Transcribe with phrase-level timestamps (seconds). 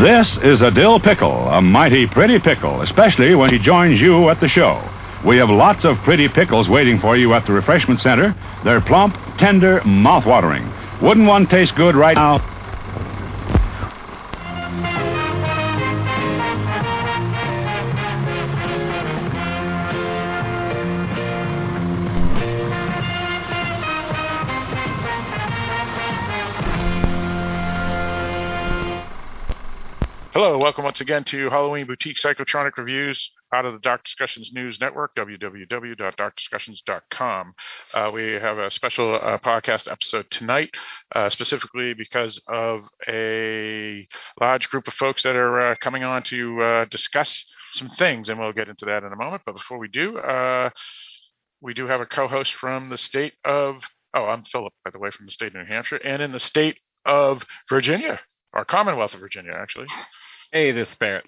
[0.00, 4.40] This is a dill pickle, a mighty pretty pickle, especially when he joins you at
[4.40, 4.82] the show.
[5.22, 8.34] We have lots of pretty pickles waiting for you at the refreshment center.
[8.64, 10.66] They're plump, tender, mouth-watering.
[11.02, 12.51] Wouldn't one taste good right now?
[30.62, 35.12] Welcome once again to Halloween Boutique Psychotronic Reviews out of the Dark Discussions News Network,
[35.16, 37.54] www.darkdiscussions.com.
[37.92, 40.70] Uh, we have a special uh, podcast episode tonight,
[41.16, 44.06] uh, specifically because of a
[44.40, 48.38] large group of folks that are uh, coming on to uh, discuss some things, and
[48.38, 49.42] we'll get into that in a moment.
[49.44, 50.70] But before we do, uh,
[51.60, 53.82] we do have a co host from the state of,
[54.14, 56.38] oh, I'm Philip, by the way, from the state of New Hampshire, and in the
[56.38, 58.20] state of Virginia,
[58.52, 59.88] or Commonwealth of Virginia, actually.
[60.52, 61.24] Hey, this is Barrett.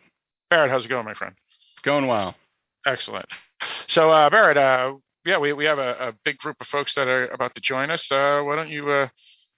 [0.50, 1.34] Barrett, how's it going, my friend?
[1.72, 2.34] It's going well.
[2.86, 3.24] Excellent.
[3.86, 7.08] So, uh, Barrett, uh, yeah, we, we have a, a, big group of folks that
[7.08, 8.12] are about to join us.
[8.12, 9.08] Uh, why don't you uh,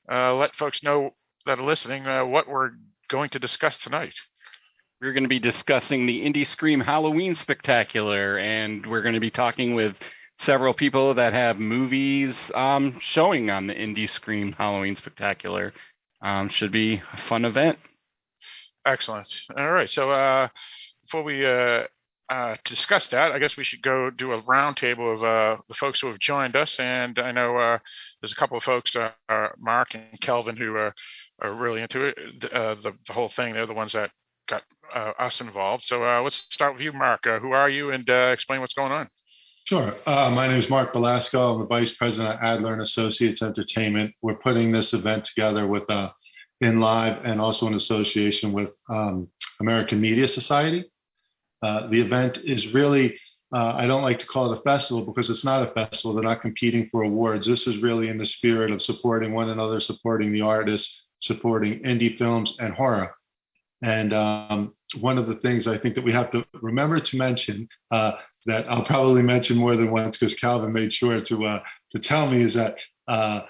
[0.09, 1.14] uh, let folks know
[1.47, 2.70] that are listening uh, what we're
[3.09, 4.14] going to discuss tonight?
[5.03, 9.33] We're going to be discussing the Indie Scream Halloween Spectacular, and we're going to be
[9.33, 9.97] talking with
[10.39, 15.72] several people that have movies um, showing on the Indie Scream Halloween Spectacular.
[16.22, 17.81] Um, should be a fun event.
[18.87, 19.27] Excellent.
[19.56, 19.91] All right.
[19.91, 20.48] So uh,
[21.03, 21.83] before we uh,
[22.31, 26.01] uh, discuss that, I guess we should go do a roundtable of uh, the folks
[26.01, 26.78] who have joined us.
[26.78, 27.78] And I know uh,
[28.20, 29.11] there's a couple of folks, uh,
[29.59, 30.95] Mark and Kelvin, who are,
[31.43, 33.55] are really into it, the, the whole thing.
[33.55, 34.12] They're the ones that
[34.48, 34.62] got
[35.19, 35.83] us involved.
[35.83, 37.25] So let's start with you, Mark.
[37.25, 39.11] who are you, and explain what's going on.
[39.65, 39.93] Sure.
[40.06, 41.55] Uh, my name is Mark Belasco.
[41.55, 44.15] I'm the vice president of Adler and Associates Entertainment.
[44.23, 46.11] We're putting this event together with uh,
[46.61, 49.29] in live and also in association with um,
[49.61, 50.91] American Media Society.
[51.62, 53.19] Uh, the event is really,
[53.55, 56.15] uh, I don't like to call it a festival because it's not a festival.
[56.15, 57.47] They're not competing for awards.
[57.47, 62.16] This is really in the spirit of supporting one another, supporting the artists, supporting indie
[62.16, 63.15] films and horror.
[63.83, 67.69] And um, one of the things I think that we have to remember to mention
[67.91, 68.12] uh,
[68.47, 71.62] that I'll probably mention more than once because Calvin made sure to uh,
[71.93, 72.77] to tell me is that
[73.09, 73.43] uh,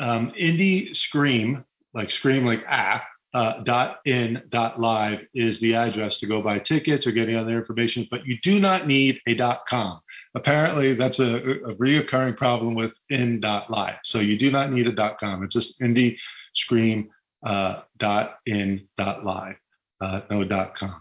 [0.00, 1.64] um, Indie Scream
[1.94, 6.58] like Scream, like app, uh, dot in dot live is the address to go buy
[6.58, 10.00] tickets or get any other information, but you do not need a dot com.
[10.34, 13.96] Apparently, that's a, a reoccurring problem with in dot live.
[14.04, 15.42] So you do not need a dot com.
[15.42, 16.16] It's just indie
[16.54, 17.10] scream
[17.44, 19.56] uh, dot in dot live,
[20.00, 21.00] uh, no dot com.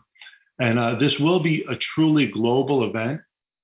[0.60, 3.22] And uh, this will be a truly global event.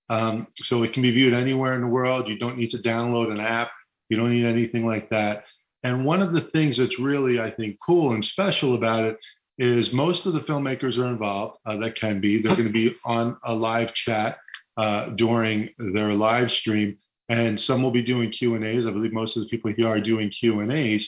[0.07, 2.27] Um, so it can be viewed anywhere in the world.
[2.27, 3.71] You don't need to download an app.
[4.09, 5.45] You don't need anything like that.
[5.85, 9.19] And one of the things that's really, I think, cool and special about it
[9.59, 12.41] is most of the filmmakers are involved uh, that can be.
[12.41, 14.39] They're going to be on a live chat
[14.77, 16.97] uh, during their live stream,
[17.29, 18.87] and some will be doing Q and A's.
[18.87, 21.07] I believe most of the people here are doing Q and A's.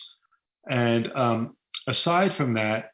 [0.69, 2.91] And um, aside from that,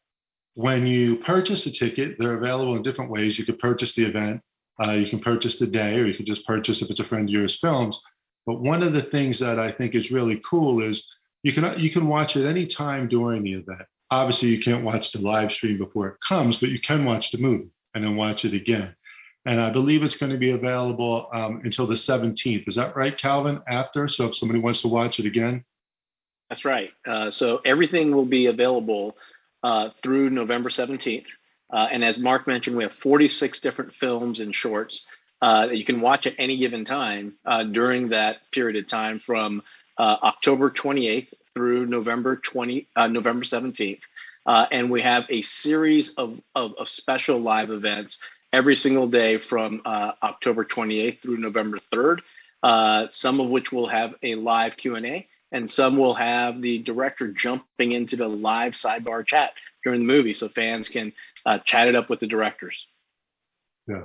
[0.53, 3.37] when you purchase a ticket, they're available in different ways.
[3.37, 4.39] You could purchase the event,
[4.81, 7.27] uh, you can purchase the day, or you can just purchase if it's a friend
[7.27, 7.99] of yours films.
[8.45, 11.05] But one of the things that I think is really cool is
[11.43, 13.83] you can you can watch it any time during the event.
[14.09, 17.37] Obviously, you can't watch the live stream before it comes, but you can watch the
[17.37, 18.95] movie and then watch it again.
[19.45, 22.67] And I believe it's going to be available um, until the 17th.
[22.67, 23.61] Is that right, Calvin?
[23.67, 25.65] After, so if somebody wants to watch it again.
[26.49, 26.91] That's right.
[27.05, 29.17] Uh, so everything will be available
[29.63, 31.25] uh, through November 17th.
[31.73, 35.05] Uh, and as Mark mentioned, we have 46 different films and shorts
[35.41, 39.19] uh, that you can watch at any given time uh, during that period of time
[39.19, 39.61] from
[39.97, 43.99] uh, October 28th through November 20, uh, November 17th.
[44.45, 48.17] Uh, and we have a series of, of, of, special live events
[48.51, 52.19] every single day from uh, October 28th through November 3rd.
[52.61, 57.27] Uh, some of which will have a live Q&A and some will have the director
[57.27, 61.13] jumping into the live sidebar chat during the movie so fans can
[61.45, 62.87] uh, chat it up with the directors.
[63.87, 64.03] Yeah.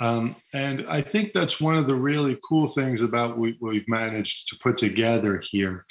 [0.00, 4.48] Um, and I think that's one of the really cool things about what we've managed
[4.48, 5.84] to put together here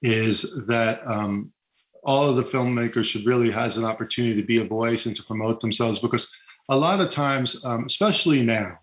[0.00, 1.52] is that um,
[2.02, 5.22] all of the filmmakers should really has an opportunity to be a voice and to
[5.24, 6.28] promote themselves because
[6.68, 8.78] a lot of times, um, especially now,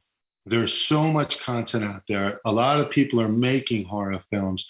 [0.45, 2.39] there's so much content out there.
[2.45, 4.65] A lot of people are making horror films,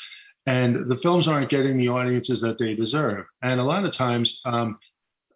[0.46, 3.26] and the films aren't getting the audiences that they deserve.
[3.44, 4.78] And a lot of times, um,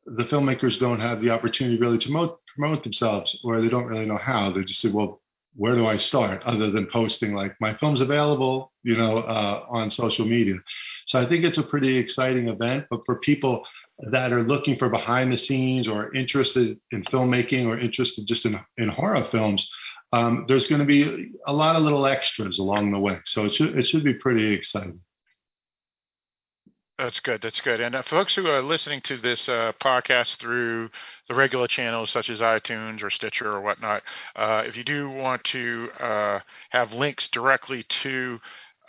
[0.05, 4.05] the filmmakers don't have the opportunity really to promote, promote themselves, or they don't really
[4.05, 4.51] know how.
[4.51, 5.21] They just say, "Well,
[5.55, 9.89] where do I start?" Other than posting like my film's available, you know, uh, on
[9.89, 10.55] social media.
[11.07, 12.85] So I think it's a pretty exciting event.
[12.89, 13.65] But for people
[14.11, 18.59] that are looking for behind the scenes or interested in filmmaking or interested just in,
[18.77, 19.69] in horror films,
[20.11, 23.17] um, there's going to be a lot of little extras along the way.
[23.25, 24.99] So it should, it should be pretty exciting.
[26.97, 27.41] That's good.
[27.41, 27.79] That's good.
[27.79, 30.91] And uh, folks who are listening to this uh, podcast through
[31.27, 34.03] the regular channels such as iTunes or Stitcher or whatnot,
[34.35, 38.39] uh, if you do want to uh, have links directly to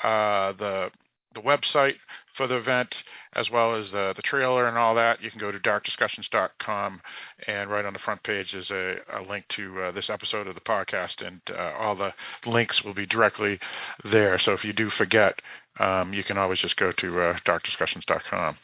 [0.03, 0.91] uh, the
[1.35, 1.97] the website
[2.33, 3.03] for the event
[3.35, 7.01] as well as the, the trailer and all that, you can go to darkdiscussions.com
[7.47, 10.55] and right on the front page is a, a link to uh, this episode of
[10.55, 12.13] the podcast and uh, all the
[12.47, 13.59] links will be directly
[14.05, 14.39] there.
[14.39, 15.41] So if you do forget,
[15.79, 18.57] um, you can always just go to uh, darkdiscussions.com.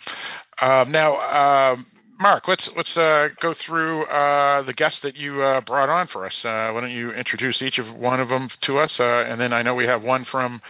[0.60, 1.86] Um, now, um,
[2.20, 6.26] Mark, let's let's uh, go through uh, the guests that you uh, brought on for
[6.26, 6.44] us.
[6.44, 9.54] Uh, why don't you introduce each of one of them to us, uh, and then
[9.54, 10.60] I know we have one from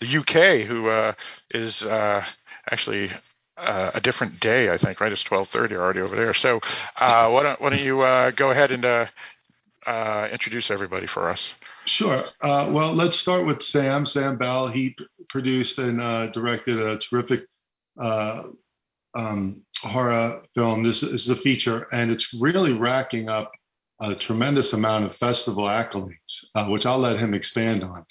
[0.00, 1.14] the UK who uh,
[1.50, 1.82] is
[2.70, 3.10] actually
[3.56, 5.00] a different day, I think.
[5.00, 6.34] Right, it's twelve thirty already over there.
[6.34, 6.60] So
[6.98, 7.96] why don't why don't you
[8.36, 9.10] go ahead and
[10.30, 11.54] introduce everybody for us?
[11.86, 12.22] Sure.
[12.42, 14.04] well, let's start with Sam.
[14.04, 14.68] Sam Bell.
[14.68, 14.94] He
[15.30, 17.46] produced and directed a terrific
[19.14, 20.82] um, horror film.
[20.82, 23.52] This, is a feature, and it's really racking up
[24.00, 28.04] a tremendous amount of festival accolades, uh, which I'll let him expand on.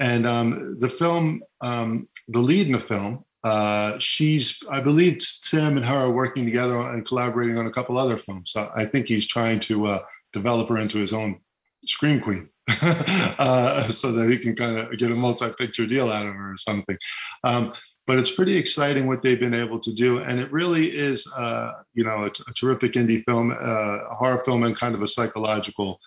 [0.00, 5.76] And um, the film, um, the lead in the film, uh, she's, I believe Sam
[5.76, 8.52] and her are working together and collaborating on a couple other films.
[8.52, 10.02] So I think he's trying to uh,
[10.32, 11.40] develop her into his own
[11.86, 12.48] scream queen.
[12.82, 16.56] uh, so that he can kind of get a multi-picture deal out of her or
[16.56, 16.98] something.
[17.42, 17.72] Um,
[18.08, 21.72] but it's pretty exciting what they've been able to do, and it really is, uh,
[21.92, 25.06] you know, a, a, terrific indie film, uh, a horror film, and kind of a
[25.06, 26.00] psychological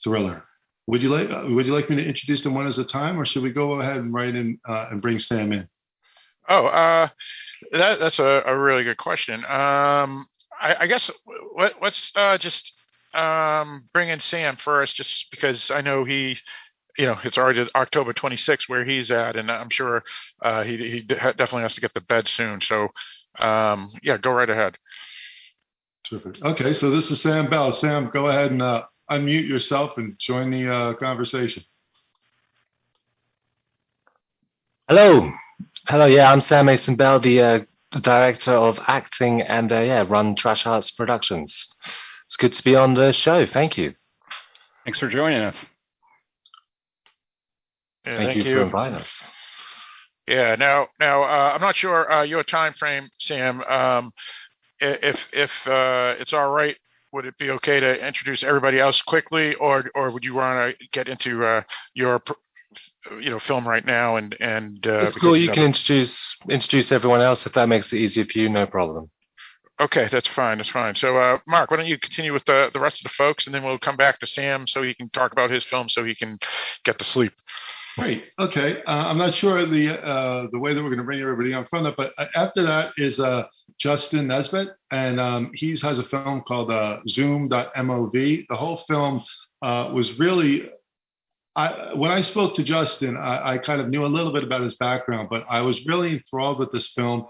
[0.00, 0.44] thriller.
[0.86, 3.18] Would you like uh, Would you like me to introduce them one at a time,
[3.18, 5.68] or should we go ahead and write in uh, and bring Sam in?
[6.48, 7.08] Oh, uh,
[7.72, 9.40] that, that's a, a, really good question.
[9.40, 10.28] Um,
[10.60, 11.10] I, I, guess
[11.56, 12.72] let, us uh, just
[13.14, 16.38] um, bring in Sam first, just because I know he
[16.98, 20.02] you know, it's already October 26th where he's at, and I'm sure
[20.42, 22.60] uh, he he definitely has to get the bed soon.
[22.60, 22.88] So,
[23.38, 24.76] um, yeah, go right ahead.
[26.04, 26.44] Terrific.
[26.44, 27.70] Okay, so this is Sam Bell.
[27.70, 31.62] Sam, go ahead and uh, unmute yourself and join the uh, conversation.
[34.88, 35.30] Hello,
[35.86, 36.06] hello.
[36.06, 37.60] Yeah, I'm Sam Mason Bell, the, uh,
[37.92, 41.68] the director of acting and uh, yeah, run Trash House Productions.
[42.24, 43.46] It's good to be on the show.
[43.46, 43.94] Thank you.
[44.84, 45.56] Thanks for joining us.
[48.08, 49.22] Yeah, thank, thank you, you, for inviting us.
[50.26, 50.56] Yeah.
[50.56, 53.62] Now, now uh, I'm not sure uh, your time frame, Sam.
[53.62, 54.12] Um,
[54.80, 56.76] if if uh, it's all right,
[57.12, 60.86] would it be okay to introduce everybody else quickly, or or would you want to
[60.92, 61.62] get into uh,
[61.92, 62.22] your
[63.20, 65.36] you know film right now and and uh, it's cool.
[65.36, 68.48] You can introduce introduce everyone else if that makes it easier for you.
[68.48, 69.10] No problem.
[69.80, 70.58] Okay, that's fine.
[70.58, 70.96] That's fine.
[70.96, 73.54] So, uh, Mark, why don't you continue with the the rest of the folks, and
[73.54, 76.14] then we'll come back to Sam so he can talk about his film, so he
[76.14, 76.38] can
[76.84, 77.32] get to sleep.
[77.98, 78.26] Great.
[78.38, 78.80] Okay.
[78.84, 81.66] Uh, I'm not sure the uh, the way that we're going to bring everybody on
[81.66, 83.46] from that, but uh, after that is uh,
[83.78, 88.12] Justin Nesbitt, and um, he has a film called uh, Zoom.mov.
[88.12, 89.24] The whole film
[89.62, 90.70] uh, was really.
[91.56, 94.60] I, when I spoke to Justin, I, I kind of knew a little bit about
[94.60, 97.26] his background, but I was really enthralled with this film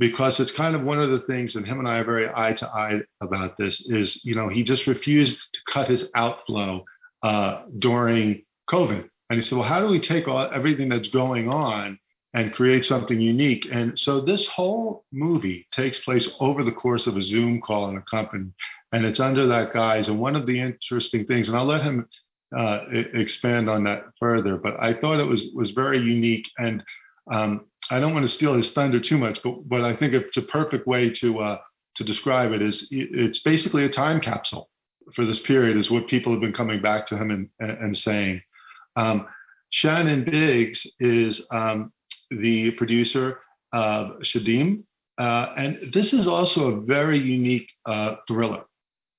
[0.00, 2.54] because it's kind of one of the things, and him and I are very eye
[2.54, 3.86] to eye about this.
[3.86, 6.84] Is you know he just refused to cut his outflow
[7.22, 11.48] uh, during COVID, and he said, well, how do we take all, everything that's going
[11.48, 11.98] on
[12.34, 13.66] and create something unique?
[13.72, 17.96] And so this whole movie takes place over the course of a Zoom call in
[17.96, 18.50] a company,
[18.92, 20.08] and it's under that guise.
[20.08, 22.06] And one of the interesting things, and I'll let him
[22.54, 26.50] uh, expand on that further, but I thought it was was very unique.
[26.58, 26.84] And
[27.32, 30.36] um, I don't want to steal his thunder too much, but but I think it's
[30.36, 31.58] a perfect way to uh,
[31.94, 32.60] to describe it.
[32.60, 34.68] Is it's basically a time capsule
[35.14, 38.42] for this period, is what people have been coming back to him and, and saying.
[38.96, 39.26] Um,
[39.70, 41.92] Shannon Biggs is um,
[42.30, 43.40] the producer
[43.72, 44.84] of Shadim,
[45.18, 48.64] uh, and this is also a very unique uh, thriller.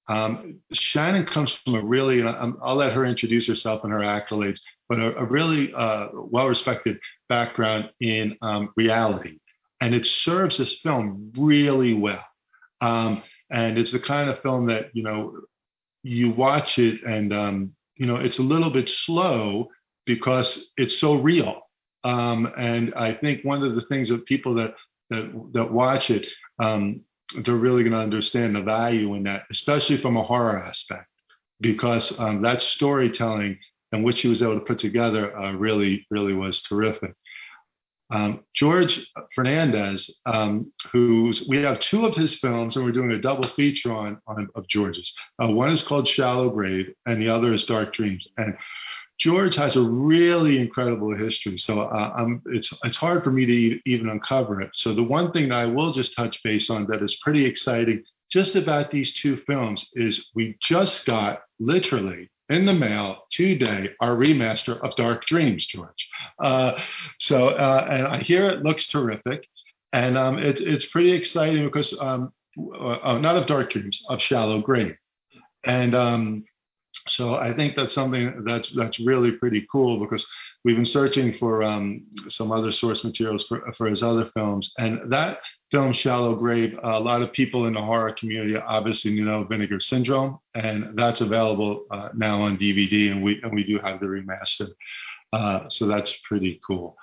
[0.10, 4.60] Um, Shannon comes from a really, and I'll let her introduce herself and her accolades,
[4.90, 7.00] but a, a really uh, well respected
[7.30, 9.40] background in um, reality.
[9.82, 12.26] And it serves this film really well.
[12.82, 15.40] Um, and it's the kind of film that, you know,
[16.04, 19.70] you watch it and um, you know, it's a little bit slow
[20.06, 21.62] because it's so real.
[22.04, 24.76] Um, and I think one of the things that people that
[25.10, 26.26] that that watch it,
[26.60, 27.02] um,
[27.44, 31.08] they're really going to understand the value in that, especially from a horror aspect,
[31.62, 33.58] because um, that storytelling
[33.92, 37.14] and what she was able to put together uh, really, really was terrific.
[38.14, 43.20] Um, George Fernandez, um, who's we have two of his films, and we're doing a
[43.20, 45.12] double feature on, on of George's.
[45.42, 48.28] Uh, one is called Shallow Grave, and the other is Dark Dreams.
[48.38, 48.56] And
[49.20, 54.10] George has a really incredible history, so uh, it's it's hard for me to even
[54.10, 54.70] uncover it.
[54.74, 58.04] So the one thing that I will just touch base on that is pretty exciting,
[58.32, 64.16] just about these two films, is we just got literally in the mail today our
[64.16, 66.10] remaster of Dark Dreams, George.
[66.40, 66.80] Uh,
[67.20, 69.48] so uh, and I hear it looks terrific,
[69.94, 74.62] and um, it's it's pretty exciting because um, uh, not of Dark Dreams of Shallow
[74.62, 74.96] Grave,
[75.66, 76.44] and um,
[77.08, 80.26] so I think that's something that's that's really pretty cool because
[80.64, 85.12] we've been searching for um, some other source materials for, for his other films, and
[85.12, 85.40] that
[85.74, 90.38] film Shallow Grave, a lot of people in the horror community obviously know Vinegar Syndrome,
[90.54, 94.70] and that's available uh, now on DVD, and we and we do have the remaster,
[95.34, 96.96] uh, so that's pretty cool.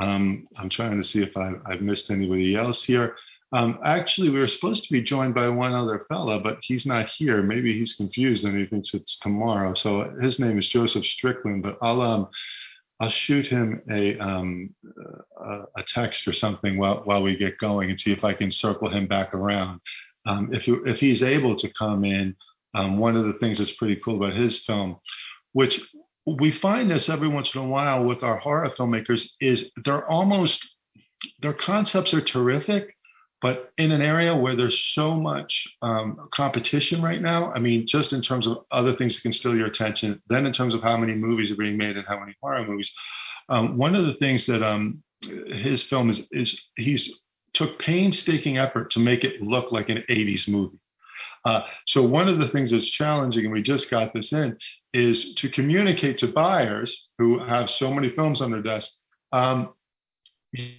[0.00, 3.14] Um, I'm trying to see if I, I've missed anybody else here.
[3.52, 7.06] Um, actually, we were supposed to be joined by one other fella, but he's not
[7.06, 7.42] here.
[7.42, 9.72] Maybe he's confused and he thinks it's tomorrow.
[9.74, 12.28] So his name is Joseph Strickland, but I'll um,
[12.98, 14.74] I'll shoot him a um,
[15.76, 18.88] a text or something while while we get going and see if I can circle
[18.88, 19.80] him back around.
[20.24, 22.34] Um, if if he's able to come in,
[22.74, 24.98] um, one of the things that's pretty cool about his film,
[25.52, 25.80] which
[26.26, 30.66] we find this every once in a while with our horror filmmakers, is they're almost
[31.40, 32.95] their concepts are terrific,
[33.42, 38.12] but in an area where there's so much um, competition right now, I mean, just
[38.12, 40.96] in terms of other things that can steal your attention, then in terms of how
[40.96, 42.90] many movies are being made and how many horror movies,
[43.48, 47.20] um, one of the things that um, his film is is he's
[47.52, 50.78] took painstaking effort to make it look like an 80s movie.
[51.46, 54.58] Uh, so one of the things that's challenging, and we just got this in,
[54.92, 58.90] is to communicate to buyers who have so many films on their desk.
[59.32, 59.70] Um,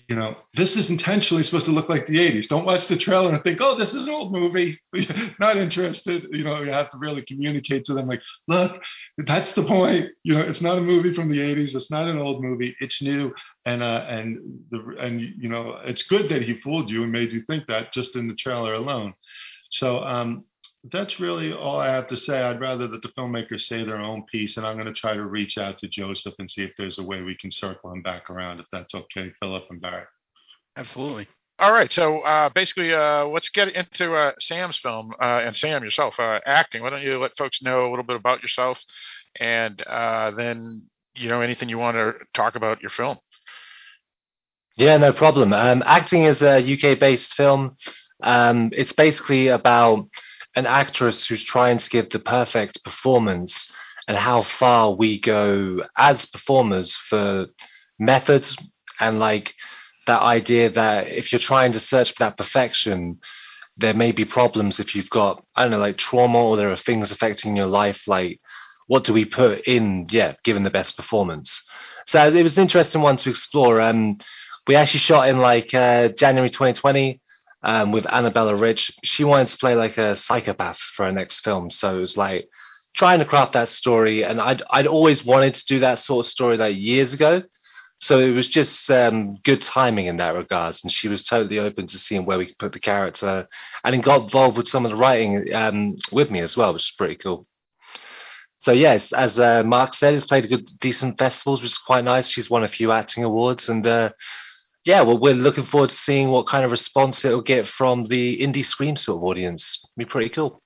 [0.07, 2.47] you know, this is intentionally supposed to look like the 80s.
[2.47, 4.79] Don't watch the trailer and think, oh, this is an old movie.
[5.39, 6.27] Not interested.
[6.31, 8.81] You know, you have to really communicate to them, like, look,
[9.17, 10.09] that's the point.
[10.23, 11.75] You know, it's not a movie from the 80s.
[11.75, 12.75] It's not an old movie.
[12.79, 13.33] It's new.
[13.65, 17.31] And, uh, and, the, and, you know, it's good that he fooled you and made
[17.31, 19.13] you think that just in the trailer alone.
[19.71, 20.45] So, um,
[20.85, 22.41] that's really all I have to say.
[22.41, 25.25] I'd rather that the filmmakers say their own piece, and I'm going to try to
[25.25, 28.29] reach out to Joseph and see if there's a way we can circle him back
[28.29, 30.05] around, if that's okay, Philip and Barry.
[30.77, 31.27] Absolutely.
[31.59, 35.83] All right, so uh, basically, uh, let's get into uh, Sam's film uh, and Sam
[35.83, 36.83] yourself uh, acting.
[36.83, 38.79] Why don't you let folks know a little bit about yourself,
[39.39, 43.17] and uh, then you know anything you want to talk about your film.
[44.77, 45.51] Yeah, no problem.
[45.51, 47.75] Um, acting is a UK-based film.
[48.21, 50.07] Um, it's basically about
[50.57, 53.71] an actress who's trying to give the perfect performance
[54.07, 57.45] and how far we go as performers for
[57.99, 58.57] methods
[58.99, 59.53] and like
[60.07, 63.19] that idea that if you're trying to search for that perfection
[63.77, 66.75] there may be problems if you've got i don't know like trauma or there are
[66.87, 68.39] things affecting your life like
[68.87, 71.61] what do we put in yeah given the best performance?
[72.05, 73.79] So it was an interesting one to explore.
[73.81, 74.17] Um
[74.65, 77.21] we actually shot in like uh, january 2020
[77.67, 78.91] um, with Annabella Rich.
[79.03, 82.47] She wanted to play like a psychopath for her next film, so it was like
[82.95, 84.23] trying to craft that story.
[84.23, 87.43] And I'd I'd always wanted to do that sort of story like years ago,
[87.99, 90.81] so it was just um, good timing in that regards.
[90.81, 93.47] And she was totally open to seeing where we could put the character,
[93.83, 96.95] and got involved with some of the writing um, with me as well, which is
[96.97, 97.45] pretty cool.
[98.59, 102.03] So yes, as uh, Mark said, he's played a good, decent festivals, which is quite
[102.03, 102.27] nice.
[102.27, 104.09] She's won a few acting awards, and uh,
[104.85, 108.39] yeah, well, we're looking forward to seeing what kind of response it'll get from the
[108.39, 109.79] Indie Scream sort of audience.
[109.83, 110.61] It'll be pretty cool.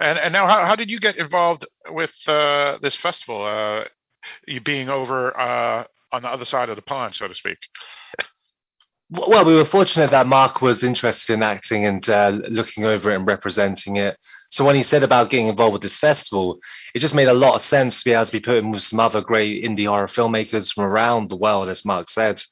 [0.00, 3.44] And and now, how, how did you get involved with uh, this festival?
[3.44, 3.84] Uh,
[4.46, 7.58] you being over uh, on the other side of the pond, so to speak.
[9.14, 13.16] Well, we were fortunate that Mark was interested in acting and uh, looking over it
[13.16, 14.16] and representing it.
[14.50, 16.58] So when he said about getting involved with this festival,
[16.94, 18.80] it just made a lot of sense to be able to be put in with
[18.80, 22.42] some other great indie horror filmmakers from around the world, as Mark said.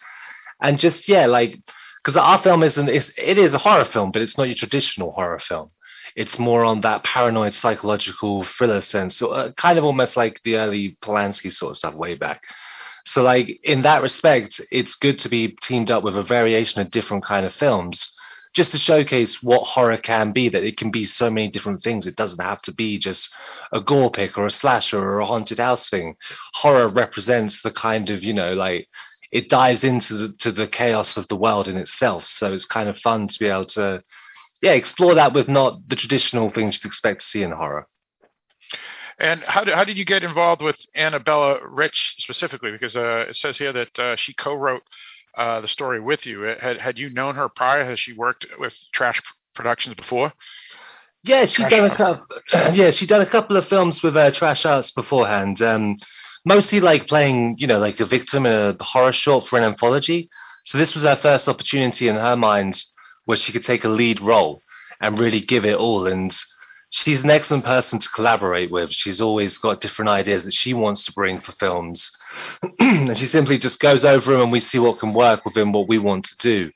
[0.61, 1.59] And just yeah, like
[2.05, 5.13] because our film isn't it's, it is a horror film, but it's not your traditional
[5.13, 5.71] horror film.
[6.15, 10.57] It's more on that paranoid psychological thriller sense, so uh, kind of almost like the
[10.57, 12.43] early Polanski sort of stuff way back.
[13.05, 16.91] So like in that respect, it's good to be teamed up with a variation of
[16.91, 18.13] different kind of films
[18.53, 22.07] just to showcase what horror can be that it can be so many different things.
[22.07, 23.33] It doesn't have to be just
[23.73, 26.17] a gore pick or a slasher or a haunted house thing.
[26.55, 28.89] Horror represents the kind of you know like
[29.31, 32.25] it dives into the to the chaos of the world in itself.
[32.25, 34.03] So it's kind of fun to be able to
[34.63, 37.87] yeah explore that with not the traditional things you'd expect to see in horror
[39.21, 42.73] And how did, how did you get involved with Annabella Rich specifically?
[42.73, 44.83] Because uh, it says here that uh, she co-wrote
[45.37, 46.41] uh, the story with you.
[46.41, 47.85] Had had you known her prior?
[47.85, 49.21] Has she worked with Trash
[49.55, 50.33] Productions before?
[51.23, 52.27] Yeah, she done a couple.
[52.73, 55.61] yeah, she done a couple of films with uh, Trash House beforehand.
[55.61, 55.97] Um,
[56.45, 60.31] mostly like playing, you know, like a victim in a horror short for an anthology.
[60.65, 62.83] So this was her first opportunity in her mind
[63.27, 64.63] where she could take a lead role
[65.01, 66.07] and really give it all.
[66.07, 66.35] And
[66.91, 68.91] she's an excellent person to collaborate with.
[68.91, 72.13] She's always got different ideas that she wants to bring for films,
[72.81, 75.89] and she simply just goes over them, and we see what can work within what
[75.89, 76.71] we want to do.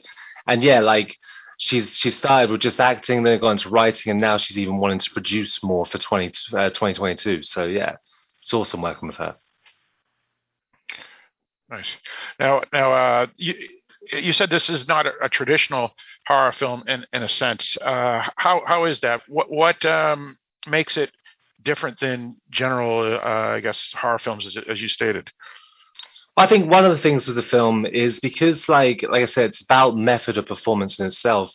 [0.47, 1.19] And yeah, like
[1.59, 5.01] she's she started with just acting, then got into writing, and now she's even wanting
[5.01, 7.43] to produce more for 20, uh, 2022.
[7.43, 7.97] So yeah,
[8.41, 9.37] it's awesome working with her.
[11.71, 11.97] Nice.
[12.39, 13.55] Now, now, uh, you
[14.13, 15.93] you said this is not a, a traditional
[16.27, 17.77] horror film in in a sense.
[17.81, 19.23] Uh, how how is that?
[19.29, 21.11] What what um, makes it
[21.63, 25.31] different than general, uh, I guess, horror films, as, as you stated?
[26.37, 29.47] I think one of the things with the film is because, like, like I said,
[29.47, 31.55] it's about method of performance in itself.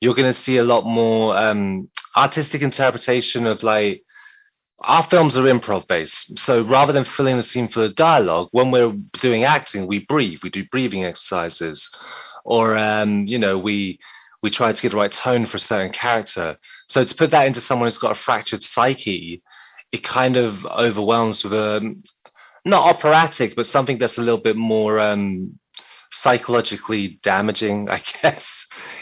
[0.00, 4.02] You're going to see a lot more um, artistic interpretation of like
[4.82, 6.38] our films are improv based.
[6.38, 10.40] So rather than filling the scene for of dialogue, when we're doing acting, we breathe.
[10.42, 11.90] We do breathing exercises,
[12.44, 13.98] or um, you know, we
[14.42, 16.56] we try to get the right tone for a certain character.
[16.88, 19.42] So to put that into someone who's got a fractured psyche,
[19.92, 21.94] it kind of overwhelms with a
[22.64, 25.58] not operatic, but something that's a little bit more um,
[26.10, 28.46] psychologically damaging, I guess,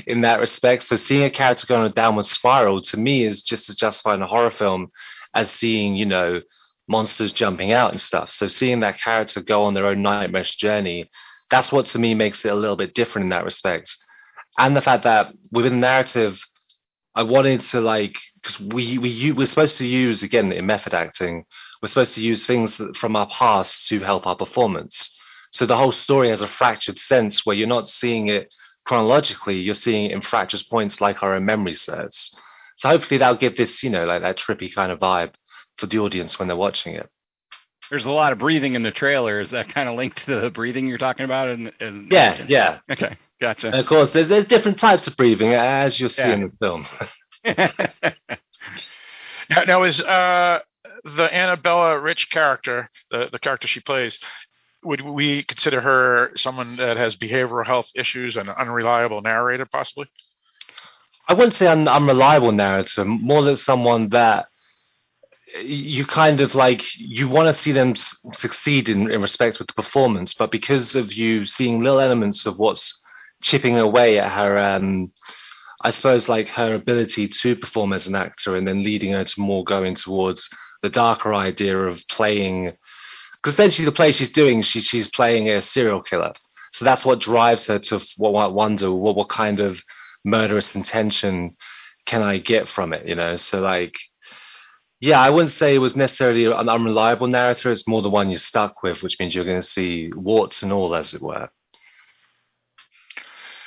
[0.07, 0.83] in that respect.
[0.85, 4.15] So seeing a character go on a downward spiral to me is just as justified
[4.15, 4.91] in a horror film
[5.35, 6.41] as seeing, you know,
[6.89, 8.31] monsters jumping out and stuff.
[8.31, 11.09] So seeing that character go on their own nightmarish journey,
[11.51, 13.95] that's what to me makes it a little bit different in that respect.
[14.59, 16.41] And the fact that within narrative,
[17.15, 21.45] I wanted to like because we we we're supposed to use again in method acting,
[21.83, 25.17] we're supposed to use things from our past to help our performance.
[25.51, 28.55] So the whole story has a fractured sense where you're not seeing it
[28.85, 32.35] chronologically, you're seeing it in fractured points like our own memory serves.
[32.79, 35.35] So hopefully that'll give this, you know, like that trippy kind of vibe
[35.77, 37.09] for the audience when they're watching it.
[37.91, 39.41] There's a lot of breathing in the trailer.
[39.41, 41.49] Is that kind of linked to the breathing you're talking about?
[41.49, 42.79] In, in yeah, yeah.
[42.91, 43.69] Okay, gotcha.
[43.69, 46.35] And of course, there's, there's different types of breathing, as you'll see yeah.
[46.35, 46.87] in the film.
[49.51, 50.61] now, now, is uh,
[51.05, 54.21] the Annabella Rich character, the, the character she plays,
[54.85, 60.07] would we consider her someone that has behavioral health issues and an unreliable narrator, possibly?
[61.29, 64.49] I wouldn't say an unreliable narrator, more than someone that
[65.63, 67.95] you kind of like you want to see them
[68.33, 72.59] succeed in, in respect with the performance, but because of you seeing little elements of
[72.59, 73.01] what's
[73.43, 75.13] chipping away at her, um,
[75.83, 79.41] I suppose like her ability to perform as an actor, and then leading her to
[79.41, 80.49] more going towards
[80.83, 82.73] the darker idea of playing.
[83.37, 86.33] Because essentially, the play she's doing, she, she's playing a serial killer.
[86.73, 89.81] So that's what drives her to what, wonder what, what kind of
[90.25, 91.57] murderous intention
[92.09, 93.07] can I get from it?
[93.07, 93.99] You know, so like,
[94.99, 97.71] yeah, I wouldn't say it was necessarily an unreliable narrator.
[97.71, 100.73] It's more the one you're stuck with, which means you're going to see warts and
[100.73, 101.51] all, as it were.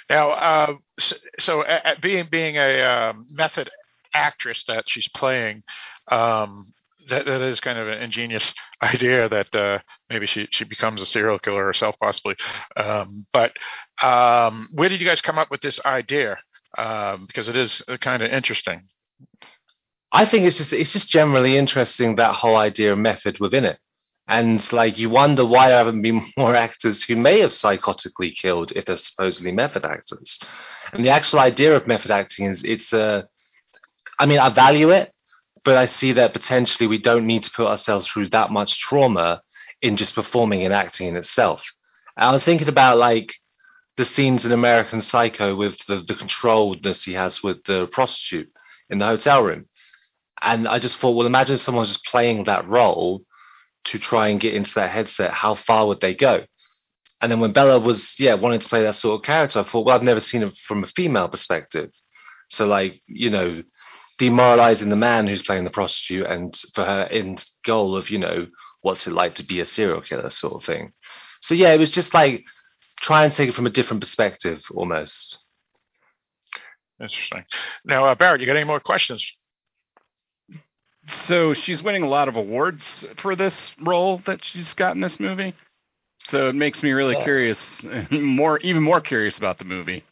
[0.09, 3.69] Now, uh, so, so at being being a uh, method
[4.13, 5.63] actress that she's playing,
[6.11, 6.65] um,
[7.09, 11.05] that that is kind of an ingenious idea that uh, maybe she she becomes a
[11.05, 12.35] serial killer herself, possibly.
[12.75, 13.51] Um, but
[14.01, 16.37] um, where did you guys come up with this idea?
[16.77, 18.81] Um, because it is uh, kind of interesting.
[20.13, 23.77] I think it's just it's just generally interesting that whole idea of method within it.
[24.27, 28.71] And like you wonder why there haven't been more actors who may have psychotically killed
[28.75, 30.39] if they're supposedly method actors.
[30.93, 33.21] And the actual idea of method acting is it's a uh,
[34.21, 35.11] I mean, I value it,
[35.63, 39.41] but I see that potentially we don't need to put ourselves through that much trauma
[39.81, 41.63] in just performing and acting in itself.
[42.17, 43.33] I was thinking about like
[43.97, 48.51] the scenes in American Psycho with the, the controlledness he has with the prostitute
[48.89, 49.65] in the hotel room.
[50.41, 53.23] And I just thought, well, imagine someone just playing that role
[53.85, 56.45] to try and get into that headset, how far would they go?
[57.21, 59.85] And then when Bella was, yeah, wanting to play that sort of character, I thought,
[59.85, 61.91] well, I've never seen it from a female perspective.
[62.49, 63.61] So, like, you know,
[64.21, 68.45] demoralizing the man who's playing the prostitute and for her end goal of, you know,
[68.81, 70.93] what's it like to be a serial killer sort of thing.
[71.39, 72.43] So, yeah, it was just like
[72.99, 75.39] try and take it from a different perspective almost.
[76.99, 77.41] Interesting.
[77.83, 79.25] Now, uh, Barrett, you got any more questions?
[81.25, 85.19] So she's winning a lot of awards for this role that she's got in this
[85.19, 85.55] movie.
[86.27, 87.23] So it makes me really yeah.
[87.23, 87.59] curious,
[88.11, 90.03] more even more curious about the movie.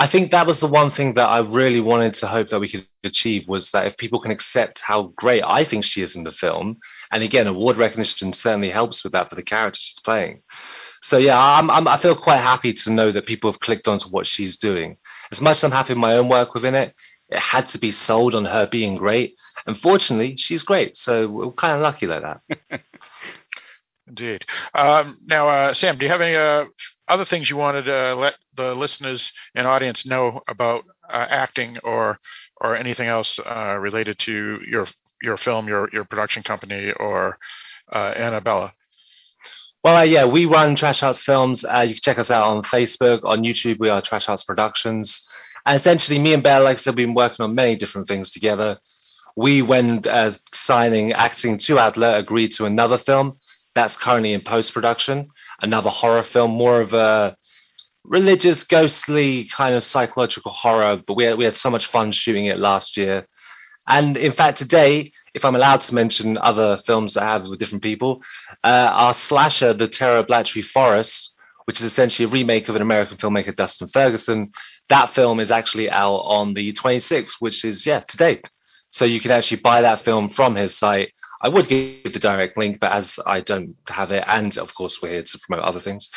[0.00, 2.68] I think that was the one thing that I really wanted to hope that we
[2.68, 6.22] could achieve was that if people can accept how great I think she is in
[6.22, 6.78] the film,
[7.10, 10.42] and again, award recognition certainly helps with that for the character she's playing.
[11.02, 14.08] So yeah, I'm, I'm, i feel quite happy to know that people have clicked onto
[14.08, 14.96] what she's doing.
[15.32, 16.94] As much as I'm happy with my own work within it,
[17.28, 19.34] it had to be sold on her being great.
[19.66, 22.82] Unfortunately, she's great, so we're kind of lucky like that.
[24.08, 24.46] Indeed.
[24.74, 26.64] Um, now, uh, Sam, do you have any uh,
[27.08, 32.18] other things you wanted to let the listeners and audience know about uh, acting or
[32.60, 34.86] or anything else uh, related to your
[35.22, 37.38] your film, your your production company, or
[37.92, 38.72] uh, Annabella?
[39.84, 41.64] Well, uh, yeah, we run Trash House Films.
[41.64, 43.78] Uh, you can check us out on Facebook, on YouTube.
[43.78, 45.22] We are Trash House Productions.
[45.66, 48.30] And essentially, me and Bear, like I said, we've been working on many different things
[48.30, 48.78] together.
[49.36, 53.38] We, when uh, signing acting to Adler, agreed to another film
[53.78, 55.30] that's currently in post production,
[55.62, 57.36] another horror film, more of a
[58.04, 61.00] religious, ghostly kind of psychological horror.
[61.06, 63.26] But we had, we had so much fun shooting it last year.
[63.86, 67.58] And in fact, today, if I'm allowed to mention other films that I have with
[67.58, 68.22] different people,
[68.64, 71.32] uh, our slasher, The Terror of Blatchley Forest,
[71.64, 74.50] which is essentially a remake of an American filmmaker, Dustin Ferguson,
[74.88, 78.42] that film is actually out on the 26th, which is, yeah, today.
[78.90, 81.12] So you can actually buy that film from his site.
[81.42, 85.00] I would give the direct link, but as I don't have it, and of course
[85.02, 86.08] we're here to promote other things,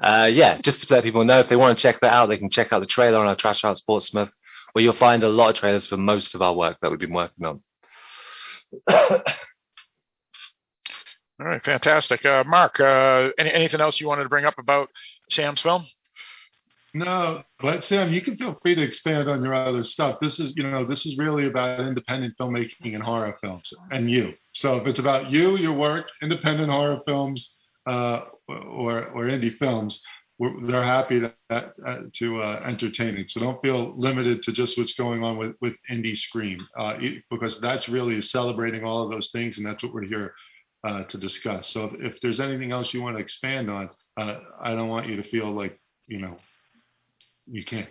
[0.00, 2.38] uh, yeah, just to let people know if they want to check that out, they
[2.38, 4.32] can check out the trailer on our Trash House Portsmouth
[4.74, 7.12] where you'll find a lot of trailers for most of our work that we've been
[7.12, 7.62] working on.
[11.40, 12.24] All right, fantastic.
[12.24, 14.88] Uh, Mark, uh, any, anything else you wanted to bring up about
[15.30, 15.84] Sam's film?
[16.96, 20.20] No, but Sam, you can feel free to expand on your other stuff.
[20.20, 24.32] This is, you know, this is really about independent filmmaking and horror films, and you.
[24.52, 30.00] So if it's about you, your work, independent horror films, uh, or or indie films,
[30.62, 33.30] they're happy to, uh, to uh, entertain it.
[33.30, 36.98] So don't feel limited to just what's going on with, with Indie Scream, uh,
[37.30, 40.34] because that's really celebrating all of those things, and that's what we're here
[40.84, 41.68] uh, to discuss.
[41.68, 45.08] So if, if, there's anything else you want to expand on, uh, I don't want
[45.08, 46.36] you to feel like you know
[47.46, 47.86] you.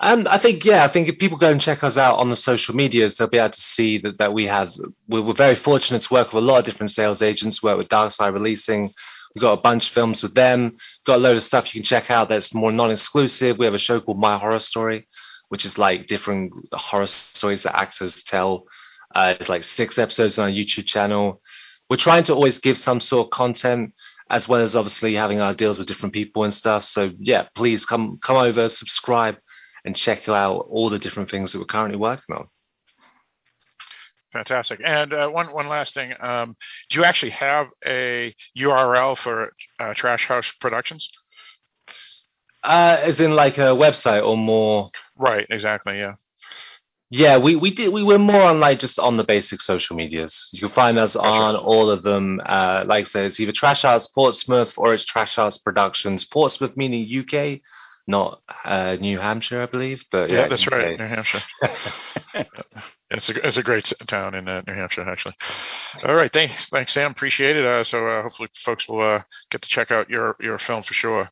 [0.00, 2.36] And I think, yeah, I think if people go and check us out on the
[2.36, 4.70] social medias, they'll be able to see that, that we have,
[5.08, 7.88] we're, we're very fortunate to work with a lot of different sales agents, work with
[7.88, 8.92] Dark Side Releasing,
[9.34, 10.76] We've got a bunch of films with them.
[11.04, 13.58] Got a load of stuff you can check out that's more non-exclusive.
[13.58, 15.06] We have a show called My Horror Story,
[15.48, 18.64] which is like different horror stories that actors tell.
[19.14, 21.40] Uh, it's like six episodes on our YouTube channel.
[21.88, 23.94] We're trying to always give some sort of content
[24.30, 26.84] as well as obviously having our deals with different people and stuff.
[26.84, 29.36] So yeah, please come come over, subscribe,
[29.84, 32.48] and check out all the different things that we're currently working on.
[34.32, 34.80] Fantastic.
[34.84, 36.56] And uh, one one last thing, um,
[36.90, 41.08] do you actually have a URL for uh, Trash House Productions?
[42.62, 44.90] Uh, as in like a website or more?
[45.16, 45.46] Right.
[45.48, 45.98] Exactly.
[45.98, 46.14] Yeah.
[47.10, 50.50] Yeah, we, we did we were more on like just on the basic social medias.
[50.52, 52.40] You can find us on all of them.
[52.44, 56.26] Uh, like I said, it's either Trash House Portsmouth or it's Trash House Productions.
[56.26, 57.60] Portsmouth meaning UK,
[58.06, 60.04] not uh, New Hampshire, I believe.
[60.10, 60.72] But yeah, yeah that's UK.
[60.72, 61.42] right, New Hampshire.
[63.10, 65.34] It's a, it's a great town in uh, New Hampshire, actually.
[66.04, 67.10] All right, thanks, thanks, Sam.
[67.10, 67.64] Appreciate it.
[67.64, 70.92] Uh, so uh, hopefully, folks will uh, get to check out your your film for
[70.92, 71.30] sure.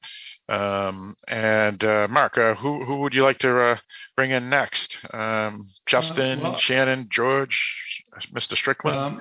[0.49, 3.81] Um, and uh, Mark, uh, who who would you like to
[4.17, 4.99] bring in next?
[5.13, 8.57] Um, Justin, well, Shannon, George, Mr.
[8.57, 8.97] Strickland.
[8.97, 9.21] Um,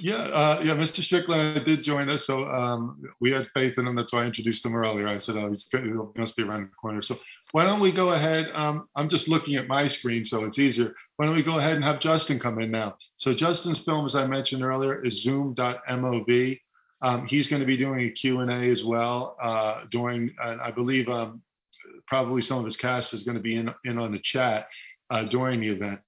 [0.00, 1.02] yeah, yeah, Mr.
[1.02, 3.96] Strickland did join us, so um, we had faith in him.
[3.96, 5.08] That's why I introduced him earlier.
[5.08, 5.78] I said, "Oh, he's he
[6.16, 7.16] must be around the corner." So
[7.52, 8.50] why don't we go ahead?
[8.54, 10.94] Um, I'm just looking at my screen, so it's easier.
[11.16, 12.96] Why don't we go ahead and have Justin come in now?
[13.16, 16.60] So Justin's film, as I mentioned earlier, is Zoom.mov.
[17.02, 21.08] Um, he's going to be doing a Q&A as well uh, during, and I believe
[21.08, 21.42] um,
[22.06, 24.68] probably some of his cast is going to be in, in on the chat
[25.10, 26.00] uh, during the event.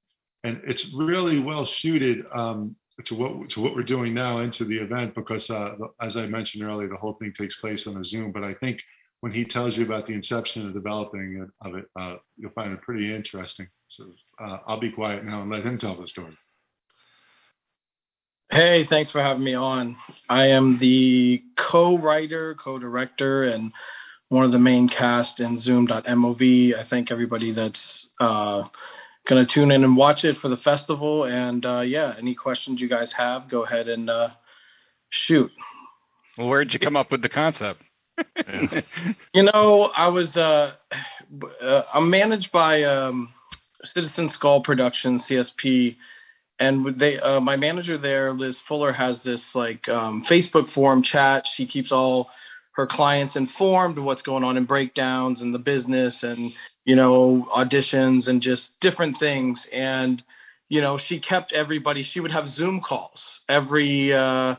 [0.44, 4.79] And it's really well suited um, to what to what we're doing now into the
[4.79, 8.33] event because, uh, as I mentioned earlier, the whole thing takes place on a Zoom.
[8.33, 8.83] But I think
[9.20, 12.83] when he tells you about the inception and developing of it, uh, you'll find it
[12.83, 13.68] pretty interesting.
[13.88, 16.37] So uh, I'll be quiet now and let him tell the story.
[18.51, 19.97] Hey, thanks for having me on.
[20.29, 23.73] I am the co-writer, co-director, and
[24.31, 26.75] one of the main cast in Zoom.mov.
[26.75, 28.65] I thank everybody that's uh,
[29.27, 31.25] going to tune in and watch it for the festival.
[31.25, 34.31] And uh, yeah, any questions you guys have, go ahead and uh,
[35.11, 35.51] shoot.
[36.39, 37.83] Well, where'd you come up with the concept?
[39.35, 40.73] you know, I was uh,
[41.61, 43.33] uh, I'm managed by um,
[43.85, 45.97] Citizen Skull Productions (CSP),
[46.61, 51.47] and they uh, my manager there, Liz Fuller, has this like um, Facebook forum chat.
[51.47, 52.31] She keeps all
[52.73, 56.53] her clients informed of what's going on in breakdowns and the business and
[56.85, 60.23] you know auditions and just different things and
[60.68, 64.55] you know she kept everybody she would have zoom calls every uh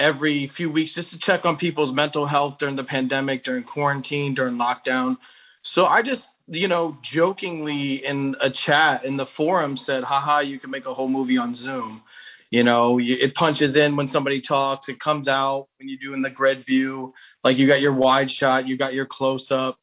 [0.00, 4.34] every few weeks just to check on people's mental health during the pandemic during quarantine
[4.34, 5.16] during lockdown
[5.62, 10.58] so i just you know jokingly in a chat in the forum said haha you
[10.58, 12.02] can make a whole movie on zoom.
[12.50, 16.28] You know it punches in when somebody talks it comes out when you're doing the
[16.30, 19.78] grid view like you got your wide shot you got your close up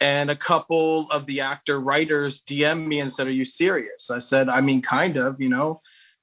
[0.00, 4.10] and a couple of the actor writers DM me and said are you serious?
[4.10, 5.78] I said i mean kind of you know.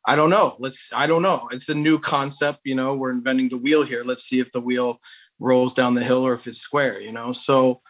[0.09, 0.55] I don't know.
[0.59, 1.49] Let's i don't know.
[1.51, 2.93] It's a new concept you know.
[2.93, 4.03] We're inventing the wheel here.
[4.03, 4.99] Let's see if the wheel
[5.39, 7.31] rolls down the hill or if it's square you know.
[7.31, 7.81] So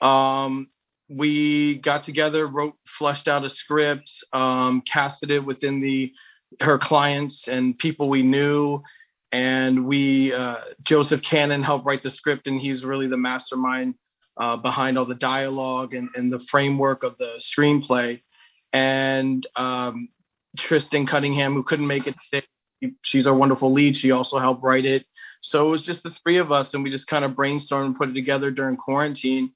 [0.00, 0.68] um
[1.08, 6.12] we got together wrote fleshed out a script um casted it within the
[6.60, 8.82] her clients and people we knew.
[9.32, 13.94] And we uh, joseph cannon helped write the script and he's really the mastermind
[14.38, 18.20] uh, behind all the dialogue and, and, the framework of the screenplay.
[18.72, 20.10] And um,
[20.58, 22.46] tristan cunningham who couldn't make it today,
[23.00, 23.96] she's our wonderful lead.
[23.96, 25.06] She also helped write it.
[25.40, 27.96] So it was just the three of us and we just kind of brainstormed and
[27.96, 29.52] put it together during quarantine.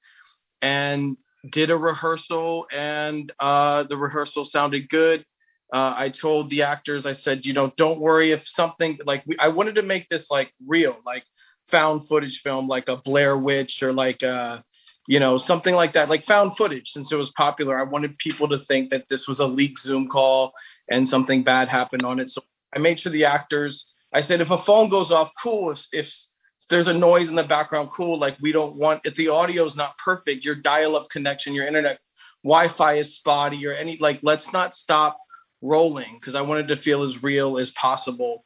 [0.62, 1.16] And
[1.48, 5.24] did a rehearsal and uh, the rehearsal sounded good
[5.72, 9.38] uh, I told the actors, I said, you know, don't worry if something like we,
[9.38, 11.24] I wanted to make this like real, like
[11.66, 14.61] found footage film, like a Blair Witch or like uh,
[15.07, 16.90] you know, something like that, like found footage.
[16.90, 20.09] Since it was popular, I wanted people to think that this was a leaked Zoom
[20.09, 20.53] call
[20.90, 22.29] and something bad happened on it.
[22.29, 22.42] So
[22.74, 23.87] I made sure the actors.
[24.12, 25.70] I said, if a phone goes off, cool.
[25.70, 26.12] If, if
[26.70, 28.18] there's a noise in the background, cool.
[28.18, 31.98] Like we don't want if the audio is not perfect, your dial-up connection, your internet
[32.42, 34.20] Wi-Fi is spotty or any like.
[34.22, 35.18] Let's not stop
[35.62, 38.44] rolling because I wanted to feel as real as possible.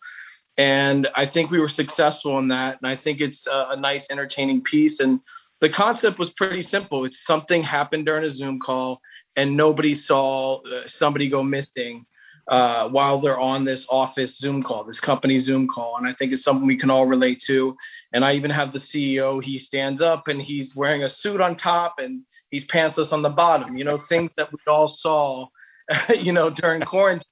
[0.57, 2.79] And I think we were successful in that.
[2.83, 5.01] And I think it's a, a nice, entertaining piece.
[5.01, 5.21] And
[5.61, 7.05] the concept was pretty simple.
[7.05, 9.01] It's something happened during a Zoom call,
[9.37, 12.07] and nobody saw uh, somebody go missing
[12.49, 15.97] uh, while they're on this office Zoom call, this company Zoom call.
[15.97, 17.77] And I think it's something we can all relate to.
[18.13, 21.57] And I even have the CEO, he stands up and he's wearing a suit on
[21.57, 25.47] top and he's pantsless on the bottom, you know, things that we all saw
[26.19, 27.29] you know, during quarantine.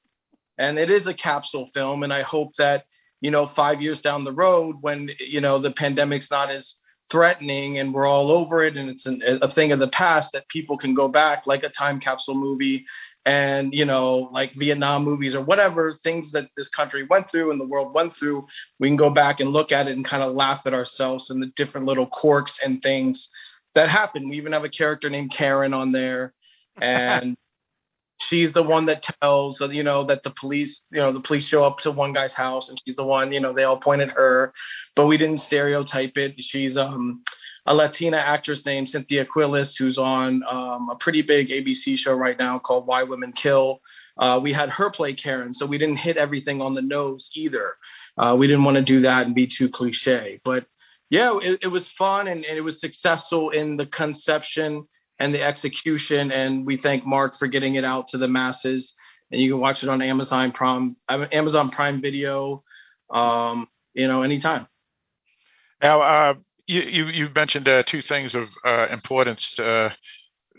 [0.58, 2.84] And it is a capsule film, and I hope that
[3.22, 6.74] you know, five years down the road, when you know the pandemic's not as
[7.12, 10.48] threatening and we're all over it and it's an, a thing of the past that
[10.48, 12.84] people can go back like a time capsule movie
[13.24, 17.60] and you know like vietnam movies or whatever things that this country went through and
[17.60, 18.44] the world went through
[18.80, 21.40] we can go back and look at it and kind of laugh at ourselves and
[21.40, 23.28] the different little quirks and things
[23.74, 24.28] that happen.
[24.28, 26.34] We even have a character named karen on there.
[26.80, 27.36] And
[28.28, 31.64] she's the one that tells you know that the police you know the police show
[31.64, 34.10] up to one guy's house and she's the one you know they all point at
[34.10, 34.52] her
[34.94, 36.40] but we didn't stereotype it.
[36.42, 37.22] She's um
[37.66, 42.38] a latina actress named cynthia quiles who's on um, a pretty big abc show right
[42.38, 43.80] now called why women kill.
[44.18, 47.76] Uh, we had her play karen so we didn't hit everything on the nose either.
[48.18, 50.66] Uh, we didn't want to do that and be too cliche but
[51.10, 54.86] yeah it, it was fun and, and it was successful in the conception
[55.22, 56.32] and the execution.
[56.32, 58.92] And we thank Mark for getting it out to the masses.
[59.30, 62.64] And you can watch it on Amazon Prime, Amazon Prime Video,
[63.08, 64.66] um, you know, anytime.
[65.80, 66.34] Now, uh,
[66.66, 69.90] you, you, you mentioned uh, two things of uh, importance uh,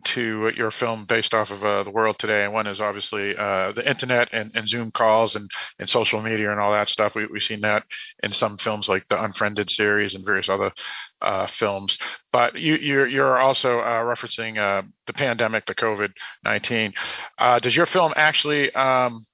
[0.05, 3.71] to your film based off of uh, the world today, and one is obviously uh,
[3.71, 7.15] the internet and, and, Zoom calls and, and social media and all that stuff.
[7.15, 7.83] We, have seen that
[8.21, 10.71] in some films like the Unfriended series and various other
[11.21, 11.97] uh, films.
[12.31, 16.11] But you, you're, you're also uh, referencing uh, the pandemic, the COVID
[16.43, 16.93] nineteen.
[17.37, 19.25] Uh, does your film actually um,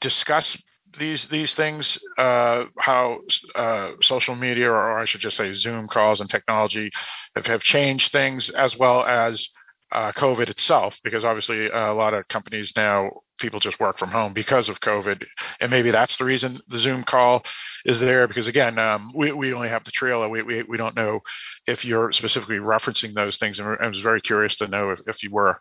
[0.00, 0.56] discuss
[0.98, 3.20] these these things uh, how
[3.54, 6.90] uh, social media or, I should just say Zoom calls and technology
[7.34, 9.48] have, have changed things as well as
[9.92, 14.10] uh, COVID itself, because obviously uh, a lot of companies now people just work from
[14.10, 15.24] home because of COVID,
[15.60, 17.44] and maybe that's the reason the Zoom call
[17.84, 18.26] is there.
[18.26, 21.20] Because again, um, we we only have the trailer, we, we we don't know
[21.66, 25.22] if you're specifically referencing those things, and I was very curious to know if, if
[25.22, 25.60] you were.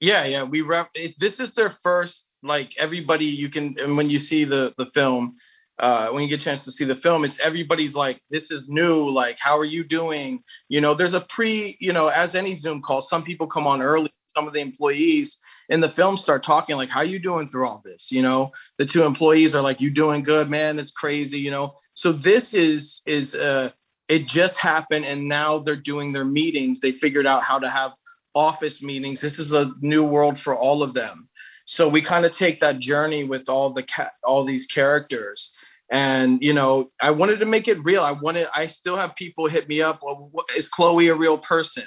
[0.00, 0.88] Yeah, yeah, we ref-
[1.18, 5.34] this is their first like everybody you can and when you see the the film
[5.80, 8.68] uh, when you get a chance to see the film, it's everybody's like, this is
[8.68, 9.08] new.
[9.08, 10.42] Like, how are you doing?
[10.68, 13.82] You know, there's a pre, you know, as any Zoom call, some people come on
[13.82, 14.12] early.
[14.34, 15.36] Some of the employees
[15.68, 18.12] in the film start talking like, how are you doing through all this?
[18.12, 20.78] You know, the two employees are like, you doing good, man.
[20.78, 21.38] It's crazy.
[21.38, 23.70] You know, so this is, is, uh,
[24.08, 26.80] it just happened and now they're doing their meetings.
[26.80, 27.92] They figured out how to have
[28.34, 29.20] office meetings.
[29.20, 31.28] This is a new world for all of them.
[31.64, 35.50] So we kind of take that journey with all the ca- all these characters
[35.90, 38.02] And you know, I wanted to make it real.
[38.02, 38.48] I wanted.
[38.54, 40.00] I still have people hit me up.
[40.02, 41.84] Well, is Chloe a real person?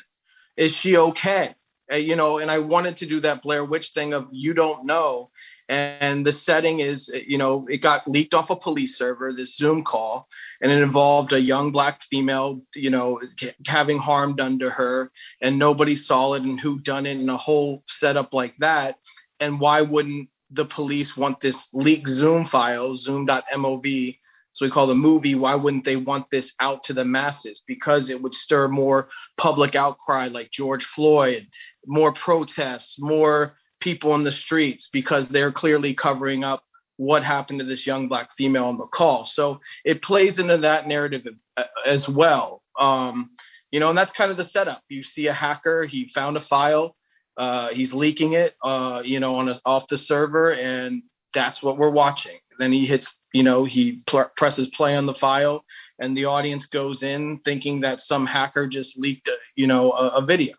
[0.57, 1.55] Is she okay?
[1.91, 4.85] Uh, you know, and I wanted to do that Blair Witch thing of you don't
[4.85, 5.29] know.
[5.67, 9.83] And the setting is, you know, it got leaked off a police server, this Zoom
[9.83, 10.27] call,
[10.61, 13.21] and it involved a young black female, you know,
[13.67, 15.11] having harm done to her,
[15.41, 18.97] and nobody saw it, and who done it, and a whole setup like that.
[19.39, 24.17] And why wouldn't the police want this leaked Zoom file, Zoom.mov,
[24.53, 27.61] so we call the movie why wouldn't they want this out to the masses?
[27.65, 31.47] Because it would stir more public outcry like george floyd
[31.87, 36.63] more protests more people in the streets because they're clearly covering up
[36.97, 39.25] what happened to this young black female on the call.
[39.25, 41.25] So it plays into that narrative
[41.57, 42.61] uh, as well.
[42.77, 43.31] Um,
[43.71, 44.81] you know and that's kind of the setup.
[44.89, 46.95] You see a hacker he found a file
[47.41, 51.01] uh, he's leaking it uh, you know on a, off the server and
[51.33, 52.37] that's what we're watching.
[52.59, 55.65] Then he hits you know he pl- presses play on the file
[55.99, 60.07] and the audience goes in thinking that some hacker just leaked a, you know a,
[60.17, 60.53] a video.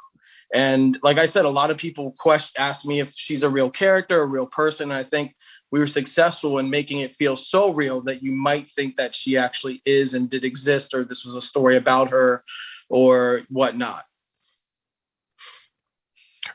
[0.52, 3.70] And like i said a lot of people question ask me if she's a real
[3.70, 5.34] character a real person and i think
[5.70, 9.38] we were successful in making it feel so real that you might think that she
[9.38, 12.44] actually is and did exist or this was a story about her
[12.90, 14.04] or whatnot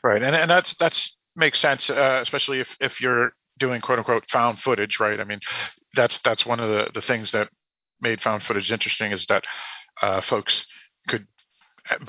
[0.02, 4.28] right and, and that's that's makes sense uh, especially if if you're doing quote unquote
[4.30, 5.20] found footage, right?
[5.20, 5.40] I mean,
[5.94, 7.48] that's that's one of the, the things that
[8.00, 9.44] made found footage interesting is that
[10.00, 10.66] uh, folks
[11.08, 11.26] could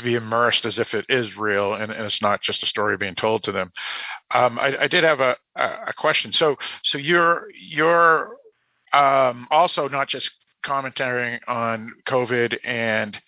[0.04, 3.16] be immersed as if it is real and, and, it's not just a story being
[3.16, 3.72] told to them.
[4.30, 6.34] Um, I, I, did have a, a, question.
[6.34, 8.36] So so you're you're
[8.94, 10.32] um, also not just
[10.64, 13.20] commenting on COVID and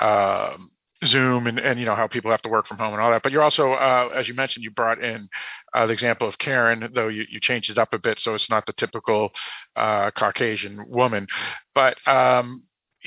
[0.00, 0.68] um,
[1.06, 3.22] Zoom and, and you know how people have to work from home and all that.
[3.22, 5.28] But you're also, uh, as you mentioned, you brought in
[5.72, 8.50] uh, the example of Karen, though you, you changed it up a bit, so it's
[8.50, 9.30] not the typical
[9.76, 11.26] uh, Caucasian woman.
[11.74, 12.64] But um,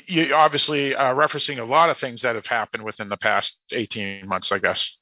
[0.08, 4.28] you obviously uh, referencing a lot of things that have happened within the past 18
[4.28, 4.96] months, I guess.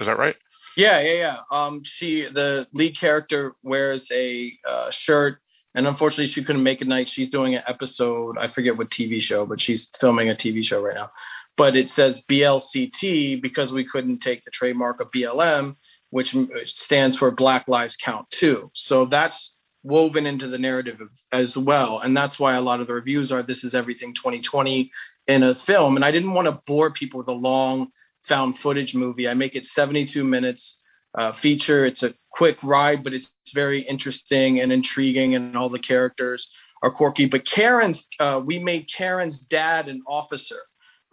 [0.00, 0.36] Is that right?
[0.76, 1.36] Yeah, yeah, yeah.
[1.52, 5.38] Um, she, the lead character, wears a uh, shirt
[5.74, 9.20] and unfortunately she couldn't make it night she's doing an episode i forget what tv
[9.20, 11.10] show but she's filming a tv show right now
[11.56, 15.76] but it says BLCT because we couldn't take the trademark of BLM,
[16.10, 16.34] which
[16.66, 18.70] stands for Black Lives Count too.
[18.72, 22.00] So that's woven into the narrative as well.
[22.00, 24.90] And that's why a lot of the reviews are this is everything 2020
[25.26, 25.96] in a film.
[25.96, 29.28] And I didn't want to bore people with a long found footage movie.
[29.28, 30.80] I make it 72 minutes
[31.16, 31.84] uh, feature.
[31.84, 36.48] It's a quick ride, but it's very interesting and intriguing, and all the characters
[36.82, 37.26] are quirky.
[37.26, 40.60] But Karen's, uh, we made Karen's dad an officer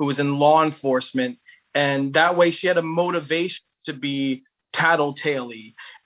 [0.02, 1.38] who was in law enforcement,
[1.76, 4.42] and that way she had a motivation to be
[4.74, 5.52] tattletale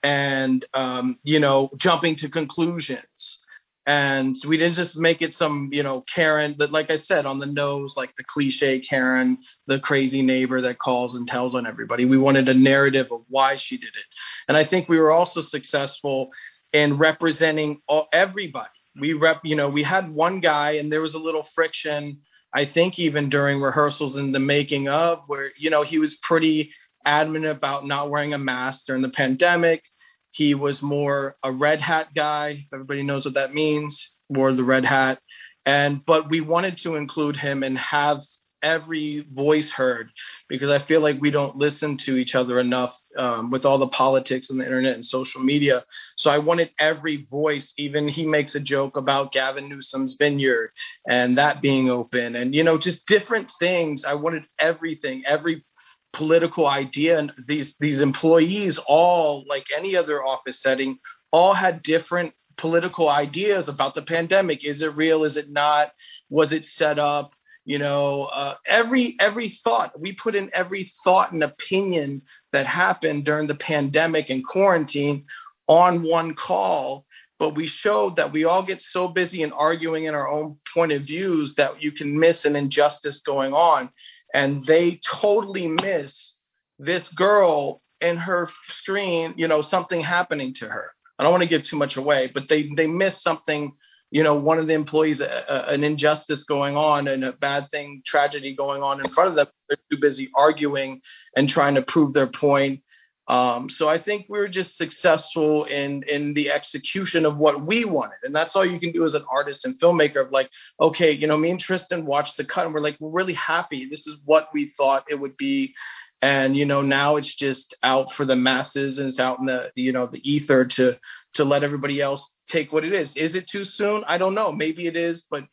[0.02, 3.38] and um, you know jumping to conclusions.
[3.86, 7.38] And we didn't just make it some, you know, Karen that, like I said, on
[7.38, 12.04] the nose, like the cliche Karen, the crazy neighbor that calls and tells on everybody.
[12.04, 14.06] We wanted a narrative of why she did it.
[14.48, 16.30] And I think we were also successful
[16.72, 18.68] in representing all, everybody.
[19.00, 22.18] We rep, you know, we had one guy and there was a little friction
[22.56, 26.72] I think even during rehearsals and the making of, where you know he was pretty
[27.04, 29.84] adamant about not wearing a mask during the pandemic.
[30.30, 32.62] He was more a red hat guy.
[32.64, 35.20] If everybody knows what that means, wore the red hat.
[35.66, 38.22] And but we wanted to include him and have
[38.62, 40.10] every voice heard
[40.48, 43.88] because I feel like we don't listen to each other enough um, with all the
[43.88, 45.84] politics and the internet and social media.
[46.16, 47.72] So I wanted every voice.
[47.76, 50.70] Even he makes a joke about Gavin Newsom's vineyard
[51.08, 54.04] and that being open, and you know, just different things.
[54.04, 55.64] I wanted everything, every
[56.12, 60.98] political idea, and these these employees all like any other office setting
[61.32, 64.64] all had different political ideas about the pandemic.
[64.64, 65.24] Is it real?
[65.24, 65.92] Is it not?
[66.30, 67.35] Was it set up?
[67.66, 73.24] You know uh, every every thought we put in every thought and opinion that happened
[73.24, 75.24] during the pandemic and quarantine
[75.68, 77.04] on one call
[77.38, 80.92] but we showed that we all get so busy in arguing in our own point
[80.92, 83.90] of views that you can miss an injustice going on.
[84.32, 86.38] And they totally miss
[86.78, 90.92] this girl in her screen you know something happening to her.
[91.18, 93.72] I don't want to give too much away but they they miss something
[94.10, 98.54] you know one of the employees an injustice going on and a bad thing tragedy
[98.54, 101.00] going on in front of them they're too busy arguing
[101.36, 102.80] and trying to prove their point
[103.28, 107.84] um, so I think we were just successful in in the execution of what we
[107.84, 110.24] wanted, and that's all you can do as an artist and filmmaker.
[110.24, 110.48] Of like,
[110.80, 113.86] okay, you know, me and Tristan watched the cut, and we're like, we're really happy.
[113.86, 115.74] This is what we thought it would be,
[116.22, 119.70] and you know, now it's just out for the masses, and it's out in the
[119.74, 120.96] you know the ether to
[121.34, 123.14] to let everybody else take what it is.
[123.16, 124.02] Is it too soon?
[124.06, 124.52] I don't know.
[124.52, 125.44] Maybe it is, but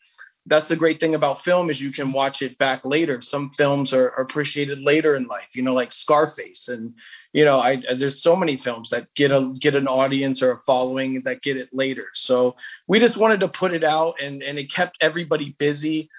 [0.46, 3.22] that's the great thing about film is you can watch it back later.
[3.22, 6.94] Some films are, are appreciated later in life, you know, like Scarface, and
[7.34, 10.62] you know, I there's so many films that get a get an audience or a
[10.66, 12.08] following that get it later.
[12.14, 12.56] So
[12.88, 16.10] we just wanted to put it out, and and it kept everybody busy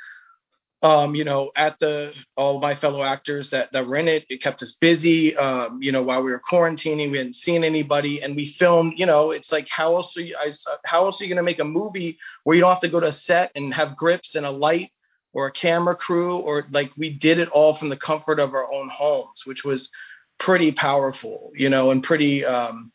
[0.85, 4.27] um, you know, at the all my fellow actors that that were in it.
[4.29, 5.35] It kept us busy.
[5.35, 8.93] Um, you know, while we were quarantining, we hadn't seen anybody, and we filmed.
[8.99, 10.37] You know, it's like how else are you?
[10.39, 10.53] I,
[10.85, 13.01] how else are you going to make a movie where you don't have to go
[13.01, 14.91] to a set and have grips and a light
[15.33, 18.71] or a camera crew or like we did it all from the comfort of our
[18.71, 19.89] own homes, which was
[20.39, 21.51] pretty powerful.
[21.57, 22.45] You know, and pretty.
[22.45, 22.93] Um,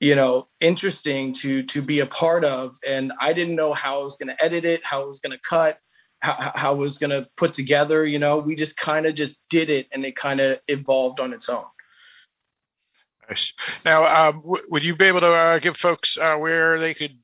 [0.00, 4.02] you know, interesting to to be a part of, and I didn't know how I
[4.02, 5.78] was going to edit it, how I was going to cut,
[6.22, 8.06] how, how it was going to put together.
[8.06, 11.32] You know, we just kind of just did it, and it kind of evolved on
[11.32, 11.64] its own.
[13.28, 13.52] Nice.
[13.84, 17.18] Now, um, w- would you be able to uh, give folks uh, where they could?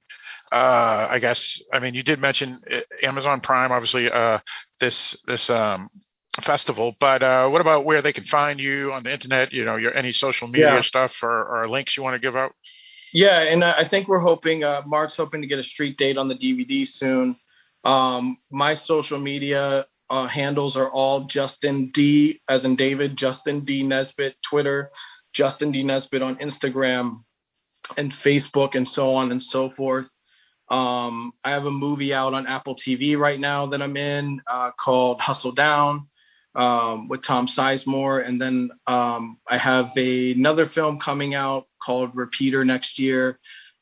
[0.50, 1.60] Uh, I guess.
[1.72, 4.10] I mean, you did mention uh, Amazon Prime, obviously.
[4.10, 4.38] Uh,
[4.80, 5.90] this this um,
[6.42, 9.52] festival, but uh, what about where they can find you on the internet?
[9.52, 10.80] You know, your any social media yeah.
[10.80, 12.54] stuff or, or links you want to give out?
[13.12, 14.62] Yeah, and I think we're hoping.
[14.86, 17.36] Mark's hoping to get a street date on the DVD soon.
[17.84, 23.82] Um, my social media uh, handles are all Justin D, as in David, Justin D
[23.82, 24.90] Nesbitt, Twitter,
[25.32, 27.22] Justin D Nesbitt on Instagram
[27.96, 30.14] and Facebook, and so on and so forth.
[30.70, 34.70] Um, I have a movie out on Apple TV right now that I'm in uh,
[34.72, 36.08] called Hustle Down
[36.54, 38.26] um, with Tom Sizemore.
[38.26, 43.38] And then um, I have a, another film coming out called Repeater next year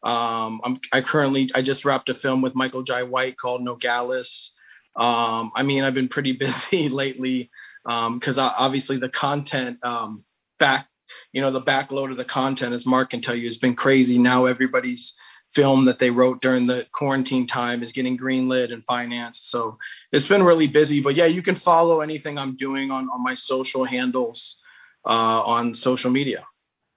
[0.07, 4.53] um, I'm, I currently I just wrapped a film with Michael Jai White called Nogales.
[4.95, 6.33] Um, I mean, I've been pretty
[6.71, 7.51] busy lately
[7.85, 10.25] because um, obviously the content um,
[10.61, 10.87] back,
[11.33, 14.17] you know, the backload of the content, as Mark can tell you, has been crazy.
[14.17, 15.13] Now everybody's
[15.53, 19.51] film that they wrote during the quarantine time is getting greenlit and financed.
[19.51, 19.77] So
[20.13, 21.01] it's been really busy.
[21.01, 24.57] But yeah, you can follow anything I'm doing on, on my social handles
[25.05, 26.47] uh, on social media.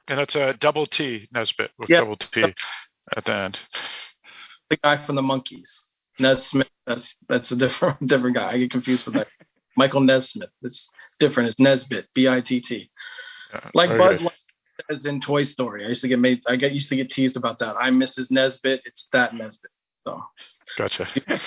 [0.08, 2.02] And that's a double T Nesbitt with yep.
[2.02, 2.54] double T
[3.16, 3.60] at the end.
[4.70, 5.80] The guy from the Monkees,
[6.20, 6.68] Nesmith.
[6.86, 8.52] That's that's a different different guy.
[8.52, 9.28] I get confused with that.
[9.78, 10.50] Michael Nesmith.
[10.62, 10.90] It's
[11.20, 11.48] different.
[11.48, 12.08] It's Nesbit.
[12.14, 12.90] B I T T.
[13.74, 14.24] Like Buzz
[14.88, 15.86] says in Toy Story.
[15.86, 16.42] I used to get made.
[16.48, 17.76] I get used to get teased about that.
[17.80, 18.32] I'm Mrs.
[18.32, 18.82] Nesbit.
[18.86, 19.72] It's that Nesbitt.
[20.06, 20.22] So.
[20.78, 21.08] Gotcha.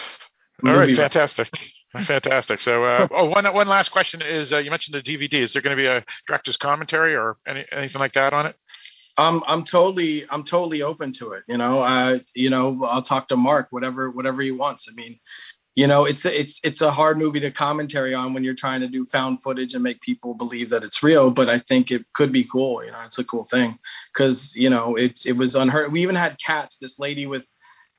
[0.65, 0.95] All right.
[0.97, 1.49] Fantastic.
[1.93, 2.61] Fantastic.
[2.61, 5.43] So, uh, oh, one one last question is: uh, you mentioned the DVD.
[5.43, 8.57] Is there going to be a director's commentary or any, anything like that on it?
[9.19, 11.45] I'm I'm totally I'm totally open to it.
[11.49, 14.89] You know, I you know I'll talk to Mark whatever whatever he wants.
[14.91, 15.19] I mean,
[15.75, 18.89] you know, it's it's it's a hard movie to commentary on when you're trying to
[18.89, 21.31] do found footage and make people believe that it's real.
[21.31, 22.85] But I think it could be cool.
[22.85, 23.79] You know, it's a cool thing
[24.13, 25.93] because you know it it was unheard.
[25.93, 26.77] We even had cats.
[26.81, 27.47] This lady with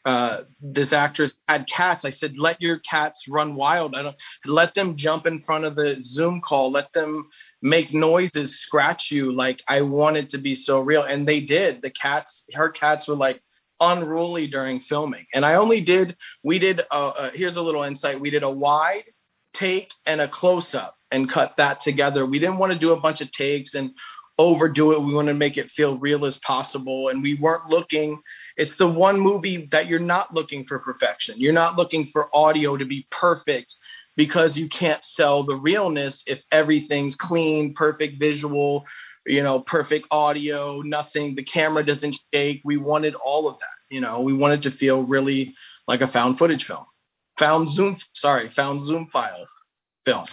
[0.05, 2.05] uh, this actress had cats.
[2.05, 3.95] I said, let your cats run wild.
[3.95, 6.71] I don't let them jump in front of the Zoom call.
[6.71, 7.29] Let them
[7.61, 9.31] make noises, scratch you.
[9.31, 11.81] Like I wanted to be so real, and they did.
[11.81, 13.41] The cats, her cats were like
[13.79, 16.17] unruly during filming, and I only did.
[16.43, 16.81] We did.
[16.91, 18.19] Uh, uh, here's a little insight.
[18.19, 19.03] We did a wide
[19.53, 22.25] take and a close up, and cut that together.
[22.25, 23.91] We didn't want to do a bunch of takes and
[24.37, 25.01] overdo it.
[25.01, 27.09] We want to make it feel real as possible.
[27.09, 28.21] And we weren't looking,
[28.57, 31.39] it's the one movie that you're not looking for perfection.
[31.39, 33.75] You're not looking for audio to be perfect
[34.15, 38.85] because you can't sell the realness if everything's clean, perfect visual,
[39.25, 42.61] you know, perfect audio, nothing, the camera doesn't shake.
[42.63, 43.93] We wanted all of that.
[43.95, 45.55] You know, we wanted to feel really
[45.87, 46.85] like a found footage film.
[47.39, 49.47] Found Zoom, sorry, found Zoom file
[50.05, 50.25] film.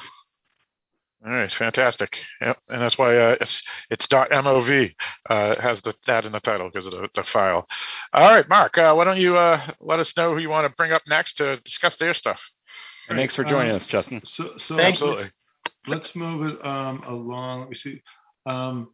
[1.24, 2.16] All right, fantastic.
[2.40, 4.94] Yep, and that's why uh, it's it's .mov
[5.28, 7.66] uh, has the that in the title because of the, the file.
[8.14, 10.74] All right, Mark, uh, why don't you uh, let us know who you want to
[10.74, 12.42] bring up next to discuss their stuff?
[13.08, 14.22] And thanks for joining um, us, Justin.
[14.24, 15.24] So, so absolutely.
[15.86, 17.60] Let's, let's, move it um, along.
[17.60, 18.02] Let me see.
[18.46, 18.88] Um,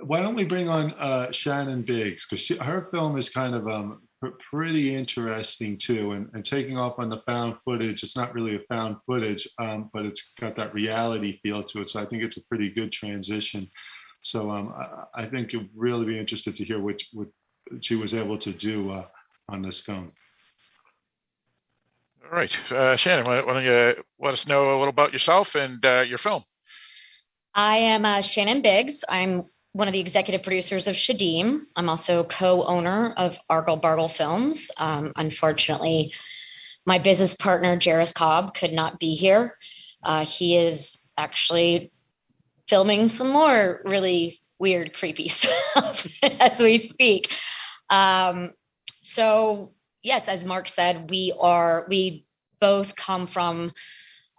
[0.00, 4.02] why don't we bring on uh, Shannon Biggs because her film is kind of um,
[4.50, 6.12] pretty interesting too.
[6.12, 9.90] And, and taking off on the found footage, it's not really a found footage, um,
[9.92, 11.90] but it's got that reality feel to it.
[11.90, 13.68] So I think it's a pretty good transition.
[14.22, 17.28] So um, I, I, think you'll really be interested to hear what, what
[17.80, 19.06] she was able to do uh,
[19.48, 20.12] on this film.
[22.24, 25.84] All right, uh, Shannon, why don't you let us know a little about yourself and
[25.84, 26.44] uh, your film?
[27.54, 29.04] I am uh, Shannon Biggs.
[29.08, 31.60] I'm one of the executive producers of Shadim.
[31.76, 34.68] I'm also co-owner of Argle Bargle Films.
[34.76, 36.12] Um, unfortunately,
[36.84, 39.56] my business partner Jairus Cobb could not be here.
[40.02, 41.90] Uh, he is actually
[42.68, 47.32] filming some more really weird, creepy stuff as we speak.
[47.88, 48.52] Um,
[49.00, 52.26] so yes, as Mark said, we are we
[52.60, 53.72] both come from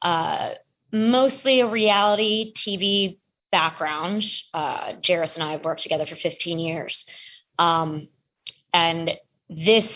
[0.01, 0.51] uh,
[0.91, 3.17] mostly a reality TV
[3.53, 4.25] background.
[4.51, 7.05] Uh, Jairus and I have worked together for 15 years,
[7.59, 8.09] um,
[8.73, 9.11] and
[9.47, 9.87] this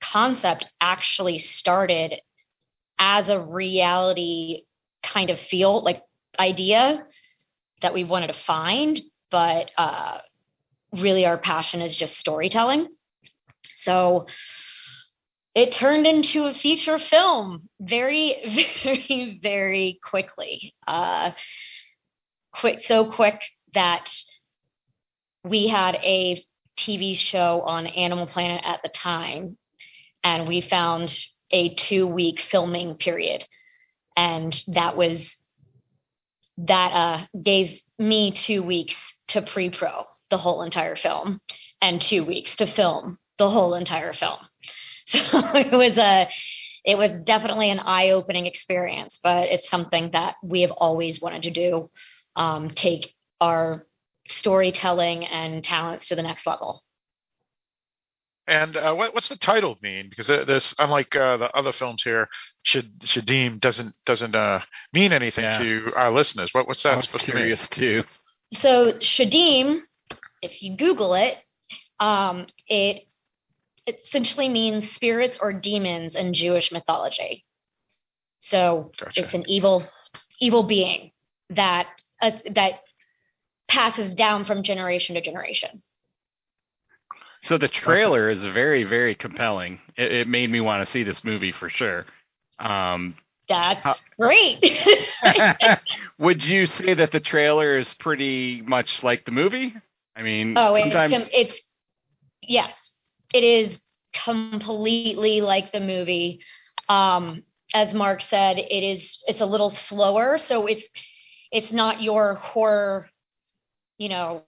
[0.00, 2.14] concept actually started
[2.98, 4.62] as a reality
[5.02, 6.02] kind of feel like
[6.38, 7.04] idea
[7.82, 8.98] that we wanted to find,
[9.30, 10.18] but uh,
[10.92, 12.88] really our passion is just storytelling.
[13.82, 14.26] So
[15.54, 20.74] it turned into a feature film very, very, very quickly.
[20.86, 21.32] Uh,
[22.54, 23.42] quick, so quick
[23.74, 24.10] that
[25.44, 26.44] we had a
[26.76, 29.56] TV show on Animal Planet at the time,
[30.22, 31.14] and we found
[31.50, 33.44] a two week filming period.
[34.16, 35.34] And that was,
[36.58, 38.94] that uh, gave me two weeks
[39.28, 41.38] to pre pro the whole entire film
[41.80, 44.38] and two weeks to film the whole entire film.
[45.06, 45.18] So
[45.54, 46.30] it was a,
[46.82, 51.42] it was definitely an eye opening experience, but it's something that we have always wanted
[51.42, 51.90] to do.
[52.36, 53.86] Um, take our
[54.26, 56.82] storytelling and talents to the next level.
[58.46, 60.10] And uh, what, what's the title mean?
[60.10, 62.28] Because this, unlike uh, the other films here,
[62.66, 64.60] Shadim doesn't doesn't uh,
[64.92, 65.58] mean anything yeah.
[65.58, 66.50] to our listeners.
[66.52, 67.56] What, what's that supposed to mean?
[67.70, 68.04] Too.
[68.60, 69.78] So Shadim,
[70.42, 71.38] if you Google it,
[72.00, 73.06] um, it
[73.86, 77.44] essentially means spirits or demons in Jewish mythology.
[78.40, 79.22] So gotcha.
[79.22, 79.86] it's an evil
[80.40, 81.12] evil being
[81.50, 81.86] that
[82.24, 82.80] uh, that
[83.68, 85.82] passes down from generation to generation.
[87.42, 89.78] So the trailer is very, very compelling.
[89.96, 92.06] It, it made me want to see this movie for sure.
[92.58, 93.16] Um,
[93.48, 94.64] That's how, great.
[96.18, 99.74] would you say that the trailer is pretty much like the movie?
[100.16, 101.12] I mean, oh, sometimes...
[101.12, 101.52] it's, it's
[102.40, 102.72] yes,
[103.34, 103.78] it is
[104.24, 106.40] completely like the movie.
[106.88, 107.42] Um,
[107.74, 110.86] as Mark said, it is it's a little slower, so it's
[111.54, 113.08] it's not your horror,
[113.98, 114.42] you know,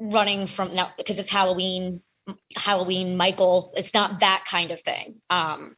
[0.00, 2.00] running from now because it's Halloween,
[2.56, 3.72] Halloween Michael.
[3.76, 5.20] It's not that kind of thing.
[5.30, 5.76] Um,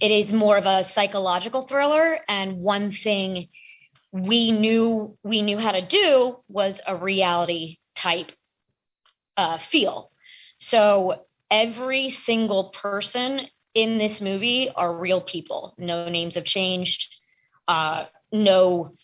[0.00, 2.18] it is more of a psychological thriller.
[2.28, 3.48] And one thing
[4.12, 8.32] we knew we knew how to do was a reality type
[9.36, 10.12] uh, feel.
[10.58, 13.42] So every single person
[13.74, 15.74] in this movie are real people.
[15.78, 17.16] No names have changed.
[17.66, 18.94] Uh, no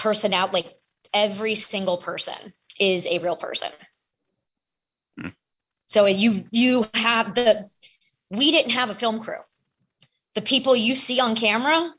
[0.00, 0.74] person out like
[1.12, 3.70] every single person is a real person.
[5.90, 7.68] So you you have the
[8.30, 9.40] we didn't have a film crew.
[10.36, 11.90] The people you see on camera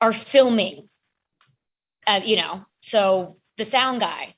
[0.00, 0.88] are filming.
[2.06, 4.36] Uh, you know, so the sound guy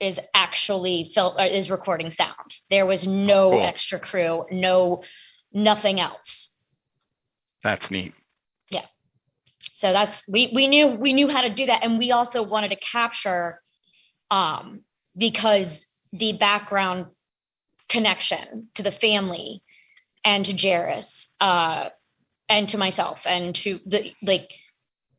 [0.00, 2.56] is actually fil- uh, is recording sound.
[2.70, 3.62] There was no cool.
[3.62, 5.04] extra crew, no
[5.52, 6.50] nothing else.
[7.62, 8.14] That's neat.
[9.78, 12.72] So that's we we knew we knew how to do that, and we also wanted
[12.72, 13.62] to capture,
[14.28, 14.80] um,
[15.16, 15.68] because
[16.12, 17.12] the background
[17.88, 19.62] connection to the family
[20.24, 21.90] and to Jairus, uh,
[22.48, 24.50] and to myself and to the like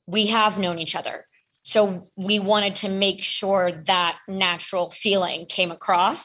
[0.08, 1.26] we have known each other.
[1.64, 6.22] So we wanted to make sure that natural feeling came across.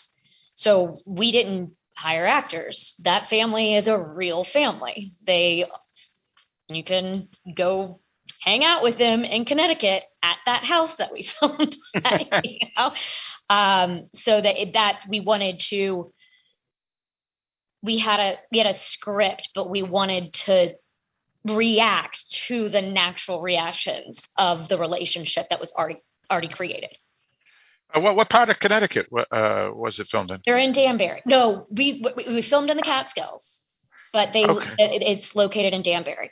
[0.57, 2.95] So we didn't hire actors.
[3.05, 5.13] That family is a real family.
[5.25, 5.67] They
[6.69, 8.01] you can go
[8.45, 11.75] hang out with them in Connecticut at that house that we filmed.
[12.05, 12.93] At, you know?
[13.49, 16.13] um, so that it, that's we wanted to
[17.83, 20.75] we had a we had a script, but we wanted to
[21.45, 26.91] react to the natural reactions of the relationship that was already already created.
[27.95, 30.41] Uh, what what part of Connecticut uh, was it filmed in?
[30.45, 31.23] They're in Danbury.
[31.25, 33.63] No, we we, we filmed in the Catskills,
[34.13, 34.71] but they okay.
[34.79, 36.31] it, it's located in Danbury.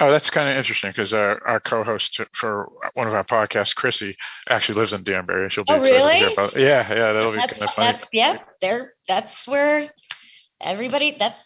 [0.00, 4.16] Oh, that's kind of interesting because our, our co-host for one of our podcasts, Chrissy,
[4.48, 5.50] actually lives in Danbury.
[5.50, 6.12] She'll be oh, excited really?
[6.12, 6.56] to hear about.
[6.56, 6.62] It.
[6.62, 7.92] Yeah, yeah, that'll that's, be kind of funny.
[7.92, 8.94] That's, yeah, there.
[9.06, 9.90] That's where
[10.62, 11.38] everybody that's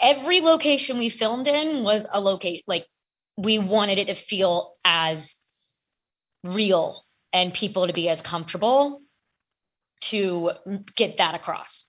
[0.00, 2.86] every location we filmed in was a location like
[3.36, 5.34] we wanted it to feel as
[6.44, 9.00] real and people to be as comfortable
[10.00, 10.50] to
[10.96, 11.86] get that across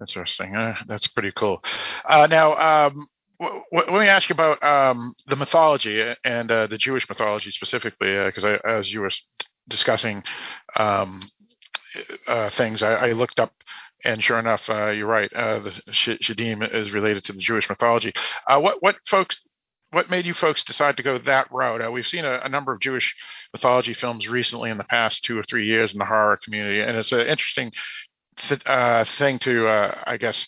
[0.00, 1.62] interesting uh, that's pretty cool
[2.08, 2.54] uh, now
[2.86, 2.94] um,
[3.40, 8.44] let me ask you about um, the mythology and uh, the jewish mythology specifically because
[8.44, 9.10] uh, as you were
[9.68, 10.22] discussing
[10.76, 11.20] um,
[12.26, 13.52] uh, things I, I, looked up
[14.04, 15.32] and sure enough, uh, you're right.
[15.32, 18.12] Uh, the Shadim is related to the Jewish mythology.
[18.46, 19.36] Uh, what what folks?
[19.90, 21.82] What made you folks decide to go that route?
[21.82, 23.16] Uh, we've seen a, a, number of Jewish
[23.54, 26.94] mythology films recently in the past two or three years in the horror community, and
[26.94, 27.72] it's an interesting
[28.36, 30.46] th- uh, thing to, uh, I guess,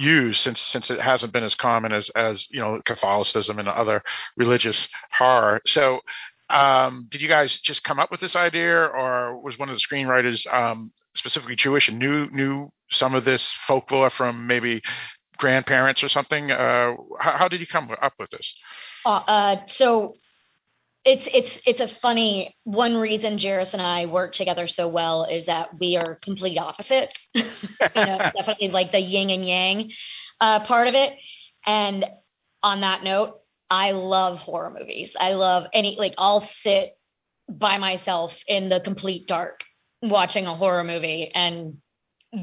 [0.00, 4.02] use since since it hasn't been as common as as you know Catholicism and other
[4.36, 5.60] religious horror.
[5.66, 6.00] So,
[6.48, 9.80] um, did you guys just come up with this idea, or was one of the
[9.80, 14.80] screenwriters um, specifically Jewish and knew knew some of this folklore from maybe
[15.36, 16.50] grandparents or something?
[16.50, 18.54] Uh, how, how, did you come up with this?
[19.04, 20.14] Uh, uh, so
[21.04, 25.46] it's it's it's a funny one reason Jairus and I work together so well is
[25.46, 27.14] that we are complete opposites.
[27.34, 27.44] you
[27.94, 29.90] know, definitely like the yin and yang
[30.40, 31.14] uh, part of it.
[31.66, 32.04] And
[32.62, 33.40] on that note,
[33.70, 35.12] I love horror movies.
[35.18, 36.90] I love any like I'll sit
[37.48, 39.64] by myself in the complete dark
[40.02, 41.78] watching a horror movie and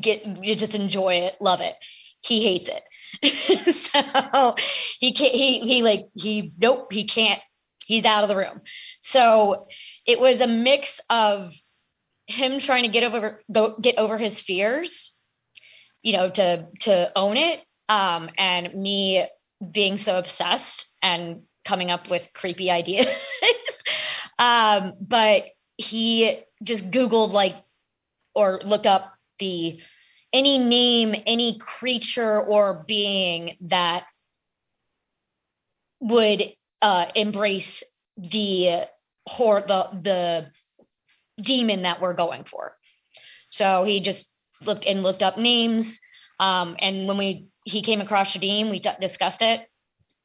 [0.01, 1.75] get you just enjoy it, love it.
[2.21, 2.83] He hates it.
[3.93, 4.55] so
[4.99, 7.41] he can't he he like he nope, he can't
[7.87, 8.61] he's out of the room.
[9.01, 9.67] So
[10.05, 11.51] it was a mix of
[12.27, 15.11] him trying to get over go, get over his fears,
[16.03, 19.25] you know, to to own it, um, and me
[19.71, 23.07] being so obsessed and coming up with creepy ideas.
[24.37, 25.45] um, but
[25.77, 27.55] he just Googled like
[28.35, 29.79] or looked up the
[30.33, 34.03] any name, any creature or being that
[35.99, 37.83] would uh, embrace
[38.17, 38.87] the
[39.27, 40.51] hor the the
[41.41, 42.75] demon that we're going for.
[43.49, 44.25] So he just
[44.61, 45.99] looked and looked up names.
[46.39, 49.67] Um, and when we he came across Shadim, we d- discussed it.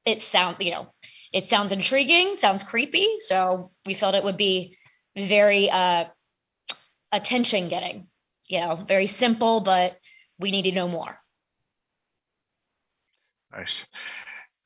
[0.04, 0.88] It sounds you know
[1.32, 3.06] it sounds intriguing, sounds creepy.
[3.26, 4.76] So we felt it would be
[5.16, 6.04] very uh,
[7.10, 8.08] attention getting.
[8.48, 9.96] You know, very simple, but
[10.38, 11.18] we need to know more.
[13.52, 13.84] Nice,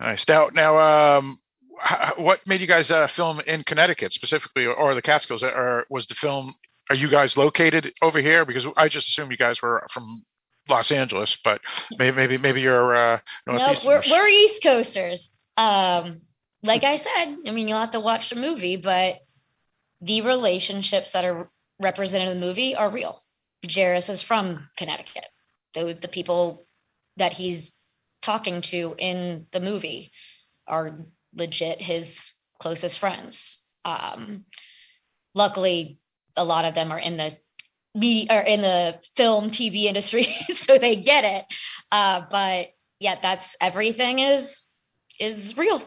[0.01, 0.25] nice.
[0.29, 1.39] Now, now, um,
[2.17, 5.43] what made you guys uh, film in Connecticut specifically, or, or the Catskills?
[5.43, 6.55] Or was the film?
[6.91, 8.45] Are you guys located over here?
[8.45, 10.23] Because I just assumed you guys were from
[10.69, 11.61] Los Angeles, but
[11.99, 15.29] maybe maybe maybe you're uh, no, we're we're East Coasters.
[15.57, 16.23] Um,
[16.63, 19.17] like I said, I mean you'll have to watch the movie, but
[20.01, 21.51] the relationships that are
[21.81, 23.21] represented in the movie are real.
[23.69, 25.27] Jairus is from Connecticut.
[25.75, 26.67] Those the people
[27.17, 27.71] that he's
[28.23, 30.11] talking to in the movie
[30.67, 30.99] are
[31.37, 32.09] legit his
[32.61, 33.59] closest friends.
[33.85, 34.45] Um,
[35.35, 36.01] luckily,
[36.37, 37.37] a lot of them are in the
[37.95, 41.45] me or in the film TV industry, so they get it.
[41.91, 42.69] Uh, but
[42.99, 44.63] yeah, that's everything is
[45.19, 45.83] is real.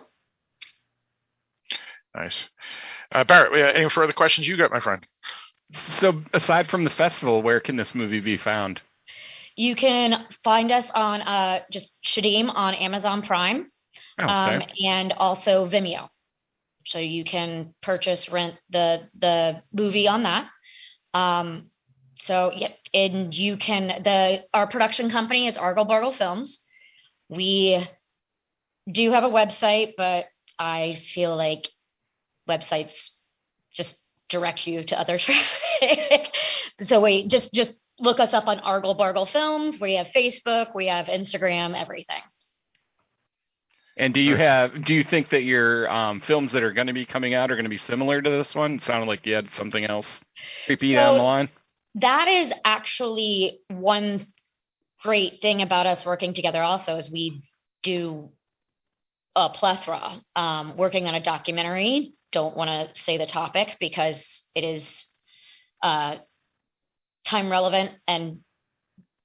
[2.16, 2.46] Nice,
[3.12, 3.76] uh, Barrett.
[3.76, 5.06] Any further questions you got, my friend?
[6.00, 8.82] So, aside from the festival, where can this movie be found?
[9.56, 13.72] You can find us on uh, just Shadim on Amazon Prime.
[14.20, 16.10] Oh, um, and also Vimeo.
[16.86, 20.50] So you can purchase, rent the the movie on that.
[21.14, 21.70] Um,
[22.22, 26.60] so yeah, and you can the our production company is Argle Bargle Films.
[27.30, 27.86] We
[28.92, 30.26] do have a website, but
[30.58, 31.68] I feel like
[32.48, 32.94] websites
[33.74, 33.96] just
[34.30, 36.34] direct you to other traffic.
[36.86, 39.80] so we just just look us up on Argle Bargle Films.
[39.80, 42.22] We have Facebook, we have Instagram, everything.
[44.00, 44.86] And do you have?
[44.86, 47.56] Do you think that your um, films that are going to be coming out are
[47.56, 48.76] going to be similar to this one?
[48.76, 50.08] It sounded like you had something else
[50.66, 51.50] creepy so down the line.
[51.96, 54.28] That is actually one
[55.04, 56.64] great thing about us working together.
[56.64, 57.42] Also, is we
[57.84, 58.30] do
[59.36, 60.22] a plethora.
[60.34, 62.14] Um, working on a documentary.
[62.32, 64.24] Don't want to say the topic because
[64.56, 64.86] it is
[65.84, 66.16] uh,
[67.26, 68.40] time relevant and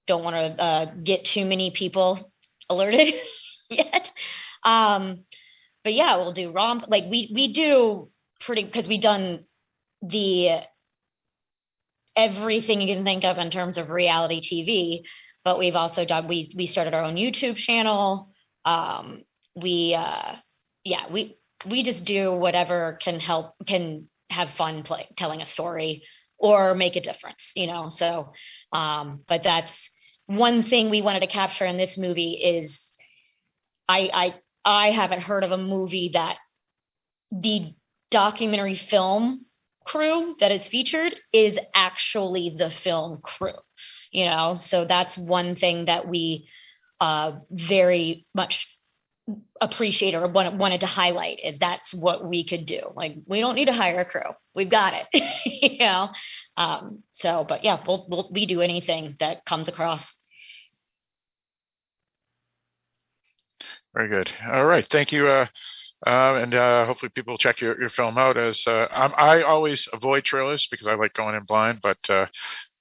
[0.08, 2.32] don't want to uh, get too many people
[2.68, 3.14] alerted
[3.70, 4.10] yet.
[4.64, 5.24] Um,
[5.82, 8.10] but yeah, we'll do rom like we we do
[8.40, 9.44] pretty because we've done
[10.02, 10.60] the
[12.16, 15.02] everything you can think of in terms of reality TV.
[15.44, 18.30] But we've also done we we started our own YouTube channel.
[18.64, 20.36] Um, we uh,
[20.84, 21.36] yeah we
[21.66, 26.02] we just do whatever can help can have fun play, telling a story
[26.38, 28.32] or make a difference you know so
[28.72, 29.70] um but that's
[30.26, 32.80] one thing we wanted to capture in this movie is
[33.88, 34.34] i i
[34.64, 36.36] I haven't heard of a movie that
[37.30, 37.74] the
[38.10, 39.44] documentary film
[39.84, 43.58] crew that is featured is actually the film crew.
[44.10, 46.48] You know, so that's one thing that we
[47.00, 48.66] uh, very much
[49.60, 52.92] appreciate or wanted to highlight is that's what we could do.
[52.94, 54.30] Like we don't need to hire a crew.
[54.54, 55.24] We've got it.
[55.44, 56.10] you know.
[56.56, 60.06] Um, so, but yeah, we'll, we'll we do anything that comes across
[63.94, 64.30] Very good.
[64.46, 64.86] All right.
[64.88, 65.28] Thank you.
[65.28, 65.46] Uh,
[66.06, 69.88] uh, and uh, hopefully people will check your, your film out as uh, i always
[69.92, 72.26] avoid trailers because I like going in blind, but uh,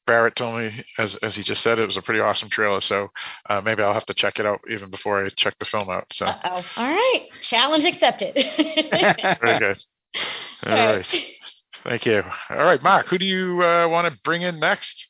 [0.06, 2.82] Barrett told me, as as he just said, it was a pretty awesome trailer.
[2.82, 3.10] So
[3.50, 6.12] uh, maybe I'll have to check it out even before I check the film out.
[6.12, 6.66] So Uh-oh.
[6.76, 8.34] All right, challenge accepted.
[9.42, 9.84] very good.
[10.66, 11.24] All right.
[11.84, 12.24] Thank you.
[12.50, 15.08] All right, Mark, who do you uh, want to bring in next?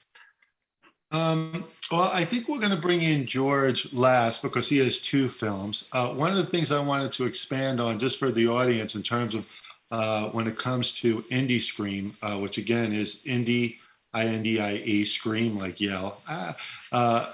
[1.11, 5.29] Um, well, I think we're going to bring in George last because he has two
[5.29, 5.85] films.
[5.91, 9.03] Uh, one of the things I wanted to expand on, just for the audience, in
[9.03, 9.45] terms of
[9.91, 13.77] uh, when it comes to Indie Scream, uh, which again is Indie,
[14.13, 16.55] I N D I E, Scream, like yell, ah,
[16.91, 17.33] uh,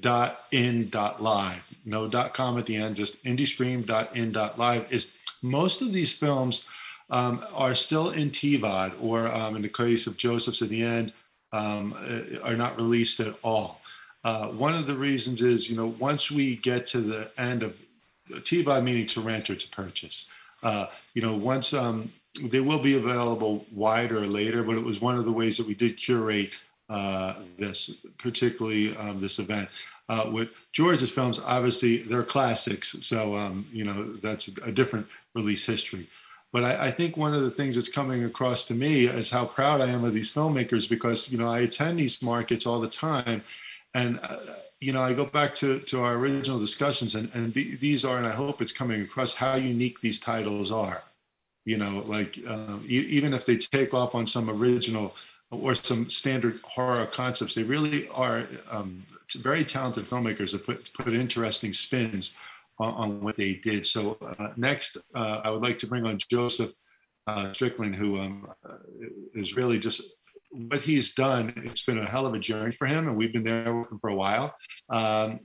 [0.00, 1.62] dot in dot live.
[1.84, 4.90] No dot com at the end, just indiescream dot in dot live.
[4.90, 5.12] Is
[5.42, 6.64] most of these films
[7.10, 11.12] um, are still in TVOD, or um, in the case of Joseph's at the end,
[11.52, 11.94] um,
[12.42, 13.80] are not released at all.
[14.24, 17.74] Uh, one of the reasons is, you know, once we get to the end of
[18.30, 20.26] TVOD, meaning to rent or to purchase,
[20.62, 22.12] uh, you know, once um,
[22.50, 25.74] they will be available wider later, but it was one of the ways that we
[25.74, 26.50] did curate
[26.90, 29.68] uh, this, particularly um, this event.
[30.08, 35.66] Uh, with George's films, obviously they're classics, so um, you know that's a different release
[35.66, 36.08] history.
[36.52, 39.44] But I, I, think one of the things that's coming across to me is how
[39.44, 42.88] proud I am of these filmmakers because you know I attend these markets all the
[42.88, 43.42] time,
[43.94, 44.36] and uh,
[44.80, 48.26] you know I go back to, to our original discussions, and, and these are, and
[48.26, 51.02] I hope it's coming across how unique these titles are.
[51.66, 55.14] You know, like um, e- even if they take off on some original
[55.50, 59.04] or some standard horror concepts, they really are um,
[59.36, 62.32] very talented filmmakers that put put interesting spins
[62.78, 63.86] on, on what they did.
[63.86, 66.72] So uh, next, uh, I would like to bring on Joseph
[67.26, 68.76] uh, Strickland, who um, uh,
[69.34, 70.02] is really just
[70.50, 71.52] what he's done.
[71.64, 73.98] It's been a hell of a journey for him, and we've been there with him
[74.00, 74.54] for a while
[74.90, 75.40] um,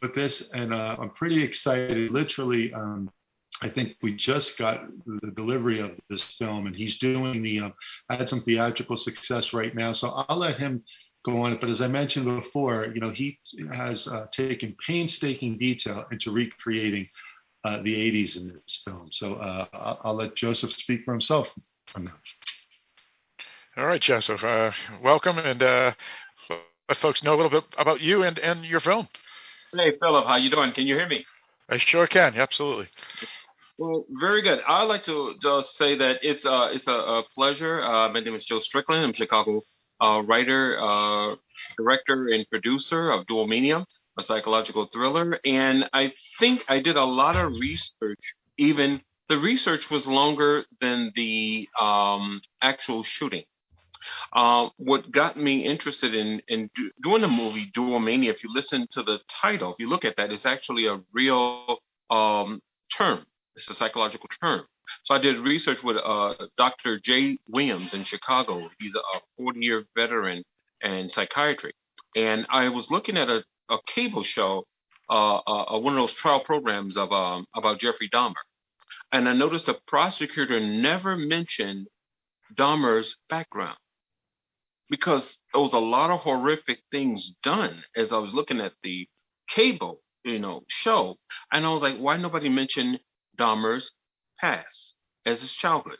[0.00, 2.10] with this, and uh, I'm pretty excited.
[2.10, 2.72] Literally.
[2.72, 3.10] Um,
[3.62, 7.60] I think we just got the delivery of this film, and he's doing the.
[7.60, 7.74] Um,
[8.10, 10.82] had some theatrical success right now, so I'll let him
[11.24, 11.60] go on it.
[11.60, 13.38] But as I mentioned before, you know, he
[13.72, 17.08] has uh, taken painstaking detail into recreating
[17.64, 19.08] uh, the 80s in this film.
[19.10, 21.52] So uh, I'll, I'll, let Joseph speak for himself
[21.86, 22.12] from now.
[23.76, 24.70] All right, Joseph, uh,
[25.02, 25.92] welcome, and uh,
[26.88, 29.08] let folks know a little bit about you and, and your film.
[29.72, 30.72] Hey, Philip, how you doing?
[30.72, 31.24] Can you hear me?
[31.68, 32.34] I sure can.
[32.36, 32.86] Absolutely.
[33.78, 34.60] Well, very good.
[34.68, 37.82] I'd like to just say that it's uh, it's a, a pleasure.
[37.82, 39.02] Uh, my name is Joe Strickland.
[39.02, 39.64] I'm Chicago
[40.00, 41.36] uh, writer, uh,
[41.76, 43.86] director, and producer of Dual Mania,
[44.18, 45.38] a psychological thriller.
[45.44, 48.34] And I think I did a lot of research.
[48.58, 53.44] Even the research was longer than the um, actual shooting.
[54.32, 58.50] Uh, what got me interested in, in do, doing the movie Dual Mania, if you
[58.52, 61.78] listen to the title, if you look at that, it's actually a real
[62.10, 62.60] um,
[62.94, 63.24] term.
[63.56, 64.66] It's a psychological term.
[65.04, 66.98] So I did research with uh, Dr.
[67.00, 68.68] Jay Williams in Chicago.
[68.78, 70.42] He's a 40 year veteran
[70.82, 71.72] in psychiatry.
[72.16, 74.64] And I was looking at a, a cable show,
[75.10, 78.34] uh, uh, one of those trial programs of um, about Jeffrey Dahmer.
[79.12, 81.86] And I noticed the prosecutor never mentioned
[82.54, 83.78] Dahmer's background
[84.90, 89.08] because there was a lot of horrific things done as I was looking at the
[89.48, 91.16] cable, you know, show.
[91.52, 93.00] And I was like, why nobody mentioned
[93.38, 93.92] Dahmer's
[94.38, 94.94] past
[95.26, 95.98] as his childhood.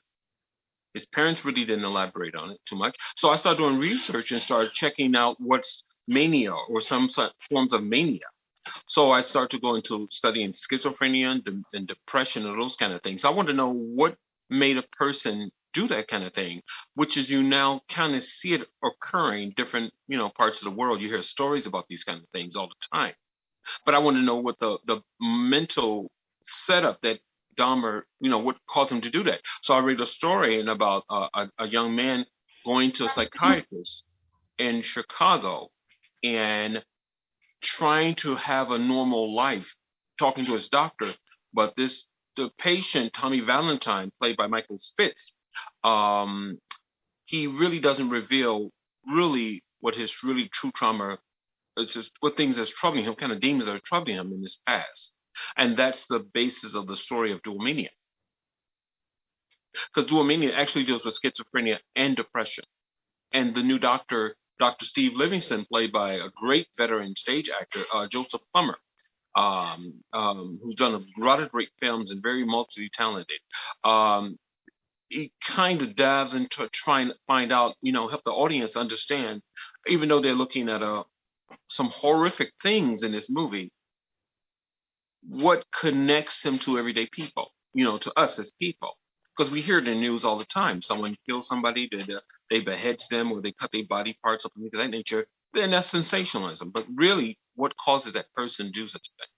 [0.93, 2.97] His parents really didn't elaborate on it too much.
[3.17, 7.09] So I started doing research and started checking out what's mania or some
[7.49, 8.21] forms of mania.
[8.87, 13.03] So I started to go into studying schizophrenia and, and depression and those kind of
[13.03, 13.25] things.
[13.25, 14.17] I want to know what
[14.49, 16.63] made a person do that kind of thing,
[16.95, 20.71] which is you now kind of see it occurring different, you know, parts of the
[20.79, 21.01] world.
[21.01, 23.15] You hear stories about these kind of things all the time.
[23.85, 26.11] But I want to know what the, the mental
[26.43, 27.19] setup that
[27.57, 29.41] Dahmer, you know, what caused him to do that.
[29.63, 32.27] So I read a story and about uh, a, a young man
[32.65, 34.05] going to a psychiatrist
[34.59, 35.71] in Chicago
[36.23, 36.83] and
[37.63, 39.75] trying to have a normal life,
[40.19, 41.13] talking to his doctor,
[41.53, 45.33] but this the patient Tommy Valentine, played by Michael Spitz,
[45.85, 46.59] um,
[47.27, 48.71] he really doesn't reveal
[49.07, 51.19] really what his really true trauma
[51.77, 54.43] is, just what things that's troubling him, kind of demons that are troubling him in
[54.43, 55.13] his past.
[55.57, 57.91] And that's the basis of the story of Dual Mania.
[59.93, 62.65] Because Dual Mania actually deals with schizophrenia and depression.
[63.33, 64.85] And the new doctor, Dr.
[64.85, 68.77] Steve Livingston, played by a great veteran stage actor, uh, Joseph Plummer,
[69.35, 73.41] um, um, who's done a lot of great films and very multi-talented.
[73.83, 74.39] Um,
[75.09, 79.43] he kind of dives into trying to find out, you know, help the audience understand,
[79.87, 81.03] even though they're looking at a, uh,
[81.67, 83.71] some horrific things in this movie,
[85.29, 88.99] what connects him to everyday people, you know, to us as people.
[89.37, 90.83] because we hear the news all the time.
[90.83, 92.05] Someone kills somebody, they,
[92.51, 95.27] they beheads them, or they cut their body parts up things of that nature.
[95.55, 96.71] Then that's sensationalism.
[96.71, 99.29] But really, what causes that person to do such a thing?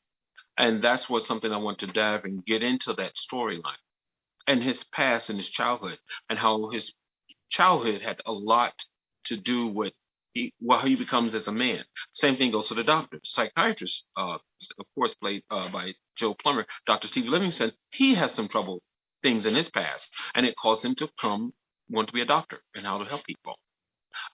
[0.59, 3.82] And that's what something I want to dive and get into that storyline
[4.49, 5.99] and his past and his childhood
[6.30, 6.93] and how his
[7.51, 8.74] childhood had a lot
[9.26, 9.95] to do with
[10.37, 11.82] he, what he becomes as a man.
[12.12, 13.18] Same thing goes to the doctor.
[13.24, 14.39] Psychiatrist, uh,
[14.78, 17.09] of course, played uh, by Joe Plummer, Dr.
[17.09, 18.82] Steve Livingston, he has some trouble
[19.22, 21.55] things in his past, and it caused him to come
[21.89, 23.55] want to be a doctor and how to help people.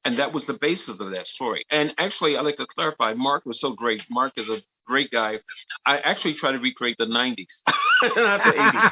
[0.04, 1.64] And that was the basis of that story.
[1.70, 4.02] And actually, I'd like to clarify, Mark was so great.
[4.10, 5.38] Mark is a great guy.
[5.86, 7.62] I actually try to recreate the 90s.
[8.16, 8.90] Not the 80s.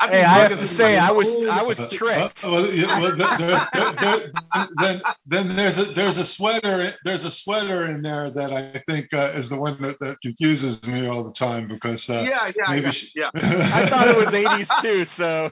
[0.00, 2.44] I hey, I have to say, I was I was tricked.
[2.44, 4.32] Uh, well, yeah, well there, there, there,
[4.78, 9.06] then, then there's a there's a sweater there's a sweater in there that I think
[9.14, 12.70] uh, is the one that, that confuses me all the time because uh, yeah yeah
[12.70, 13.30] maybe yeah, she, yeah.
[13.34, 15.50] I thought it was 80s too, so.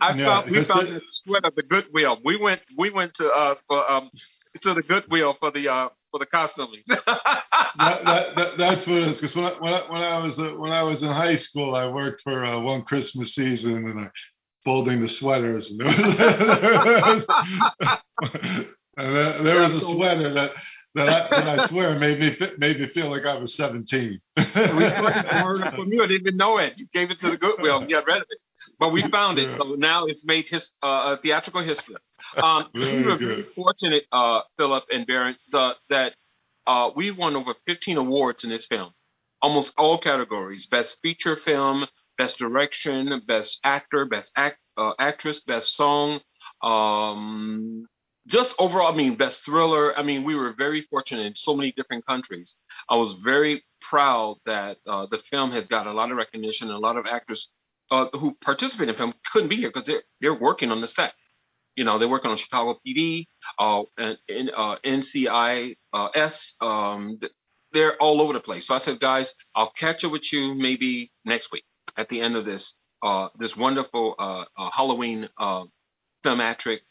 [0.00, 2.18] I yeah, found we found the sweater the Goodwill.
[2.24, 4.10] We went we went to uh for um
[4.62, 6.82] to the Goodwill for the uh for the costuming.
[6.88, 9.20] that, that, that, that's what it is.
[9.20, 11.74] Because when I, when I, when I was uh, when I was in high school,
[11.74, 14.10] I worked for uh, one Christmas season and I
[14.64, 15.88] folding the sweaters, and there
[17.00, 17.24] was,
[18.96, 20.52] and there, there was a sweater that.
[20.94, 24.18] That I, that I swear made me made me feel like I was 17.
[24.34, 24.62] we from
[25.92, 26.02] you.
[26.02, 26.78] I didn't even know it.
[26.78, 28.38] You gave it to the Goodwill and got rid of it
[28.78, 29.56] but we found it.
[29.56, 31.96] So now it's made his uh, theatrical history.
[32.36, 36.14] Um, we were very fortunate, uh, Philip and Baron, the, that
[36.66, 38.92] uh, we won over 15 awards in this film,
[39.42, 41.86] almost all categories: best feature film,
[42.18, 46.20] best direction, best actor, best act, uh, actress, best song.
[46.62, 47.86] Um,
[48.26, 49.96] just overall, I mean, best thriller.
[49.96, 52.56] I mean, we were very fortunate in so many different countries.
[52.88, 56.68] I was very proud that uh, the film has got a lot of recognition.
[56.68, 57.48] and A lot of actors
[57.90, 61.12] uh, who participate in film couldn't be here because they're they're working on the set.
[61.76, 63.26] You know, they're working on Chicago PD,
[63.58, 66.54] uh, and, uh, NCIS.
[66.62, 67.20] Um,
[67.72, 68.66] they're all over the place.
[68.66, 71.64] So I said, guys, I'll catch up with you maybe next week
[71.96, 72.72] at the end of this
[73.02, 75.64] uh, this wonderful uh, uh, Halloween uh,
[76.22, 76.82] thematic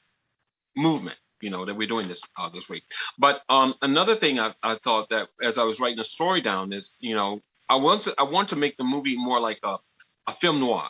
[0.76, 1.18] movement.
[1.42, 2.84] You know that we're doing this uh, this week.
[3.18, 6.74] But um, another thing I, I thought that as I was writing the story down
[6.74, 9.78] is, you know, I was I want to make the movie more like a
[10.28, 10.90] a film noir,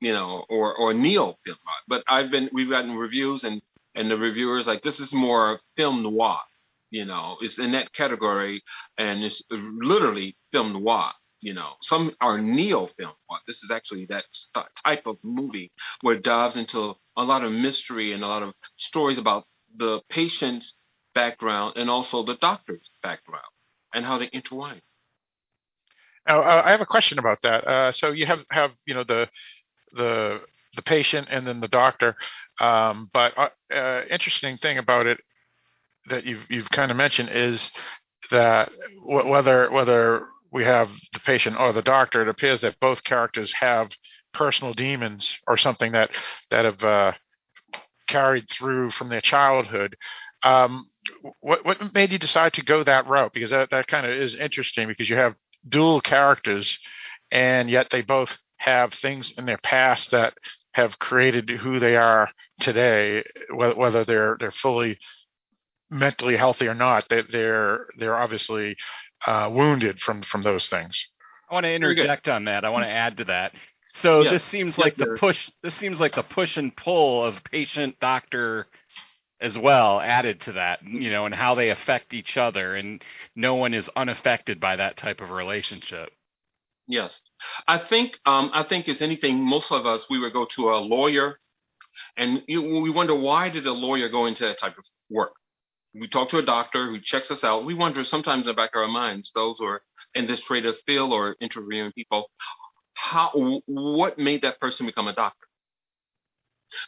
[0.00, 1.76] you know, or or neo film noir.
[1.88, 3.62] But I've been we've gotten reviews and
[3.96, 6.40] and the reviewers like this is more film noir,
[6.90, 8.62] you know, it's in that category
[8.98, 11.12] and it's literally film noir.
[11.42, 13.40] You know, some are neo film noir.
[13.46, 14.24] This is actually that
[14.84, 15.72] type of movie
[16.02, 19.44] where it dives into a lot of mystery and a lot of stories about
[19.76, 20.74] the patient's
[21.14, 23.44] background and also the doctor's background
[23.94, 24.80] and how they intertwine.
[26.28, 27.66] Now, uh, I have a question about that.
[27.66, 29.28] Uh, so you have have you know the
[29.94, 30.40] the
[30.76, 32.16] the patient and then the doctor,
[32.60, 35.18] um, but uh, uh interesting thing about it
[36.10, 37.70] that you've you've kind of mentioned is
[38.30, 38.70] that
[39.06, 43.52] w- whether whether we have the patient or the doctor, it appears that both characters
[43.52, 43.90] have
[44.34, 46.10] personal demons or something that
[46.50, 47.12] that have uh,
[48.06, 49.96] carried through from their childhood.
[50.42, 50.86] Um,
[51.40, 53.32] what what made you decide to go that route?
[53.32, 55.34] Because that, that kind of is interesting because you have
[55.66, 56.78] dual characters,
[57.30, 60.34] and yet they both have things in their past that
[60.72, 62.28] have created who they are
[62.60, 64.98] today, whether they're they're fully
[65.90, 67.08] mentally healthy or not.
[67.08, 68.76] They, they're they're obviously
[69.26, 71.08] uh, wounded from from those things.
[71.50, 72.64] I want to interject on that.
[72.64, 73.52] I want to add to that.
[74.02, 74.32] So yes.
[74.32, 75.50] this seems yes, like the push.
[75.62, 78.66] This seems like the push and pull of patient doctor
[79.40, 83.02] as well added to that, you know, and how they affect each other, and
[83.36, 86.10] no one is unaffected by that type of relationship.
[86.86, 87.20] Yes,
[87.66, 90.78] I think um, I think as anything, most of us we would go to a
[90.78, 91.38] lawyer,
[92.16, 95.32] and we wonder why did a lawyer go into that type of work.
[95.94, 97.64] We talk to a doctor who checks us out.
[97.64, 99.82] We wonder sometimes in the back of our minds, those who are
[100.14, 102.30] in this trade of field or interviewing people,
[102.94, 103.30] how
[103.66, 105.46] what made that person become a doctor.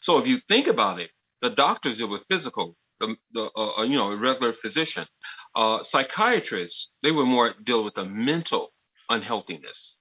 [0.03, 1.11] So if you think about it,
[1.43, 5.07] the doctors deal with physical, the, the uh, uh, you know, a regular physician.
[5.55, 8.73] Uh, psychiatrists, they were more deal with the mental
[9.09, 9.99] unhealthiness.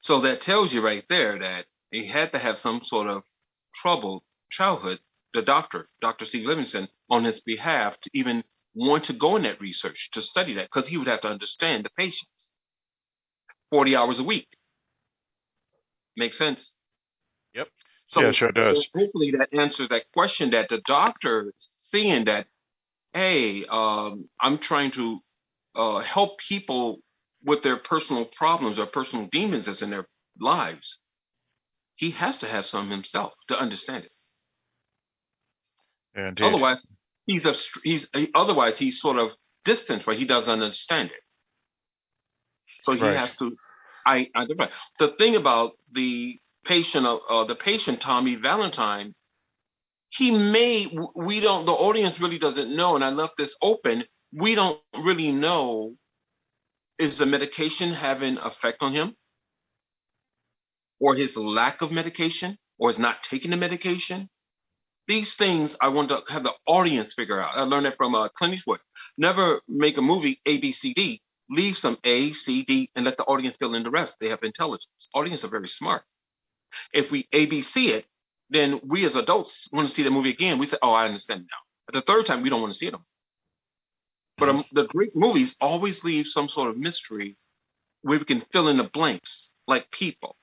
[0.00, 3.22] So that tells you right there that he had to have some sort of
[3.74, 5.00] troubled childhood.
[5.34, 6.24] The doctor, Dr.
[6.24, 8.44] Steve Livingston, on his behalf, to even
[8.74, 11.84] want to go in that research to study that, because he would have to understand
[11.84, 12.50] the patients.
[13.70, 14.48] 40 hours a week.
[16.16, 16.74] Makes sense?
[17.54, 17.68] Yep.
[18.12, 18.88] So yeah, sure does.
[18.94, 22.46] Hopefully that answers that question that the doctor seeing that,
[23.14, 25.20] hey, um, I'm trying to
[25.76, 27.00] uh, help people
[27.44, 30.06] with their personal problems or personal demons that's in their
[30.40, 30.98] lives,
[31.96, 34.12] he has to have some himself to understand it.
[36.16, 36.46] Yeah, indeed.
[36.48, 36.84] Otherwise,
[37.26, 37.54] he's a
[37.84, 39.32] he's otherwise he's sort of
[39.64, 41.22] distant, but he doesn't understand it.
[42.82, 43.14] So he Right.
[43.14, 43.56] has to.
[44.06, 44.68] I identify
[45.00, 49.14] the thing about the patient uh, the patient Tommy Valentine.
[50.10, 54.04] He may we don't the audience really doesn't know, and I left this open.
[54.34, 55.94] We don't really know
[56.98, 59.16] is the medication having effect on him,
[61.00, 64.20] or his lack of medication, or is not taking the medication
[65.08, 67.56] these things I want to have the audience figure out.
[67.56, 68.80] I learned that from uh, Clint Eastwood.
[69.18, 71.22] Never make a movie A, B, C, D.
[71.50, 74.16] Leave some A, C, D, and let the audience fill in the rest.
[74.20, 74.88] They have intelligence.
[75.14, 76.04] Audience are very smart.
[76.92, 78.06] If we A, B, C it,
[78.50, 80.58] then we as adults want to see the movie again.
[80.58, 81.56] We say, "Oh, I understand now."
[81.88, 83.04] At the third time, we don't want to see them.
[84.38, 87.36] But um, the great movies always leave some sort of mystery
[88.02, 90.36] where we can fill in the blanks, like people.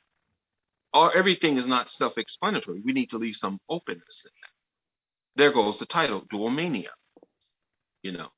[0.94, 2.82] Or everything is not self-explanatory.
[2.84, 5.42] We need to leave some openness in that.
[5.42, 6.92] There goes the title, Dual Mania.
[8.02, 8.30] You know.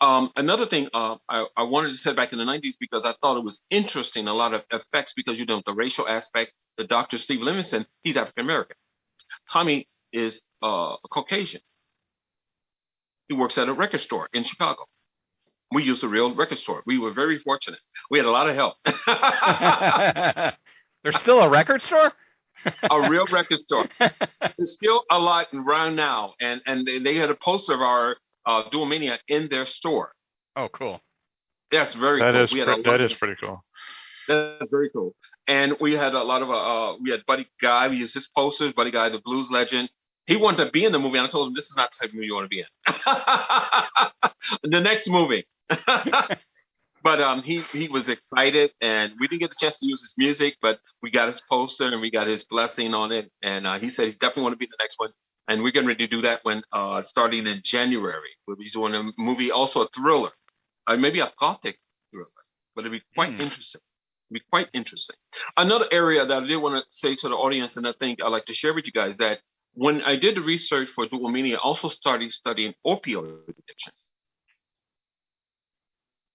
[0.00, 3.14] Um, another thing uh, I, I wanted to say back in the 90s because I
[3.22, 6.52] thought it was interesting, a lot of effects because you know the racial aspect.
[6.78, 7.18] The Dr.
[7.18, 8.76] Steve Livingston, he's African American.
[9.50, 11.60] Tommy is uh, Caucasian.
[13.28, 14.84] He works at a record store in Chicago.
[15.72, 16.82] We used a real record store.
[16.86, 17.78] We were very fortunate.
[18.10, 18.74] We had a lot of help.
[21.02, 22.12] There's still a record store?
[22.90, 23.88] a real record store.
[24.56, 28.16] There's still a lot around now, and and they- they had a poster of our
[28.46, 30.12] uh, Dual Mania in their store.
[30.56, 31.00] Oh, cool.
[31.70, 32.42] That's very That cool.
[32.42, 33.62] is pre- that is pretty cool.
[34.28, 35.14] That's very cool.
[35.46, 36.54] And we had a lot of uh,
[36.92, 37.88] uh we had Buddy Guy.
[37.88, 38.72] We used his posters.
[38.72, 39.90] Buddy Guy, the blues legend.
[40.26, 41.96] He wanted to be in the movie, and I told him this is not the
[42.00, 42.66] type of movie you want to be in.
[44.70, 45.46] the next movie.
[47.02, 50.14] but um, he he was excited, and we didn't get the chance to use his
[50.16, 53.78] music, but we got his poster and we got his blessing on it, and uh,
[53.78, 55.10] he said he definitely want to be in the next one.
[55.50, 58.30] And we're getting ready to do that when uh, starting in January.
[58.46, 60.30] We'll be doing a movie, also a thriller,
[60.86, 61.76] uh, maybe a gothic
[62.12, 62.26] thriller,
[62.74, 63.40] but it'll be quite Hmm.
[63.40, 63.80] interesting
[64.32, 65.16] be quite interesting.
[65.56, 68.28] Another area that I did want to say to the audience, and I think I'd
[68.28, 69.40] like to share with you guys that
[69.74, 73.92] when I did the research for Dual Mania, I also started studying opioid addiction.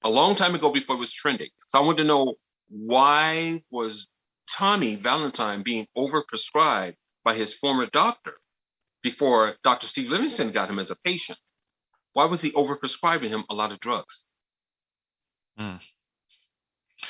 [0.03, 1.49] A long time ago before it was trending.
[1.69, 2.35] So I wanted to know
[2.69, 4.07] why was
[4.49, 8.35] Tommy Valentine being overprescribed by his former doctor
[9.05, 9.85] before Dr.
[9.85, 11.37] Steve Livingston got him as a patient?
[12.13, 14.25] Why was he overprescribing him a lot of drugs?
[15.57, 15.75] Hmm.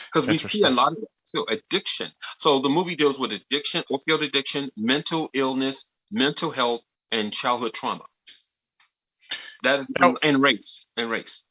[0.07, 0.97] Because we see a lot of
[1.33, 2.11] too, addiction.
[2.37, 6.81] So the movie deals with addiction, opioid addiction, mental illness, mental health,
[7.13, 8.03] and childhood trauma.
[9.63, 11.43] That is Now- and race and race.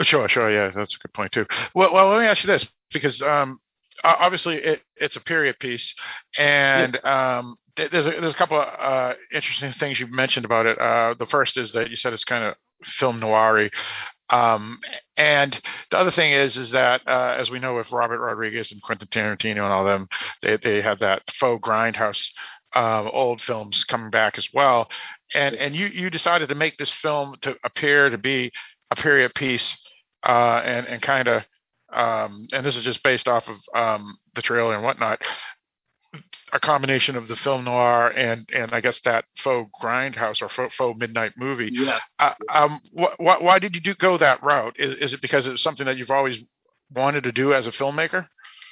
[0.00, 0.50] Sure, sure.
[0.50, 1.44] Yeah, that's a good point too.
[1.74, 3.60] Well, well, let me ask you this because um,
[4.04, 5.94] obviously it, it's a period piece,
[6.38, 10.78] and um, there's a, there's a couple of uh, interesting things you've mentioned about it.
[10.78, 13.70] Uh, the first is that you said it's kind of film noir
[14.30, 14.78] um,
[15.16, 18.80] and the other thing is, is that uh, as we know with Robert Rodriguez and
[18.80, 20.08] Quentin Tarantino and all them,
[20.40, 22.28] they they have that faux grindhouse
[22.74, 24.88] um, old films coming back as well.
[25.34, 28.52] And and you you decided to make this film to appear to be
[28.90, 29.76] a period piece,
[30.24, 31.42] uh, and and kind of,
[31.92, 35.20] um, and this is just based off of um, the trailer and whatnot.
[36.52, 40.74] A combination of the film noir and and I guess that faux grindhouse or faux,
[40.74, 41.70] faux midnight movie.
[41.72, 42.02] Yes.
[42.18, 44.74] Uh, um, wh- wh- why did you do, go that route?
[44.76, 46.40] Is, is it because it's something that you've always
[46.92, 48.26] wanted to do as a filmmaker?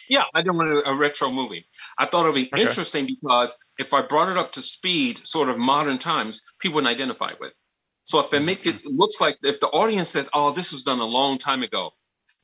[0.08, 1.66] Yeah, I didn't want a, a retro movie.
[1.96, 2.62] I thought it would be Okay.
[2.62, 6.92] interesting because if I brought it up to speed, sort of modern times, people wouldn't
[6.92, 7.50] identify with.
[7.50, 7.56] it.
[8.02, 10.82] So if I make it, it looks like if the audience says, "Oh, this was
[10.82, 11.92] done a long time ago,"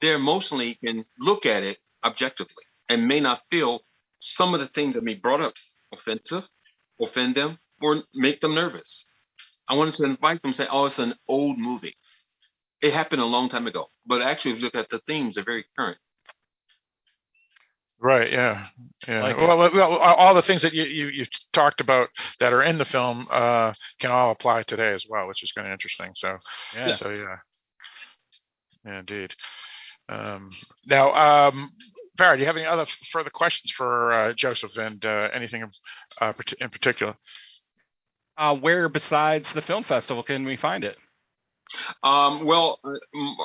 [0.01, 3.81] they emotionally can look at it objectively and may not feel
[4.21, 5.55] some of the things that may brought up
[5.93, 6.49] offensive,
[7.01, 9.07] offend them, or make them nervous.
[9.69, 11.97] I wanted to invite them, to say, "Oh, it's an old movie.
[12.83, 15.45] It happened a long time ago." But actually, if you look at the themes, they're
[15.45, 15.99] very current.
[18.01, 18.31] Right.
[18.31, 18.67] Yeah.
[19.09, 19.23] Yeah.
[19.23, 21.25] Like well, well, well, all the things that you, you you
[21.55, 25.43] talked about that are in the film uh, can all apply today as well, which
[25.43, 26.13] is kind of interesting.
[26.15, 26.37] So,
[26.75, 26.97] Yeah.
[26.97, 27.37] so yeah,
[28.85, 29.35] yeah indeed.
[30.09, 30.51] Um,
[30.87, 31.13] now,
[31.49, 31.73] um,
[32.17, 35.71] Barry, do you have any other further questions for uh, Joseph and uh, anything in,
[36.21, 37.15] uh, in particular?
[38.37, 40.97] Uh, where besides the film festival can we find it?
[42.03, 43.37] Um, well, uh, m-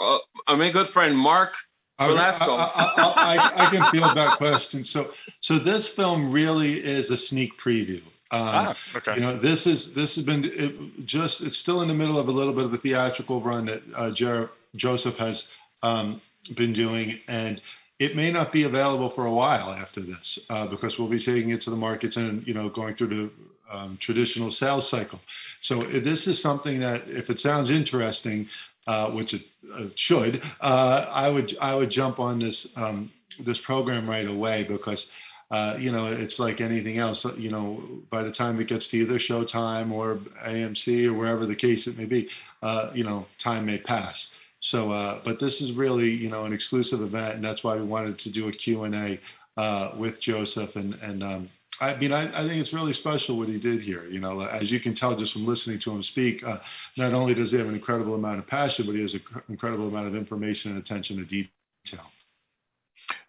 [0.47, 1.53] uh, my good friend Mark
[1.99, 4.84] I, I, I, I, I- I can field that question.
[4.84, 8.01] So, so this film really is a sneak preview.
[8.32, 9.16] Um, Ah, Okay.
[9.16, 12.28] You know, this is this has been it just it's still in the middle of
[12.28, 15.47] a little bit of a theatrical run that uh, Jer- Joseph has
[15.84, 16.22] um,
[16.56, 17.62] been doing, and
[18.00, 21.50] it may not be available for a while after this uh, because we'll be taking
[21.50, 23.30] it to the markets and you know going through the
[23.70, 25.20] um, traditional sales cycle.
[25.62, 28.48] So this is something that if it sounds interesting,
[28.88, 33.60] uh, which it uh, should, uh, I would I would jump on this um, this
[33.60, 35.08] program right away because.
[35.52, 37.26] Uh, you know, it's like anything else.
[37.36, 37.82] You know,
[38.12, 41.98] by the time it gets to either Showtime or AMC or wherever the case it
[41.98, 42.30] may be,
[42.62, 44.32] uh, you know, time may pass.
[44.62, 47.84] So, uh, but this is really, you know, an exclusive event, and that's why we
[47.84, 49.20] wanted to do a Q and A
[49.57, 50.76] uh, with Joseph.
[50.76, 51.49] And and um,
[51.80, 54.05] I mean, I, I, think it's really special what he did here.
[54.05, 56.60] You know, as you can tell just from listening to him speak, uh,
[56.97, 59.88] not only does he have an incredible amount of passion, but he has an incredible
[59.88, 62.05] amount of information and attention to detail.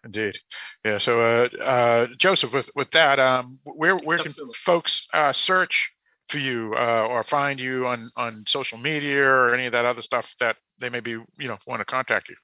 [0.03, 0.37] Indeed,
[0.83, 0.97] yeah.
[0.97, 4.33] So, uh, uh, Joseph, with with that, um, where where can
[4.65, 5.91] folks uh, search
[6.27, 10.01] for you uh, or find you on on social media or any of that other
[10.01, 12.35] stuff that they maybe you know want to contact you?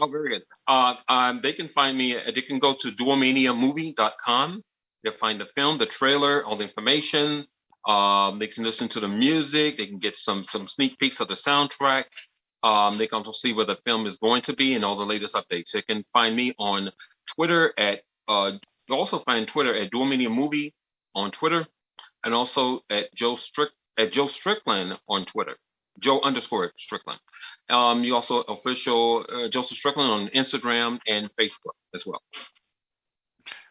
[0.00, 0.42] Oh, very good.
[0.66, 2.16] Uh, um, they can find me.
[2.34, 4.62] They can go to dualmaniamovie.com.
[5.02, 7.46] They'll find the film, the trailer, all the information.
[7.86, 9.76] Um, they can listen to the music.
[9.76, 12.04] They can get some some sneak peeks of the soundtrack.
[12.62, 15.04] Um, they can also see where the film is going to be and all the
[15.04, 15.70] latest updates.
[15.72, 16.90] They can find me on
[17.34, 18.00] Twitter at.
[18.26, 18.52] Uh,
[18.90, 20.74] also find Twitter at Dual Movie
[21.14, 21.66] on Twitter,
[22.24, 25.56] and also at Joe Strick at Joe Strickland on Twitter.
[25.98, 27.20] Joe underscore Strickland.
[27.70, 32.22] Um, you also official uh, Joseph Strickland on Instagram and Facebook as well.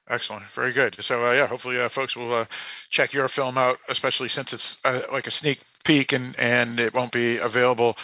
[0.09, 0.95] Excellent, very good.
[1.01, 2.45] So uh, yeah, hopefully uh, folks will uh,
[2.89, 6.93] check your film out, especially since it's uh, like a sneak peek and and it
[6.93, 7.97] won't be available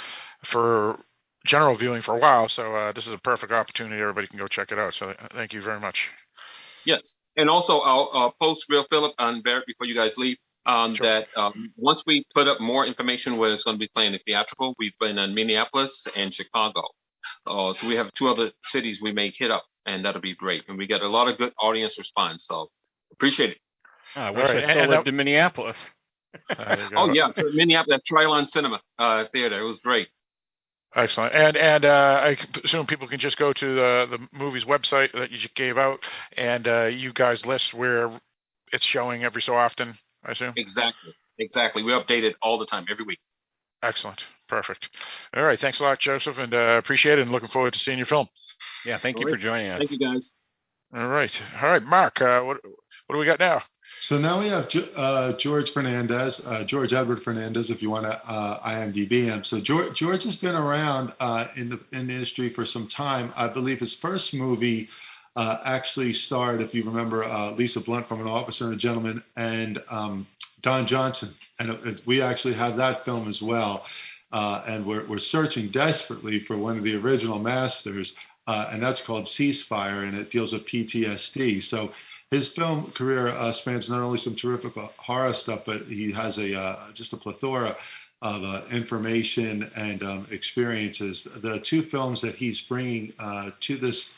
[0.43, 0.99] for
[1.45, 2.49] general viewing for a while.
[2.49, 4.01] So uh, this is a perfect opportunity.
[4.01, 4.93] Everybody can go check it out.
[4.93, 6.09] So uh, thank you very much.
[6.86, 11.05] Yes, and also I'll post real Philip on Barrett before you guys leave um, sure.
[11.05, 14.20] that um, once we put up more information where it's going to be playing the
[14.26, 16.84] theatrical, we've been in Minneapolis and Chicago.
[17.47, 20.64] Uh, so we have two other cities we may hit up, and that'll be great.
[20.68, 22.45] And we get a lot of good audience response.
[22.47, 22.70] So
[23.11, 23.57] appreciate it.
[24.16, 24.57] Oh, I wish right.
[24.57, 25.78] I still and, lived in Minneapolis.
[26.95, 29.59] oh yeah, so Minneapolis Trylon Cinema uh, Theater.
[29.59, 30.07] It was great.
[30.95, 31.34] Excellent.
[31.34, 35.32] And and uh, I assume people can just go to the the movie's website that
[35.32, 35.99] you just gave out,
[36.38, 38.11] and uh, you guys list where
[38.72, 39.95] it's showing every so often.
[40.26, 40.53] I assume.
[40.55, 41.13] Exactly.
[41.39, 41.84] Exactly.
[41.84, 43.19] We update it all the time, every week.
[43.82, 44.21] Excellent.
[44.47, 44.95] Perfect.
[45.36, 45.59] All right.
[45.59, 48.28] Thanks a lot, Joseph, and uh, appreciate it, and looking forward to seeing your film.
[48.86, 48.97] Yeah.
[48.97, 49.36] Thank all you right.
[49.36, 49.80] for joining us.
[49.80, 50.32] Thank you, guys.
[50.95, 51.41] All right.
[51.61, 52.21] All right, Mark.
[52.21, 53.61] Uh, what what do we got now?
[53.99, 58.13] So now we have uh, George Fernandez, uh, George Edward Fernandez, if you want to
[58.28, 59.43] uh, IMDb him.
[59.43, 63.34] So George, George has been around uh, in the in the industry for some time.
[63.36, 64.89] I believe his first movie
[65.36, 69.23] uh, actually starred, if you remember, uh, Lisa Blount from An Officer and a Gentleman
[69.36, 70.27] and um,
[70.61, 71.34] Don Johnson.
[71.59, 73.86] And it, we actually have that film as well.
[74.31, 78.15] Uh, and we're, we're searching desperately for one of the original masters,
[78.47, 81.61] uh, and that's called Ceasefire, and it deals with PTSD.
[81.61, 81.91] So
[82.31, 86.59] his film career uh, spans not only some terrific horror stuff, but he has a
[86.59, 87.77] uh, just a plethora
[88.23, 91.27] of uh, information and um, experiences.
[91.43, 94.13] The two films that he's bringing uh, to this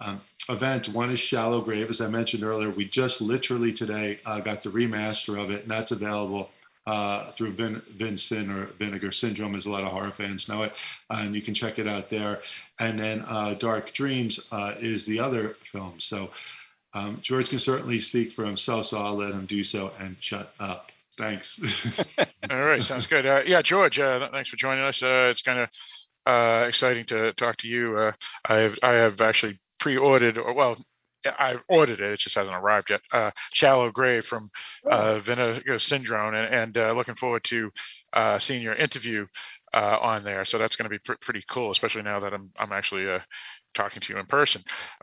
[0.00, 0.88] um, event.
[0.88, 2.70] One is Shallow Grave, as I mentioned earlier.
[2.70, 6.50] We just literally today uh, got the remaster of it, and that's available
[6.86, 10.72] uh, through Vin, Vincent or Vinegar Syndrome, as a lot of horror fans know it,
[11.10, 12.40] and you can check it out there.
[12.78, 15.94] And then uh, Dark Dreams uh, is the other film.
[15.98, 16.30] So
[16.94, 20.52] um, George can certainly speak for himself, so I'll let him do so and shut
[20.58, 20.90] up.
[21.18, 21.60] Thanks.
[22.50, 23.26] All right, sounds good.
[23.26, 25.00] Uh, yeah, George, uh, thanks for joining us.
[25.02, 25.68] it's kind of
[26.26, 27.96] uh, exciting to talk to you.
[27.96, 28.12] Uh,
[28.46, 30.76] I have I have actually pre-ordered, or well,
[31.26, 32.12] I ordered it.
[32.12, 33.00] It just hasn't arrived yet.
[33.12, 34.50] Uh, Shallow Grave from
[34.86, 34.90] oh.
[34.90, 37.70] uh, Vinegar Syndrome, and, and uh, looking forward to
[38.12, 39.26] uh, seeing your interview
[39.74, 40.44] uh, on there.
[40.44, 43.20] So that's going to be pr- pretty cool, especially now that I'm I'm actually uh,
[43.74, 44.62] talking to you in person,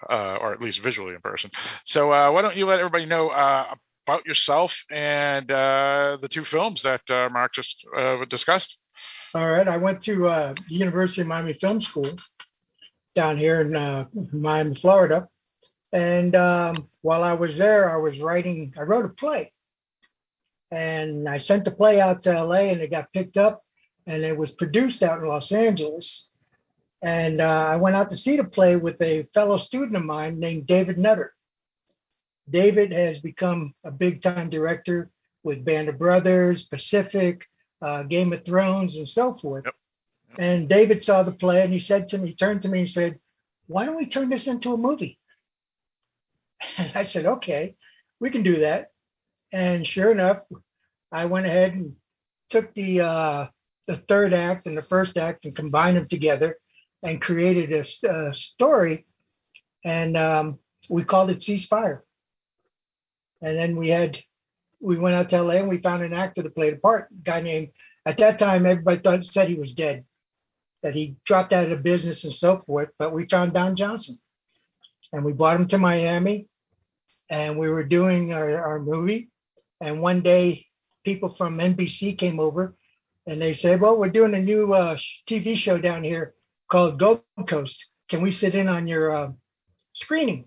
[0.10, 1.52] or at least visually in person.
[1.86, 7.02] So why don't you let everybody know about yourself and the two films that
[7.32, 7.86] Mark just
[8.30, 8.78] discussed?
[9.36, 12.18] All right, I went to the University of Miami Film School
[13.18, 15.28] down here in uh, Miami, Florida.
[15.92, 19.52] And um, while I was there, I was writing, I wrote a play.
[20.70, 23.64] And I sent the play out to LA and it got picked up
[24.06, 26.30] and it was produced out in Los Angeles.
[27.02, 30.40] And uh, I went out to see the play with a fellow student of mine
[30.40, 31.34] named David Nutter.
[32.50, 35.10] David has become a big time director
[35.44, 37.46] with Band of Brothers, Pacific,
[37.82, 39.66] uh, Game of Thrones, and so forth.
[39.66, 39.76] Yep.
[40.38, 42.90] And David saw the play and he said to me, he turned to me and
[42.90, 43.20] said,
[43.68, 45.20] Why don't we turn this into a movie?
[46.78, 47.76] And I said, Okay,
[48.20, 48.92] we can do that.
[49.52, 50.40] And sure enough,
[51.12, 51.96] I went ahead and
[52.50, 53.48] took the uh,
[53.88, 56.58] the third act and the first act and combined them together.
[57.04, 59.06] and created a, a story,
[59.86, 60.60] and um,
[60.90, 62.02] we called it Ceasefire.
[63.42, 64.18] And then we had
[64.80, 67.10] we went out to LA and we found an actor to play the part.
[67.12, 67.70] A guy named
[68.06, 70.06] at that time everybody thought said he was dead,
[70.84, 72.90] that he dropped out of the business and so forth.
[73.00, 74.20] But we found Don Johnson,
[75.12, 76.48] and we brought him to Miami,
[77.30, 79.30] and we were doing our, our movie.
[79.82, 80.66] And one day,
[81.04, 82.76] people from NBC came over,
[83.26, 84.98] and they said, "Well, we're doing a new uh,
[85.30, 86.34] TV show down here
[86.70, 87.86] called Gold Coast.
[88.10, 89.32] Can we sit in on your uh,
[89.94, 90.46] screening?"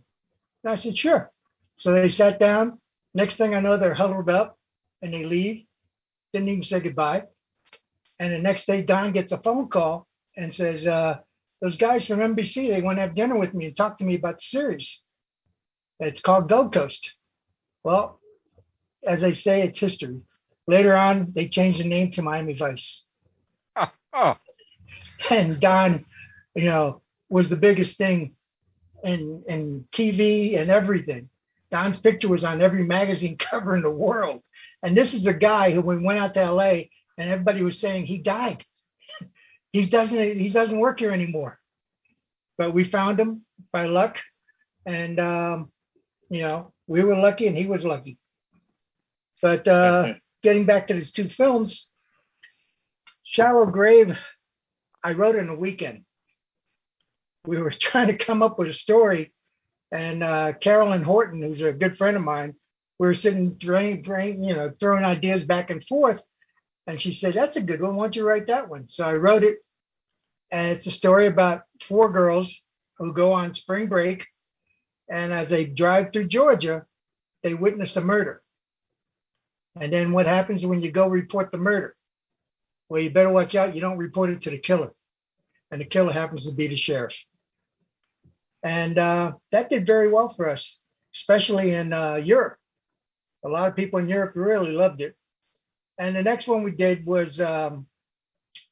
[0.65, 1.31] And I said, "Sure."
[1.77, 2.79] So they sat down.
[3.15, 4.59] Next thing I know, they're huddled up
[5.03, 5.65] and they leave.
[6.33, 7.25] Didn't even say goodbye.
[8.19, 10.07] And the next day, Don gets a phone call
[10.41, 11.19] and says, uh,
[11.61, 14.15] "Those guys from NBC, they want to have dinner with me and talk to me
[14.17, 15.01] about the series.
[16.01, 17.17] It's called Gold Coast."
[17.85, 18.21] Well,
[19.07, 20.21] as I say, it's history.
[20.67, 23.07] Later on, they changed the name to Miami Vice.
[23.77, 24.37] Oh, oh.
[25.31, 26.07] And Don,
[26.55, 28.35] you know, was the biggest thing
[29.05, 31.29] in in TV and everything.
[31.71, 34.43] Don's picture was on every magazine cover in the world.
[34.83, 36.89] And this is a guy who, when we went out to LA,
[37.19, 38.65] and everybody was saying he died.
[39.73, 41.59] He doesn't he doesn't work here anymore.
[42.59, 44.19] But we found him by luck,
[44.87, 45.73] and um,
[46.31, 48.19] you know we were lucky, and he was lucky.
[49.43, 51.89] But uh, getting back to these two films,
[53.25, 54.19] Shallow Grave,
[55.03, 56.05] I wrote in a weekend.
[57.47, 59.33] We were trying to come up with a story
[59.93, 62.55] and uh, Carolyn Horton, who's a good friend of mine,
[62.99, 66.23] we were sitting, drain, drain, you know, throwing ideas back and forth.
[66.91, 67.97] And she said, "That's a good one.
[67.97, 69.59] Why don't you write that one?" So I wrote it,
[70.51, 72.55] and it's a story about four girls
[72.99, 74.27] who go on spring break,
[75.09, 76.85] and as they drive through Georgia,
[77.43, 78.43] they witness a murder.
[79.81, 81.95] And then what happens when you go report the murder?
[82.89, 83.75] Well, you better watch out.
[83.75, 84.93] You don't report it to the killer,
[85.71, 87.17] and the killer happens to be the sheriff
[88.63, 90.81] and uh, that did very well for us,
[91.15, 92.57] especially in uh, Europe.
[93.45, 95.17] A lot of people in Europe really loved it.
[96.01, 97.87] And the next one we did was um,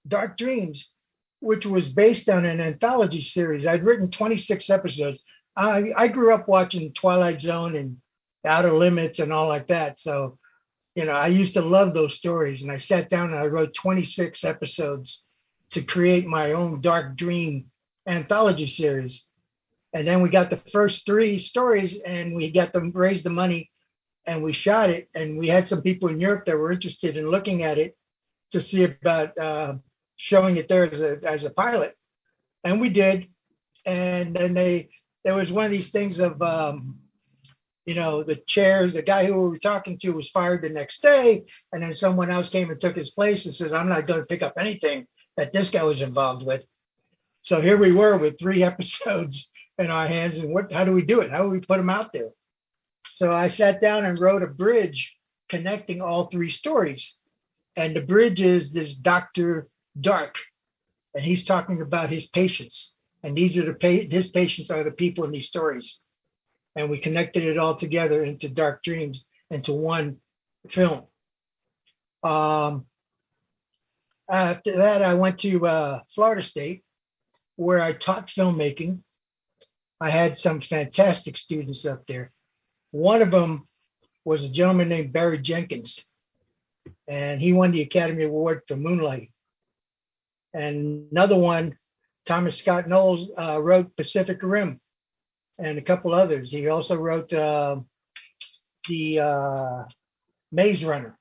[0.08, 0.90] Dark Dreams,
[1.40, 3.66] which was based on an anthology series.
[3.66, 5.20] I'd written 26 episodes.
[5.54, 7.98] I, I grew up watching Twilight Zone and
[8.44, 10.00] Outer Limits and all like that.
[10.00, 10.38] So,
[10.96, 12.62] you know, I used to love those stories.
[12.62, 15.24] And I sat down and I wrote 26 episodes
[15.70, 17.66] to create my own Dark Dream
[18.08, 19.28] anthology series
[19.92, 23.70] and then we got the first three stories and we got them raised the money
[24.28, 25.08] and we shot it.
[25.14, 27.96] And we had some people in Europe that were interested in looking at it
[28.52, 29.74] to see about uh,
[30.16, 31.96] showing it there as a, as a pilot.
[32.62, 33.28] And we did.
[33.86, 34.90] And then they,
[35.24, 36.98] there was one of these things of, um,
[37.86, 41.00] you know, the chairs, the guy who we were talking to was fired the next
[41.02, 41.46] day.
[41.72, 44.26] And then someone else came and took his place and said, I'm not going to
[44.26, 45.06] pick up anything
[45.38, 46.66] that this guy was involved with.
[47.42, 51.02] So here we were with three episodes in our hands and what how do we
[51.02, 52.30] do it how do we put them out there
[53.18, 55.12] so i sat down and wrote a bridge
[55.48, 57.16] connecting all three stories.
[57.74, 59.66] And the bridge is this dr
[60.00, 60.36] dark
[61.14, 62.94] and he's talking about his patients.
[63.24, 65.98] And these are the pa- his patients are the people in these stories.
[66.76, 70.18] And we connected it all together into dark dreams into one
[70.68, 71.02] film.
[72.22, 72.86] Um,
[74.30, 76.84] after that i went to uh, florida state
[77.56, 79.00] where i taught filmmaking.
[80.00, 82.30] I had some fantastic students up there.
[82.90, 83.66] One of them
[84.24, 86.04] was a gentleman named Barry Jenkins,
[87.06, 89.30] and he won the Academy Award for Moonlight.
[90.54, 91.76] And another one,
[92.26, 94.80] Thomas Scott Nowlin, uh, wrote Pacific Rim
[95.58, 96.50] and a couple others.
[96.50, 97.76] He also wrote uh,
[98.88, 99.84] the uh,
[100.52, 101.18] Maze Runner.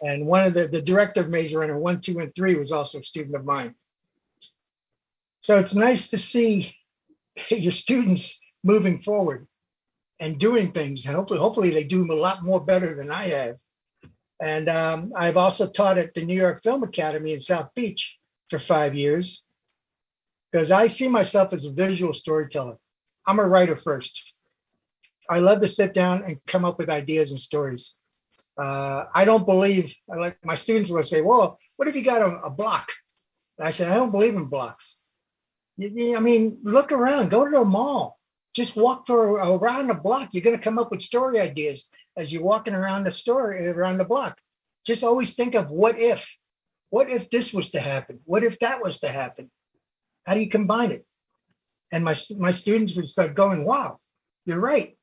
[0.00, 2.98] And one of the, the director of Maze Runner, one, two, and three was also
[2.98, 3.74] a student of mine.
[5.40, 6.74] So it's nice to see
[7.50, 9.46] your students moving forward
[10.20, 11.06] and doing things.
[11.06, 13.56] And hopefully, hopefully they do a lot more better than I have.
[14.40, 18.16] And um, I've also taught at the New York Film Academy in South Beach
[18.50, 19.42] for five years
[20.50, 22.76] because I see myself as a visual storyteller.
[23.26, 24.32] I'm a writer first.
[25.28, 27.94] I love to sit down and come up with ideas and stories.
[28.60, 32.40] Uh, I don't believe, like my students will say, well, what if you got a,
[32.44, 32.88] a block?
[33.58, 34.96] And I said, I don't believe in blocks.
[35.80, 38.17] I mean, look around, go to a mall,
[38.58, 40.30] just walk for around the block.
[40.32, 43.98] You're going to come up with story ideas as you're walking around the store around
[43.98, 44.36] the block.
[44.84, 46.26] Just always think of what if,
[46.90, 48.18] what if this was to happen?
[48.24, 49.48] What if that was to happen?
[50.26, 51.06] How do you combine it?
[51.92, 54.00] And my my students would start going, "Wow,
[54.44, 54.98] you're right,"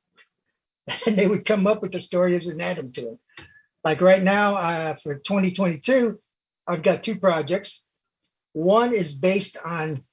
[1.06, 3.18] and they would come up with the stories and add them to it.
[3.82, 6.20] Like right now, uh, for 2022,
[6.68, 7.82] I've got two projects.
[8.52, 10.04] One is based on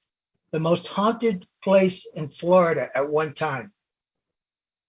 [0.54, 3.72] the most haunted place in Florida at one time.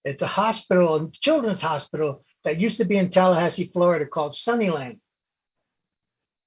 [0.04, 5.00] It's a hospital, a children's hospital that used to be in Tallahassee, Florida, called Sunnyland.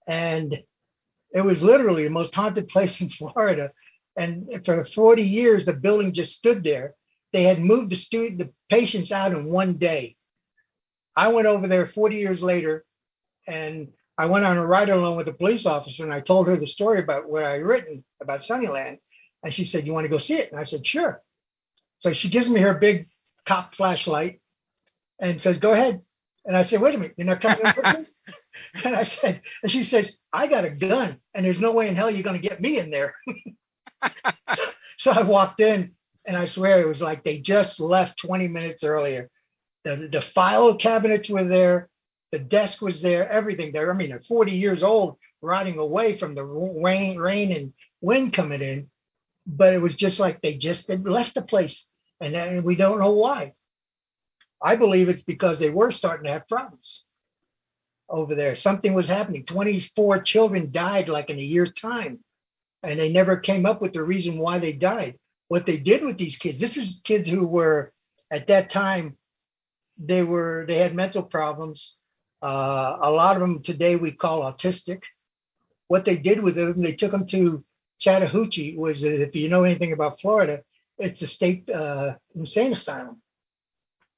[0.07, 0.63] And
[1.33, 3.73] it was literally the most haunted place in Florida.
[4.17, 6.95] And for 40 years, the building just stood there.
[7.33, 10.15] They had moved the student, the patients out in one day.
[11.17, 12.85] I went over there 40 years later,
[13.49, 16.57] and I went on a ride along with a police officer, and I told her
[16.57, 18.99] the story about what I had written about Sunnyland,
[19.43, 21.23] and she said, "You want to go see it?" And I said, "Sure."
[22.01, 23.07] So she gives me her big
[23.47, 24.41] cop flashlight
[25.21, 26.03] and says, "Go ahead."
[26.45, 28.07] And I said, "Wait a minute, you're not coming in
[28.85, 31.97] and I said, and she says, "I got a gun, and there's no way in
[31.97, 33.15] hell you're going to get me in there."
[34.99, 35.93] so I walked in,
[36.25, 39.31] and I swear it was like they just left 20 minutes earlier.
[39.85, 41.89] The, the file cabinets were there,
[42.33, 43.91] the desk was there, everything there.
[43.91, 48.61] I mean, they're 40 years old, rotting away from the rain, rain and wind coming
[48.61, 48.91] in.
[49.49, 51.87] But it was just like they just had left the place,
[52.21, 53.55] and, we don't know why.
[54.63, 57.05] I believe it's because they were starting to have problems
[58.11, 58.55] over there.
[58.55, 59.47] Something was happening.
[59.47, 62.19] 24 children died like in a year's time,
[62.83, 65.19] and they never came up with the reason why they died.
[65.49, 67.93] What they did with these kids, this is kids who were
[68.31, 69.17] at that time,
[69.97, 71.95] they were they had mental problems.
[72.43, 75.03] Uh, a lot of them today we call autistic.
[75.89, 77.65] What they did with them, they took them to
[77.99, 78.77] Chattahoochee.
[78.77, 80.63] Was that if you know anything about Florida,
[80.99, 83.23] it's a state uh, insane asylum.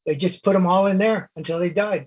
[0.06, 2.06] They just put them all in there until they died.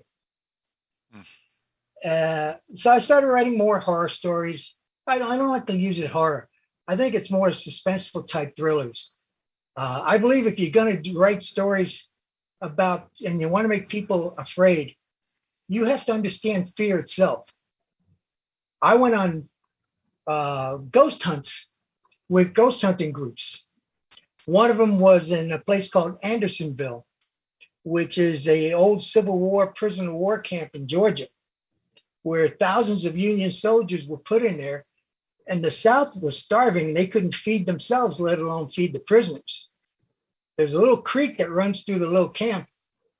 [2.04, 4.74] Uh, so I started writing more horror stories.
[5.06, 6.48] I don't, I don't like to use it horror.
[6.86, 9.12] I think it's more suspenseful type thrillers.
[9.76, 12.08] Uh, I believe if you're going to write stories
[12.60, 14.94] about and you want to make people afraid,
[15.68, 17.48] you have to understand fear itself.
[18.82, 19.48] I went on
[20.26, 21.68] uh, ghost hunts
[22.28, 23.64] with ghost hunting groups.
[24.46, 27.06] One of them was in a place called Andersonville,
[27.82, 31.28] which is a old Civil War prisoner of war camp in Georgia
[32.24, 34.84] where thousands of Union soldiers were put in there,
[35.46, 36.94] and the South was starving.
[36.94, 39.68] They couldn't feed themselves, let alone feed the prisoners.
[40.56, 42.66] There's a little creek that runs through the little camp.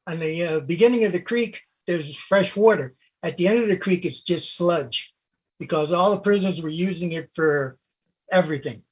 [0.07, 2.95] On the uh, beginning of the creek, there's fresh water.
[3.23, 5.14] At the end of the creek, it's just sludge
[5.59, 7.79] because all the prisoners were using it for
[8.31, 8.83] everything.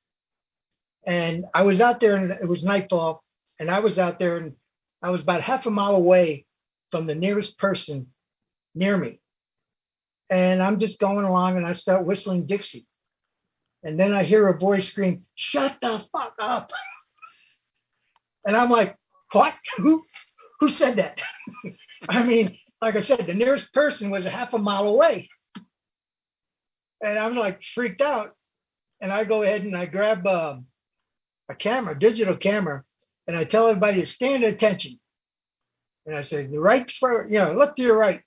[1.06, 3.24] And I was out there, and it was nightfall,
[3.58, 4.54] and I was out there, and
[5.02, 6.46] I was about half a mile away
[6.90, 8.08] from the nearest person
[8.74, 9.20] near me
[10.32, 12.86] and I'm just going along and I start whistling Dixie.
[13.82, 16.70] And then I hear a voice scream, Shut the fuck up.
[18.46, 18.96] and I'm like,
[19.32, 19.52] What?
[19.76, 20.02] Who
[20.58, 21.20] who said that?
[22.08, 25.28] I mean, like I said, the nearest person was a half a mile away.
[27.02, 28.34] And I'm like freaked out.
[29.00, 30.58] And I go ahead and I grab uh,
[31.48, 32.84] a camera, digital camera,
[33.26, 35.00] and I tell everybody to stand at attention.
[36.06, 38.22] And I say, right, for, you know, look to your right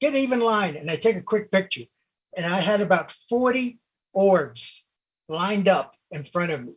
[0.00, 0.76] get even line.
[0.76, 1.84] And I take a quick picture.
[2.36, 3.78] And I had about 40
[4.12, 4.82] orbs
[5.28, 6.72] lined up in front of me.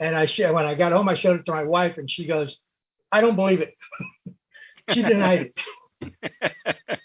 [0.00, 2.58] And I when I got home, I showed it to my wife, and she goes,
[3.12, 3.74] "I don't believe it."
[4.90, 5.52] she denied
[6.02, 6.52] it.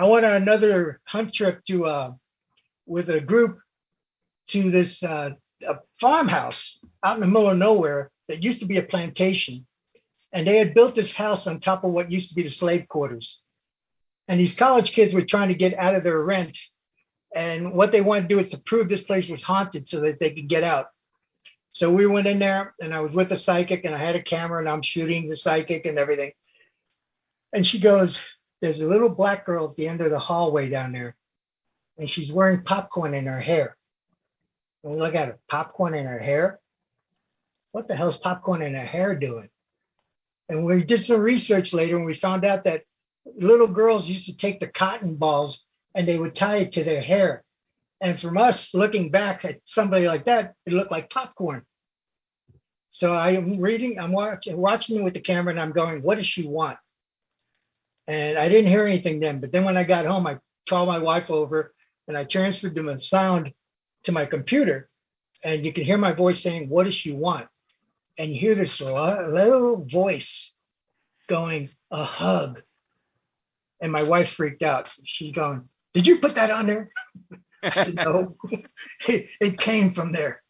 [0.00, 2.12] I went on another hunt trip to uh,
[2.86, 3.58] with a group
[4.46, 5.32] to this uh,
[6.00, 9.66] farmhouse out in the middle of nowhere that used to be a plantation,
[10.32, 12.88] and they had built this house on top of what used to be the slave
[12.88, 13.42] quarters.
[14.26, 16.56] And these college kids were trying to get out of their rent.
[17.36, 20.18] And what they wanted to do is to prove this place was haunted so that
[20.18, 20.86] they could get out.
[21.72, 24.22] So we went in there and I was with a psychic and I had a
[24.22, 26.32] camera and I'm shooting the psychic and everything.
[27.52, 28.18] And she goes,
[28.60, 31.16] There's a little black girl at the end of the hallway down there.
[31.98, 33.76] And she's wearing popcorn in her hair.
[34.82, 36.60] And we look at her, popcorn in her hair?
[37.72, 39.48] What the hell's popcorn in her hair doing?
[40.48, 42.82] And we did some research later and we found out that
[43.24, 45.62] little girls used to take the cotton balls
[45.94, 47.44] and they would tie it to their hair.
[48.00, 51.64] And from us looking back at somebody like that, it looked like popcorn.
[52.88, 56.46] So I'm reading, I'm watching, watching with the camera, and I'm going, "What does she
[56.46, 56.78] want?"
[58.10, 59.38] And I didn't hear anything then.
[59.38, 60.38] But then when I got home, I
[60.68, 61.72] called my wife over
[62.08, 63.52] and I transferred the sound
[64.02, 64.90] to my computer,
[65.44, 67.46] and you can hear my voice saying, "What does she want?"
[68.18, 70.52] And you hear this little voice
[71.28, 72.60] going, "A hug."
[73.80, 74.92] And my wife freaked out.
[75.04, 76.90] She's going, Did you put that on there?
[77.62, 78.36] I said, No,
[79.08, 80.42] it, it came from there.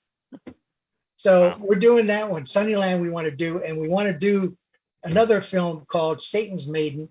[1.18, 2.46] So we're doing that one.
[2.46, 4.56] Sunnyland, we want to do, and we want to do
[5.04, 7.10] another film called Satan's Maiden,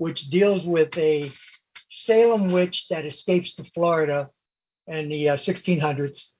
[0.00, 1.30] which deals with a
[1.90, 4.30] Salem witch that escapes to Florida
[4.86, 6.32] in the uh, 1600s.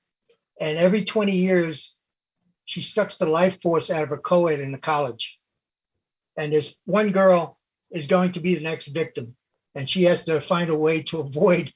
[0.62, 1.94] and every 20 years,
[2.64, 5.38] she sucks the life force out of a co-ed in the college.
[6.38, 7.58] And this one girl
[7.90, 9.36] is going to be the next victim,
[9.74, 11.70] and she has to find a way to avoid.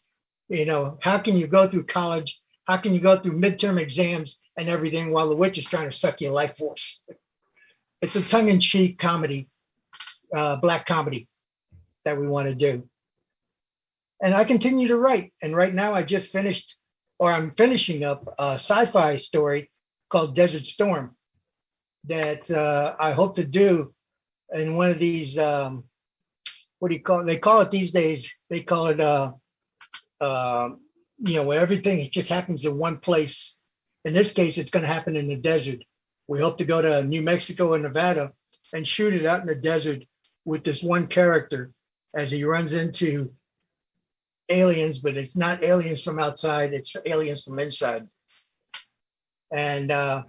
[0.49, 2.41] You know, how can you go through college?
[2.65, 5.97] How can you go through midterm exams and everything while the witch is trying to
[5.97, 7.03] suck your life force?
[8.01, 9.49] It's a tongue-in-cheek comedy,
[10.35, 11.29] uh, black comedy
[12.05, 12.89] that we want to do.
[14.23, 15.33] And I continue to write.
[15.43, 16.77] And right now, I just finished,
[17.19, 19.71] or I'm finishing up a sci-fi story
[20.09, 21.17] called Desert Storm
[22.07, 23.93] that uh, I hope to do
[24.53, 25.39] in one of these.
[25.39, 25.85] Um,
[26.79, 27.27] what do you call it?
[27.27, 28.31] They call it these days.
[28.51, 29.33] They call it, uh,
[30.21, 30.71] uh,
[31.19, 33.57] you know, where everything just happens in one place.
[34.05, 35.79] In this case, it's going to happen in the desert.
[36.29, 38.33] We hope to go to New Mexico and Nevada
[38.73, 40.03] and shoot it out in the desert
[40.45, 41.71] with this one character
[42.15, 43.33] as he runs into
[44.49, 48.07] aliens, but it's not aliens from outside, it's aliens from inside.
[49.53, 50.23] And uh,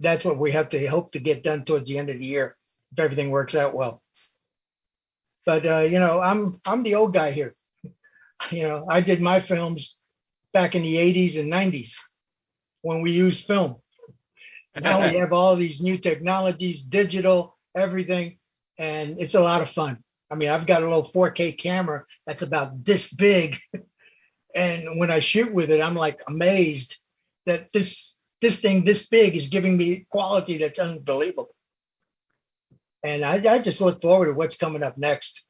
[0.00, 2.56] that's what we have to hope to get done towards the end of the year
[2.92, 4.02] if everything works out well.
[5.44, 7.54] But uh, you know, I'm I'm the old guy here.
[8.50, 9.96] You know, I did my films
[10.52, 11.92] back in the 80s and 90s
[12.82, 13.76] when we used film.
[14.78, 18.36] Now we have all these new technologies, digital, everything,
[18.78, 20.04] and it's a lot of fun.
[20.30, 23.58] I mean, I've got a little 4K camera that's about this big,
[24.54, 26.96] and when I shoot with it, I'm like amazed
[27.46, 31.54] that this this thing this big is giving me quality that's unbelievable.
[33.02, 35.42] And I, I just look forward to what's coming up next.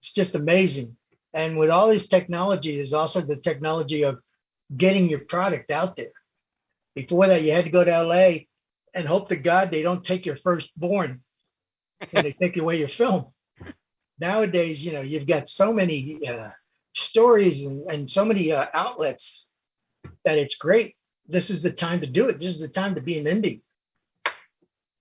[0.00, 0.96] It's just amazing.
[1.32, 4.20] And with all this technology, there's also the technology of
[4.74, 6.12] getting your product out there.
[6.94, 8.44] Before that, you had to go to LA
[8.94, 11.22] and hope to God they don't take your firstborn
[12.12, 13.33] and they take away your film.
[14.20, 16.50] Nowadays, you know, you've got so many uh,
[16.94, 19.48] stories and, and so many uh, outlets
[20.24, 20.96] that it's great.
[21.26, 22.38] This is the time to do it.
[22.38, 23.62] This is the time to be an indie.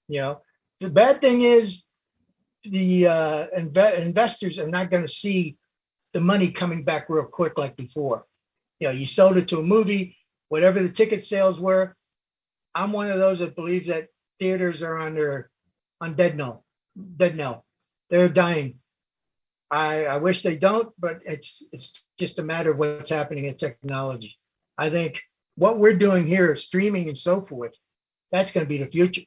[0.07, 0.41] You know,
[0.79, 1.85] the bad thing is
[2.63, 5.57] the uh, inve- investors are not going to see
[6.13, 8.25] the money coming back real quick like before.
[8.79, 10.17] You know, you sold it to a movie,
[10.49, 11.95] whatever the ticket sales were.
[12.75, 14.07] I'm one of those that believes that
[14.39, 15.49] theaters are under
[16.01, 16.63] on dead no,
[17.17, 17.63] dead no.
[18.09, 18.79] They're dying.
[19.73, 23.55] I, I wish they don't, but it's it's just a matter of what's happening in
[23.55, 24.37] technology.
[24.77, 25.19] I think
[25.55, 27.75] what we're doing here, streaming and so forth,
[28.31, 29.23] that's going to be the future.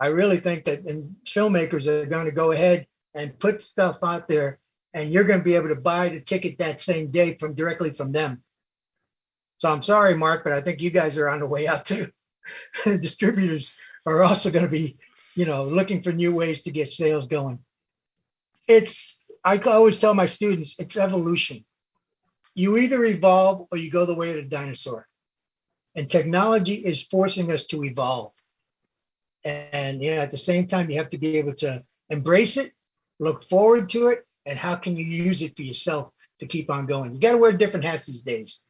[0.00, 4.28] I really think that and filmmakers are going to go ahead and put stuff out
[4.28, 4.60] there,
[4.94, 7.90] and you're going to be able to buy the ticket that same day from directly
[7.90, 8.42] from them.
[9.58, 12.10] So I'm sorry, Mark, but I think you guys are on the way out too.
[12.86, 13.70] Distributors
[14.06, 14.96] are also going to be,
[15.34, 17.58] you know, looking for new ways to get sales going.
[18.66, 21.64] It's I always tell my students it's evolution.
[22.54, 25.06] You either evolve or you go the way of the dinosaur.
[25.94, 28.32] And technology is forcing us to evolve.
[29.44, 32.72] And know, at the same time, you have to be able to embrace it,
[33.18, 36.86] look forward to it, and how can you use it for yourself to keep on
[36.86, 37.14] going?
[37.14, 38.60] You got to wear different hats these days.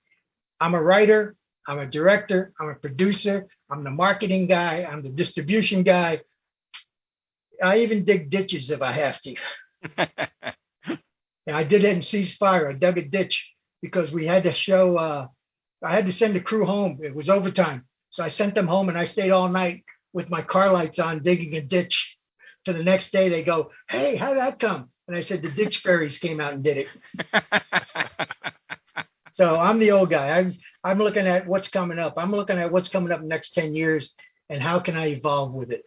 [0.60, 1.36] I'm a writer,
[1.66, 6.20] I'm a director, I'm a producer, I'm the marketing guy, I'm the distribution guy.
[7.62, 9.34] I even dig ditches if I have to.
[11.50, 12.70] and I did it in ceasefire.
[12.70, 13.50] I dug a ditch
[13.82, 14.96] because we had to show.
[14.96, 15.26] Uh,
[15.82, 17.00] I had to send the crew home.
[17.02, 19.82] It was overtime, so I sent them home, and I stayed all night
[20.12, 22.16] with my car lights on, digging a ditch.
[22.66, 25.78] To the next day, they go, "Hey, how'd that come?" And I said, "The ditch
[25.78, 26.88] fairies came out and did it."
[29.32, 30.38] so I'm the old guy.
[30.38, 32.14] I'm I'm looking at what's coming up.
[32.16, 34.14] I'm looking at what's coming up next ten years,
[34.48, 35.82] and how can I evolve with it.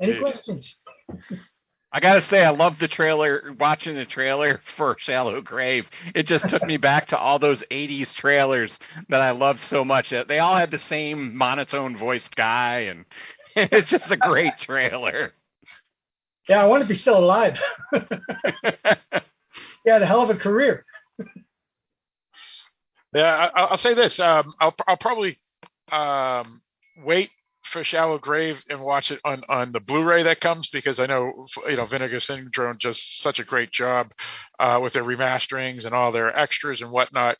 [0.00, 0.22] Any Dude.
[0.22, 0.76] questions?
[1.90, 3.54] I gotta say, I love the trailer.
[3.58, 8.12] Watching the trailer for Shallow Grave, it just took me back to all those '80s
[8.14, 8.78] trailers
[9.08, 10.10] that I loved so much.
[10.10, 13.04] They all had the same monotone voiced guy, and
[13.56, 15.32] it's just a great trailer.
[16.48, 17.58] Yeah, I want to be still alive.
[17.92, 18.00] he
[19.86, 20.84] had a hell of a career.
[23.14, 24.20] Yeah, I, I'll say this.
[24.20, 25.38] Um, I'll I'll probably
[25.90, 26.60] um,
[26.98, 27.30] wait
[27.68, 31.46] for Shallow Grave and watch it on, on the Blu-ray that comes because I know
[31.68, 34.12] you know Vinegar Syndrome does such a great job
[34.58, 37.36] uh, with their remasterings and all their extras and whatnot.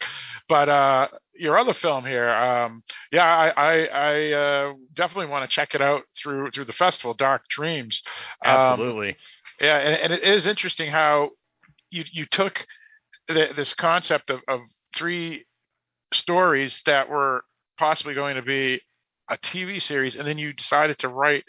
[0.48, 5.54] But uh, your other film here, um, yeah, I I, I uh, definitely want to
[5.54, 8.02] check it out through through the festival, Dark Dreams.
[8.44, 9.16] Um, Absolutely.
[9.60, 11.30] yeah, and, and it is interesting how
[11.90, 12.66] you you took
[13.28, 14.60] the, this concept of, of
[14.94, 15.44] three
[16.12, 17.44] stories that were
[17.78, 18.80] possibly going to be
[19.30, 21.44] a TV series, and then you decided to write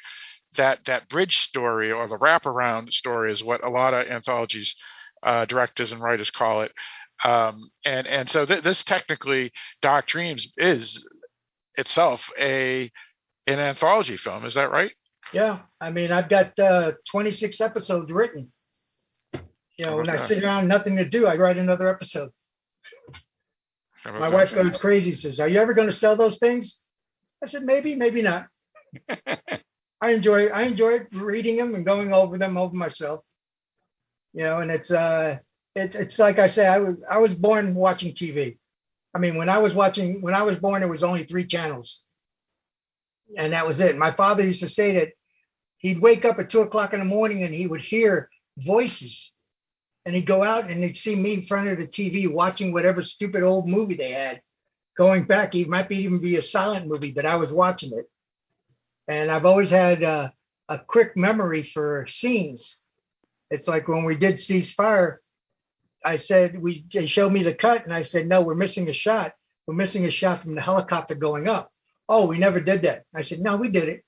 [0.56, 4.76] that that bridge story or the wraparound story is what a lot of anthologies
[5.24, 6.72] uh, directors and writers call it.
[7.24, 9.52] Um, and and so th- this technically,
[9.82, 11.06] Dark Dreams is
[11.76, 12.92] itself a
[13.48, 14.46] an anthology film.
[14.46, 14.92] Is that right?
[15.34, 18.52] Yeah, I mean, I've got uh, 26 episodes written.
[19.78, 22.32] You know, when I sit around, nothing to do, I write another episode.
[24.06, 25.14] My wife goes crazy.
[25.14, 26.80] Says, "Are you ever going to sell those things?"
[27.44, 28.48] I said, "Maybe, maybe not."
[30.02, 33.22] I enjoy I enjoy reading them and going over them over myself.
[34.34, 35.40] You know, and it's uh
[35.76, 38.58] it's it's like I say, I was I was born watching TV.
[39.14, 42.04] I mean, when I was watching when I was born, there was only three channels,
[43.38, 43.98] and that was it.
[43.98, 45.10] My father used to say that
[45.78, 49.34] he'd wake up at two o'clock in the morning and he would hear voices,
[50.06, 53.04] and he'd go out and he'd see me in front of the TV watching whatever
[53.04, 54.42] stupid old movie they had.
[55.00, 58.08] Going back, it might be even be a silent movie, but I was watching it
[59.10, 60.32] and I've always had a
[60.88, 62.80] quick memory for scenes.
[63.50, 65.18] It's like when we did ceasefire,
[66.06, 68.94] I said we they showed me the cut, and I said no, we're missing a
[68.94, 69.34] shot.
[69.66, 71.72] We're missing a shot from the helicopter going up.
[72.08, 73.04] Oh, we never did that.
[73.14, 74.04] I said no, we did it.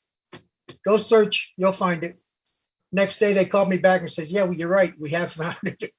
[0.86, 2.20] Go search, you'll find it.
[2.92, 5.58] Next day they called me back and said, yeah, well, you're right, we have found
[5.64, 5.92] it.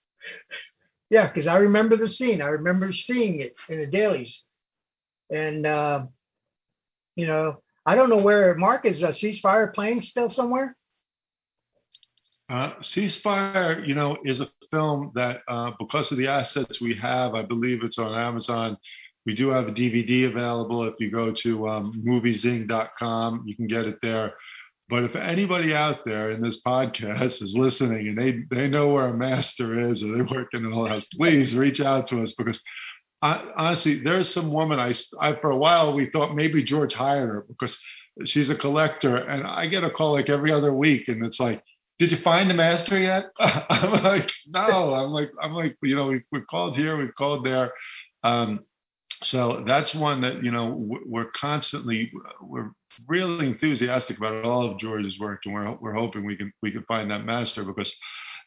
[1.11, 2.41] yeah, because I remember the scene.
[2.41, 4.45] I remember seeing it in the dailies,
[5.31, 6.07] and uh,
[7.17, 9.03] you know I don't know where Mark is.
[9.03, 10.77] A ceasefire playing still somewhere?
[12.49, 17.35] Uh, Ceasefire, you know, is a film that uh, because of the assets we have,
[17.35, 18.77] I believe it's on Amazon.
[19.25, 20.85] We do have a DVD available.
[20.85, 24.35] If you go to um, moviezing.com, you can get it there.
[24.89, 29.09] But if anybody out there in this podcast is listening and they, they know where
[29.09, 32.61] a master is or they work in the house, please reach out to us because
[33.23, 37.45] Honestly, there's some woman I, I for a while we thought maybe George hired her
[37.49, 37.79] because
[38.25, 41.63] she's a collector, and I get a call like every other week, and it's like,
[41.99, 46.09] "Did you find the master yet?" I'm like, "No." I'm like, I'm like, you know,
[46.09, 47.73] we, we've called here, we've called there.
[48.25, 48.65] Um,
[49.23, 50.75] so that's one that you know
[51.07, 52.71] we're constantly we're
[53.09, 56.83] really enthusiastic about all of George's work, and we're we're hoping we can we can
[56.85, 57.95] find that master because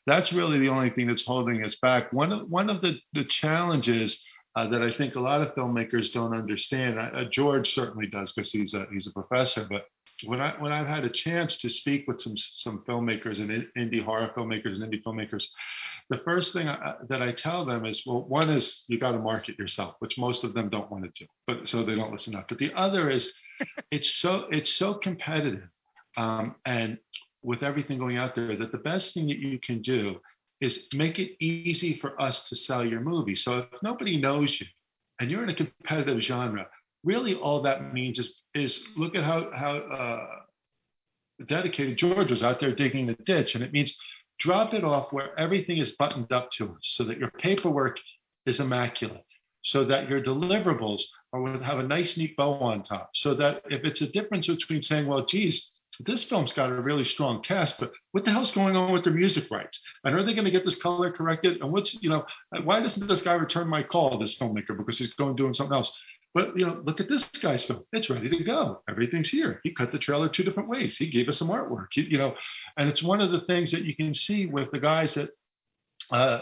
[0.06, 2.12] that's really the only thing that's holding us back.
[2.14, 4.22] One of one of the the challenges
[4.56, 6.98] uh, that I think a lot of filmmakers don't understand.
[6.98, 9.68] Uh, George certainly does because he's a he's a professor.
[9.70, 9.86] But
[10.24, 14.04] when I when I've had a chance to speak with some some filmmakers and indie
[14.04, 15.46] horror filmmakers and indie filmmakers,
[16.10, 19.20] the first thing I, that I tell them is, well, one is you got to
[19.20, 22.36] market yourself, which most of them don't want to do, but so they don't listen
[22.36, 22.48] up.
[22.48, 23.34] But the other is,
[23.92, 25.68] it's so it's so competitive,
[26.16, 26.98] um, and
[27.44, 30.20] with everything going out there, that the best thing that you can do
[30.62, 33.36] is make it easy for us to sell your movie.
[33.36, 34.68] So if nobody knows you
[35.20, 36.68] and you're in a competitive genre,
[37.04, 40.28] really all that means is is look at how how uh,
[41.46, 43.96] dedicated George was out there digging the ditch, and it means
[44.40, 48.00] drop it off where everything is buttoned up to us, so that your paperwork
[48.46, 49.26] is immaculate,
[49.64, 51.02] so that your deliverables
[51.34, 54.82] are have a nice neat bow on top, so that if it's a difference between
[54.82, 58.76] saying, well, geez, this film's got a really strong cast, but what the hell's going
[58.76, 59.80] on with their music rights?
[60.04, 61.62] And are they going to get this color corrected?
[61.62, 62.26] And what's, you know,
[62.64, 65.92] why doesn't this guy return my call, this filmmaker, because he's going doing something else?
[66.34, 67.86] But, you know, look at this guy's film.
[67.94, 68.82] It's ready to go.
[68.90, 69.62] Everything's here.
[69.64, 70.98] He cut the trailer two different ways.
[70.98, 72.36] He gave us some artwork, he, you know,
[72.78, 75.30] and it's one of the things that you can see with the guys that
[76.12, 76.42] uh,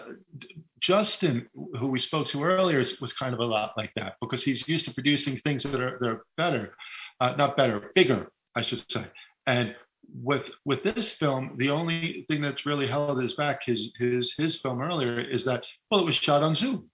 [0.82, 1.48] Justin,
[1.80, 4.86] who we spoke to earlier, was kind of a lot like that because he's used
[4.86, 6.74] to producing things that are, that are better,
[7.22, 9.06] uh, not better, bigger, I should say.
[9.48, 9.76] And
[10.14, 14.60] with with this film, the only thing that's really held his back his his his
[14.61, 16.90] film earlier is that well, it was shot on Zoom,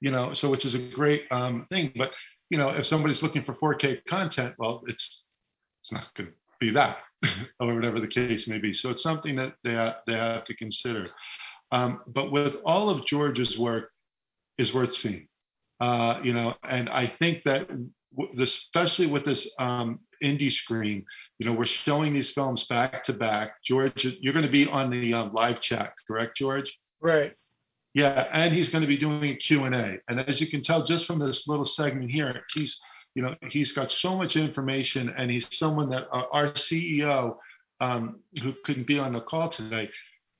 [0.00, 1.92] you know, so which is a great um, thing.
[1.96, 2.12] But
[2.50, 5.24] you know, if somebody's looking for 4K content, well, it's
[5.80, 6.98] it's not going to be that,
[7.60, 8.72] or whatever the case may be.
[8.72, 11.06] So it's something that they have, they have to consider.
[11.72, 13.90] Um, but with all of George's work,
[14.58, 15.28] is worth seeing.
[15.80, 17.68] Uh, you know, and I think that
[18.38, 21.04] especially with this um, Indie Scream,
[21.38, 23.54] you know, we're showing these films back to back.
[23.64, 26.78] George, you're going to be on the um, live chat, correct, George?
[27.00, 27.34] Right.
[27.94, 29.98] Yeah, and he's going to be doing a Q and A.
[30.08, 32.78] And as you can tell, just from this little segment here, he's,
[33.14, 37.36] you know, he's got so much information, and he's someone that uh, our CEO,
[37.80, 39.90] um, who couldn't be on the call today,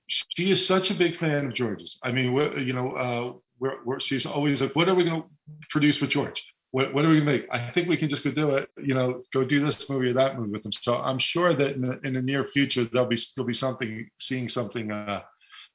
[0.06, 1.98] she is such a big fan of George's.
[2.02, 5.28] I mean, you know, uh, we're, we're, she's always like, "What are we going to
[5.70, 6.42] produce with George?"
[6.72, 7.46] What, what do we make?
[7.50, 10.14] I think we can just go do it, you know, go do this movie or
[10.14, 10.72] that movie with them.
[10.72, 14.08] So I'm sure that in the, in the near future, there'll be, there'll be something,
[14.18, 15.22] seeing something uh,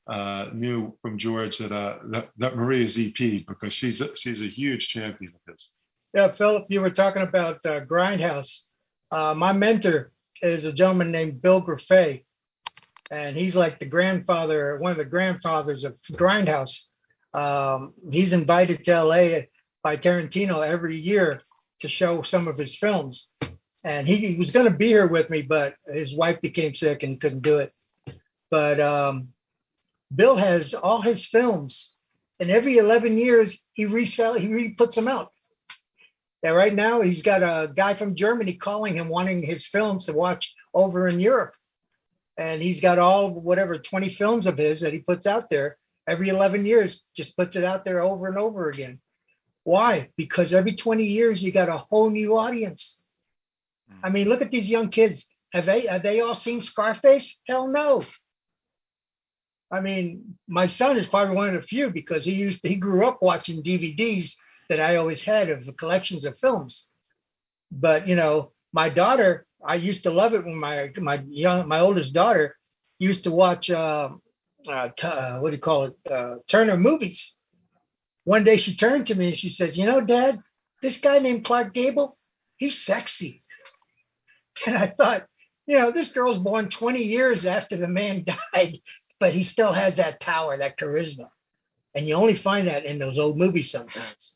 [0.07, 4.47] uh, new from George that, uh, that, that Maria's EP, because she's a, she's a
[4.47, 5.69] huge champion of his.
[6.15, 8.61] Yeah, Philip, you were talking about uh, Grindhouse.
[9.11, 10.11] Uh, my mentor
[10.41, 12.23] is a gentleman named Bill Grefé,
[13.11, 16.85] and he's like the grandfather, one of the grandfathers of Grindhouse.
[17.35, 19.41] Um, he's invited to LA
[19.87, 21.43] by Tarantino every year
[21.79, 23.29] to show some of his films.
[23.85, 27.03] And he, he was going to be here with me, but his wife became sick
[27.03, 27.71] and couldn't do it.
[28.51, 29.29] But um,
[30.13, 31.95] Bill has all his films,
[32.37, 35.31] and every 11 years he resell he re puts them out.
[36.43, 40.11] And right now he's got a guy from Germany calling him, wanting his films to
[40.11, 41.53] watch over in Europe.
[42.35, 45.77] And he's got all whatever 20 films of his that he puts out there
[46.09, 48.99] every 11 years, just puts it out there over and over again.
[49.67, 50.07] Why?
[50.15, 53.03] Because every 20 years you got a whole new audience.
[54.01, 55.27] I mean, look at these young kids.
[55.51, 57.37] Have they have they all seen Scarface?
[57.45, 58.05] Hell no.
[59.69, 62.77] I mean, my son is probably one of the few because he used to, he
[62.77, 64.31] grew up watching DVDs
[64.69, 66.87] that I always had of the collections of films.
[67.69, 71.81] But you know, my daughter, I used to love it when my my young my
[71.81, 72.55] oldest daughter
[72.99, 74.11] used to watch uh,
[74.65, 77.35] uh, t- uh what do you call it uh, Turner movies.
[78.27, 80.43] One day she turned to me and she says, "You know, Dad,
[80.81, 82.17] this guy named Clark Gable,
[82.57, 83.41] he's sexy."
[84.65, 85.27] And I thought,
[85.65, 88.79] you know, this girl's born 20 years after the man died,
[89.17, 91.29] but he still has that power, that charisma.
[91.95, 94.35] And you only find that in those old movies sometimes.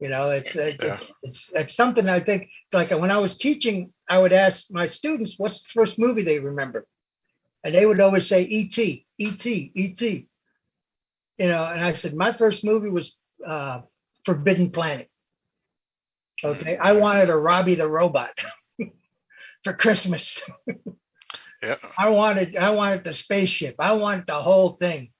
[0.00, 0.94] You know, it's it's, Yeah.
[0.94, 4.86] it's it's it's something I think like when I was teaching, I would ask my
[4.86, 6.86] students what's the first movie they remember,
[7.62, 9.04] and they would always say E.T.
[9.18, 9.72] E.T.
[9.74, 10.28] E.T.
[11.38, 13.82] You know, and I said my first movie was uh,
[14.24, 15.08] Forbidden Planet.
[16.44, 18.30] Okay, I wanted a Robby the robot
[19.64, 20.38] for Christmas.
[21.62, 21.76] Yeah.
[21.98, 23.76] I wanted I wanted the spaceship.
[23.78, 25.10] I wanted the whole thing.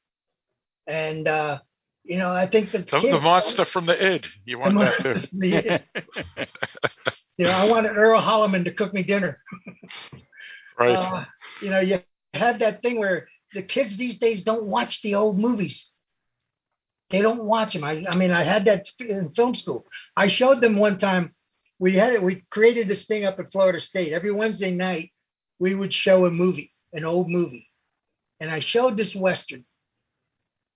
[0.87, 1.59] And uh,
[2.05, 4.27] you know, I think that The, the monster from the id.
[4.45, 5.15] You want that too.
[5.33, 5.81] the-
[7.39, 9.39] you know, I wanted Earl Holliman to cook me dinner.
[10.79, 10.97] Right.
[10.97, 11.25] Uh,
[11.63, 12.01] you know, you
[12.35, 15.93] have that thing where the kids these days don't watch the old movies.
[17.11, 17.85] They don't watch them.
[17.85, 19.87] I, I mean, I had that in film school.
[20.17, 21.33] I showed them one time.
[21.79, 22.23] We had it.
[22.23, 24.13] We created this thing up at Florida State.
[24.13, 25.13] Every Wednesday night,
[25.59, 27.69] we would show a movie, an old movie,
[28.41, 29.65] and I showed this western.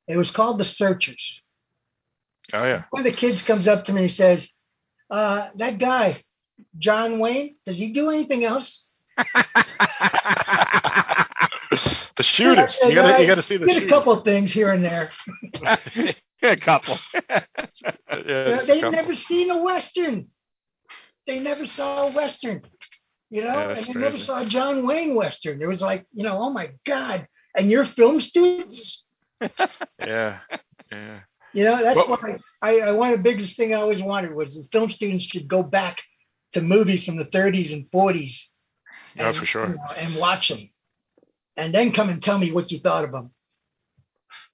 [0.06, 1.42] It was called The Searchers.
[2.52, 2.84] oh yeah.
[2.90, 4.48] One of the kids comes up to me and says,
[5.10, 6.22] uh, "That guy,
[6.78, 8.86] John Wayne, does he do anything else?"
[12.20, 12.76] the shootist.
[12.88, 15.10] You gotta you gotta see the Did a couple of things here and there.
[16.42, 16.96] a couple.
[18.12, 18.90] Yeah, You know, just a they've couple.
[18.92, 20.26] never seen a western.
[21.26, 22.62] They never saw a western.
[23.30, 25.62] You know, Yeah, and they never saw a John Wayne western.
[25.62, 27.26] It was like, you know, oh my God.
[27.56, 29.04] And you're film students?
[30.00, 30.40] Yeah.
[30.92, 31.20] Yeah.
[31.52, 34.34] You know, that's Well- why I, I one of the biggest thing I always wanted
[34.34, 35.96] was the film students should go back
[36.52, 38.34] to movies from the 30s and 40s.
[39.16, 39.68] Yeah, and, for sure.
[39.68, 40.68] you know, and watch them,
[41.56, 43.30] and then come and tell me what you thought of them.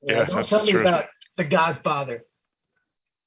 [0.02, 0.81] You know, Yeah, don't that's tell me true.
[0.82, 1.06] about
[1.36, 2.24] The Godfather.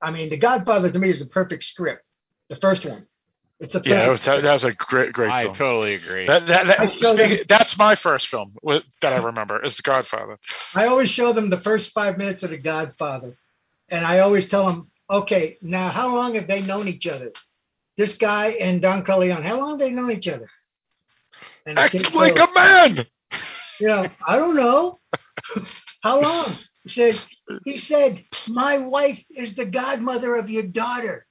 [0.02, 2.04] I mean, The Godfather to me is a perfect script.
[2.50, 3.06] The first one,
[3.60, 5.56] it's a Yeah, that was, that was a great, great I film.
[5.56, 6.26] totally agree.
[6.28, 9.84] That, that, that, speaking- them- that's my first film with, that I remember is The
[9.84, 10.40] Godfather.
[10.74, 13.38] I always show them the first five minutes of The Godfather,
[13.90, 17.32] and I always tell them, okay, now how long have they known each other?
[17.98, 20.48] This guy and Don Corleone, how long have they known each other?
[21.66, 23.06] And Act like a man.
[23.80, 25.00] You know, I don't know.
[26.04, 26.56] how long?
[26.84, 27.26] He says,
[27.66, 31.26] he said, my wife is the godmother of your daughter.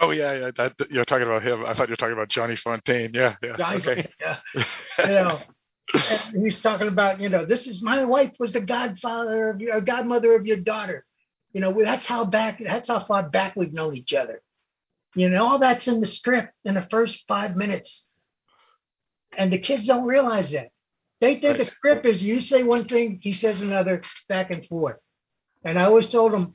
[0.00, 0.50] Oh yeah, yeah.
[0.56, 1.64] That, you're talking about him.
[1.64, 3.14] I thought you were talking about Johnny Fontane.
[3.14, 3.56] Yeah, yeah.
[3.56, 4.08] Johnny- Okay.
[4.20, 4.38] Yeah.
[5.00, 5.40] you know,
[6.34, 10.34] he's talking about, you know, this is my wife was the godfather of your godmother
[10.34, 11.04] of your daughter.
[11.52, 14.42] You know, that's how back that's how far back we've known each other.
[15.14, 18.06] You know, all that's in the script in the first five minutes.
[19.36, 20.68] And the kids don't realize that.
[21.20, 21.66] They think a Right.
[21.66, 24.98] script is you say one thing, he says another, back and forth.
[25.64, 26.52] And I always told them,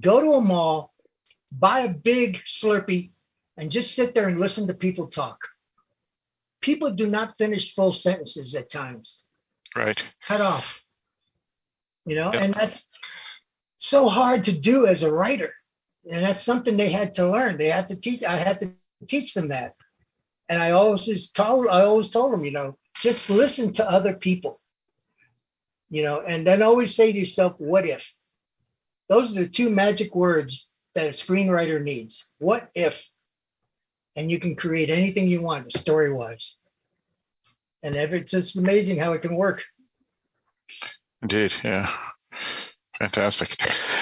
[0.00, 0.94] go to a mall,
[1.50, 3.12] buy a big Slurpee,
[3.56, 5.38] and just sit there and listen to people talk
[6.66, 9.22] people do not finish full sentences at times.
[9.76, 10.02] Right.
[10.26, 10.64] Cut off.
[12.04, 12.42] You know, Yeah.
[12.42, 12.88] and that's
[13.78, 15.54] so hard to do as a writer.
[16.10, 17.56] And that's something they had to learn.
[17.56, 18.72] They had to teach I had to
[19.06, 19.76] teach them that.
[20.48, 24.60] And I always told I always told them, you know, just listen to other people.
[25.88, 28.02] You know, and then always say to yourself, what if?
[29.08, 32.24] Those are the two magic words that a screenwriter needs.
[32.38, 32.94] What if?
[34.16, 36.56] And you can create anything you want story wise.
[37.82, 39.62] And it's just amazing how it can work.
[41.22, 41.54] Indeed.
[41.62, 41.88] Yeah.
[42.98, 43.56] Fantastic.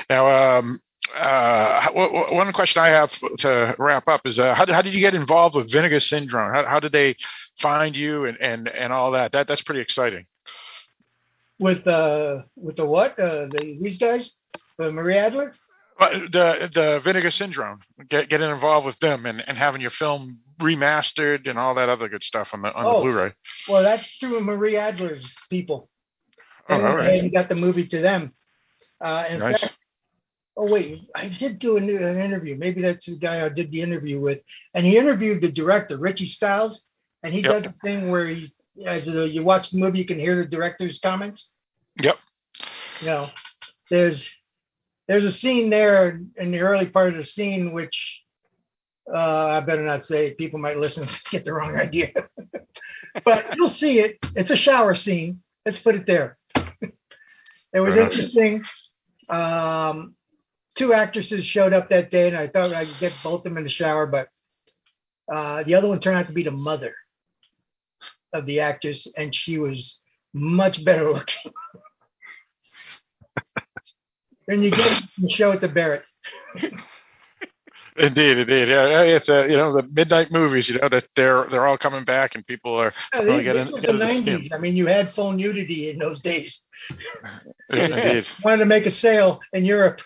[0.08, 0.78] Now, um,
[1.14, 5.00] uh, one question I have to wrap up is uh, how, did, how did you
[5.00, 6.52] get involved with Vinegar Syndrome?
[6.52, 7.16] How, how did they
[7.60, 9.32] find you and, and, and all that?
[9.32, 10.24] That that's pretty exciting.
[11.60, 13.18] With uh with the what?
[13.18, 14.32] Uh the these guys?
[14.80, 15.54] Uh, Marie Adler.
[16.00, 17.78] the the Vinegar Syndrome,
[18.08, 22.08] get, getting involved with them and, and having your film remastered and all that other
[22.08, 22.96] good stuff on the on Oh.
[22.96, 23.32] the Blu-ray.
[23.68, 25.88] Well, that's through Marie Adler's people.
[26.68, 27.20] Oh, They all right.
[27.22, 28.32] and got the movie to them.
[29.00, 29.60] Uh, in Nice.
[29.60, 29.76] fact,
[30.56, 32.56] oh wait, I did do a new, an interview.
[32.56, 34.40] Maybe that's the guy I did the interview with,
[34.74, 36.82] and he interviewed the director, Richie Styles,
[37.22, 37.52] and he Yep.
[37.52, 38.52] does a thing where he,
[38.86, 41.50] as uh you watch the movie, you can hear the director's comments.
[42.02, 42.18] Yep.
[43.00, 43.30] You know,
[43.90, 44.28] there's
[45.08, 48.22] there's a scene there in the early part of the scene which
[49.12, 49.18] uh,
[49.48, 50.32] I better not say.
[50.32, 52.10] People might listen get the wrong idea.
[53.24, 54.18] but you'll see it.
[54.34, 55.42] It's a shower scene.
[55.66, 56.38] Let's put it there.
[56.56, 58.62] it was interesting.
[59.28, 60.14] Um,
[60.76, 63.56] two actresses showed up that day, and I thought I could get both of them
[63.58, 64.28] in the shower, but
[65.32, 66.94] uh, the other one turned out to be the mother
[68.32, 69.98] of the actress, and she was
[70.32, 71.52] much better looking.
[74.48, 76.02] and you get the show at the Barrett.
[77.96, 78.68] Indeed, indeed.
[78.68, 80.68] Yeah, it's uh, you know the midnight movies.
[80.68, 83.72] You know that they're they're all coming back and people are Yeah, really getting this
[83.72, 84.40] was getting the to see 'em.
[84.42, 84.52] 90s.
[84.52, 86.66] I mean, you had full nudity in those days.
[87.70, 88.26] Indeed.
[88.42, 90.00] Wanted to make a sale in Europe.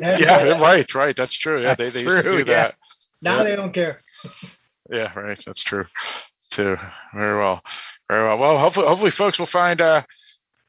[0.00, 1.16] Yeah, right, right.
[1.16, 1.62] That's true.
[1.62, 2.44] Yeah, they, they used to do yeah.
[2.44, 2.74] that.
[3.22, 3.44] Now Yeah.
[3.44, 4.00] they don't care.
[4.90, 5.40] Yeah, right.
[5.44, 5.84] That's true.
[6.50, 6.76] Too.
[7.14, 7.62] Very well.
[8.08, 8.38] Very well.
[8.38, 10.02] Well, hopefully, hopefully, folks will find uh,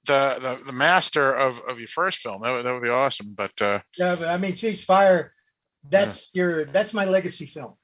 [0.05, 2.41] the, the the master of, of your first film.
[2.41, 3.33] That would, that would be awesome.
[3.37, 5.31] But uh, Yeah, but I mean, Cease Fire.
[5.89, 7.75] that's your that's my legacy film.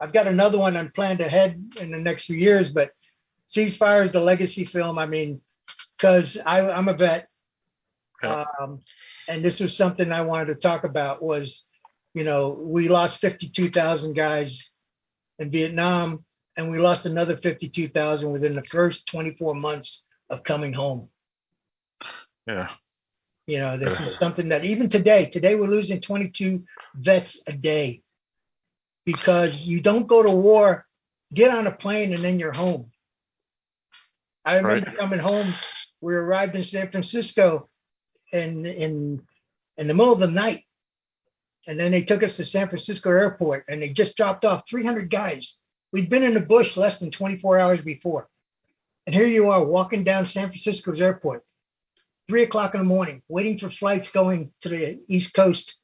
[0.00, 2.90] I've got another one I'm planned ahead in the next few years, but
[3.54, 4.98] Ceasefire is the legacy film.
[4.98, 5.40] I mean,
[5.96, 7.28] because I'm a vet,
[8.20, 8.44] Yeah.
[8.60, 8.80] um,
[9.28, 11.22] and this was something I wanted to talk about.
[11.22, 11.64] Was
[12.14, 14.70] you know we lost 52,000 guys
[15.38, 16.24] in Vietnam,
[16.56, 21.08] and we lost another 52,000 within the first 24 months of coming home.
[22.46, 22.68] yeah,
[23.46, 28.02] You know, this is something that even today, today we're losing 22 vets a day
[29.04, 30.86] because you don't go to war,
[31.34, 32.90] get on a plane, and then you're home.
[34.44, 34.98] I remember Right.
[34.98, 35.54] coming home.
[36.00, 37.68] We arrived in San Francisco
[38.32, 39.22] in in
[39.76, 40.64] in the middle of the night,
[41.66, 45.10] and then they took us to San Francisco airport, and they just dropped off 300
[45.10, 45.58] guys.
[45.92, 48.28] We'd been in the bush less than 24 hours before,
[49.06, 51.44] and here you are walking down San Francisco's airport
[52.28, 55.76] three o'clock in the morning, waiting for flights going to the East Coast.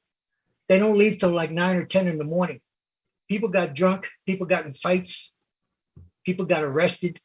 [0.68, 2.60] They don't leave till like nine or ten in the morning.
[3.28, 4.08] People got drunk.
[4.26, 5.32] People got in fights.
[6.24, 7.20] People got arrested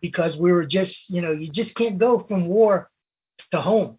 [0.00, 2.90] because we were just, you know, you just can't go from war
[3.50, 3.98] to home.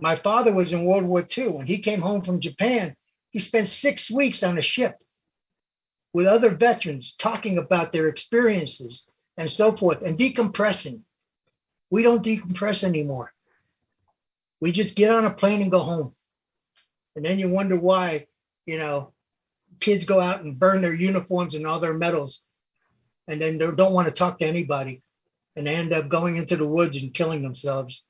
[0.00, 1.48] My father was in World War II.
[1.48, 2.96] When he came home from Japan,
[3.30, 4.96] he spent six weeks on a ship
[6.12, 11.00] with other veterans talking about their experiences and so forth and decompressing.
[11.90, 13.32] We don't decompress anymore.
[14.60, 16.14] We just get on a plane and go home.
[17.16, 18.26] And then you wonder why,
[18.66, 19.12] you know,
[19.80, 22.42] kids go out and burn their uniforms and all their medals
[23.28, 25.02] and then they don't want to talk to anybody
[25.56, 28.02] and they end up going into the woods and killing themselves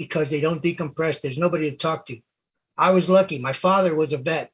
[0.00, 1.20] because they don't decompress.
[1.20, 2.18] There's nobody to talk to.
[2.78, 3.38] I was lucky.
[3.38, 4.50] My father was a vet.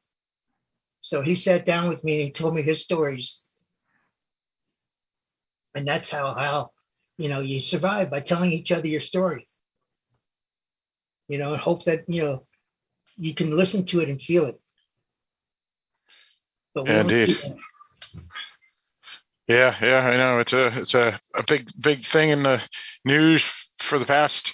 [0.99, 3.43] So he sat down with me and he told me his stories.
[5.73, 6.71] And that's how, how
[7.17, 9.47] you know, you survive by telling each other your story.
[11.29, 12.43] You know, and hope that, you know,
[13.15, 14.59] you can listen to it and feel it.
[16.75, 17.37] But Yeah, indeed.
[19.47, 19.99] yeah, yeah.
[19.99, 22.61] I know it's a it's a, a big big thing in the
[23.05, 23.45] news
[23.79, 24.53] for the past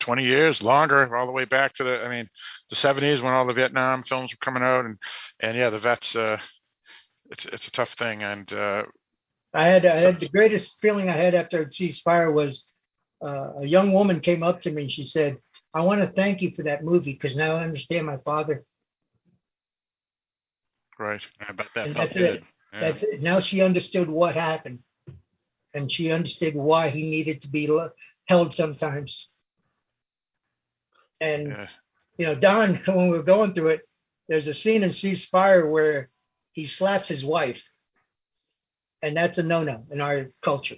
[0.00, 2.28] twenty years, longer, all the way back to the I mean
[2.70, 4.96] the seventies when all the Vietnam films were coming out, and
[5.40, 6.16] and yeah, the vets.
[6.16, 6.38] Uh,
[7.30, 8.82] it's it's a tough thing, and uh,
[9.54, 12.70] I had I had the greatest feeling I had after ceasefire was
[13.24, 15.38] uh, a young woman came up to me and she said,
[15.74, 18.64] "I want to thank you for that movie because now I understand my father."
[20.98, 21.22] right.
[21.40, 22.34] I bet that And felt that's good.
[22.36, 22.44] it.
[22.72, 22.80] Yeah.
[22.80, 23.22] That's it.
[23.22, 24.80] Now she understood what happened,
[25.74, 27.90] and she understood why he needed to be lo-
[28.26, 29.29] held sometimes.
[31.20, 31.68] And Yeah.
[32.18, 33.88] you know, Don, when we were going through it,
[34.28, 36.10] there's a scene in Ceasefire where
[36.52, 37.62] he slaps his wife,
[39.02, 40.76] and that's a no-no in our culture.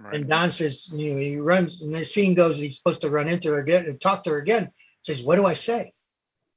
[0.00, 0.14] Right.
[0.14, 3.28] And Don says, you know, he runs, and the scene goes, he's supposed to run
[3.28, 4.70] into her again and talk to her again.
[5.02, 5.92] Says, what do I say?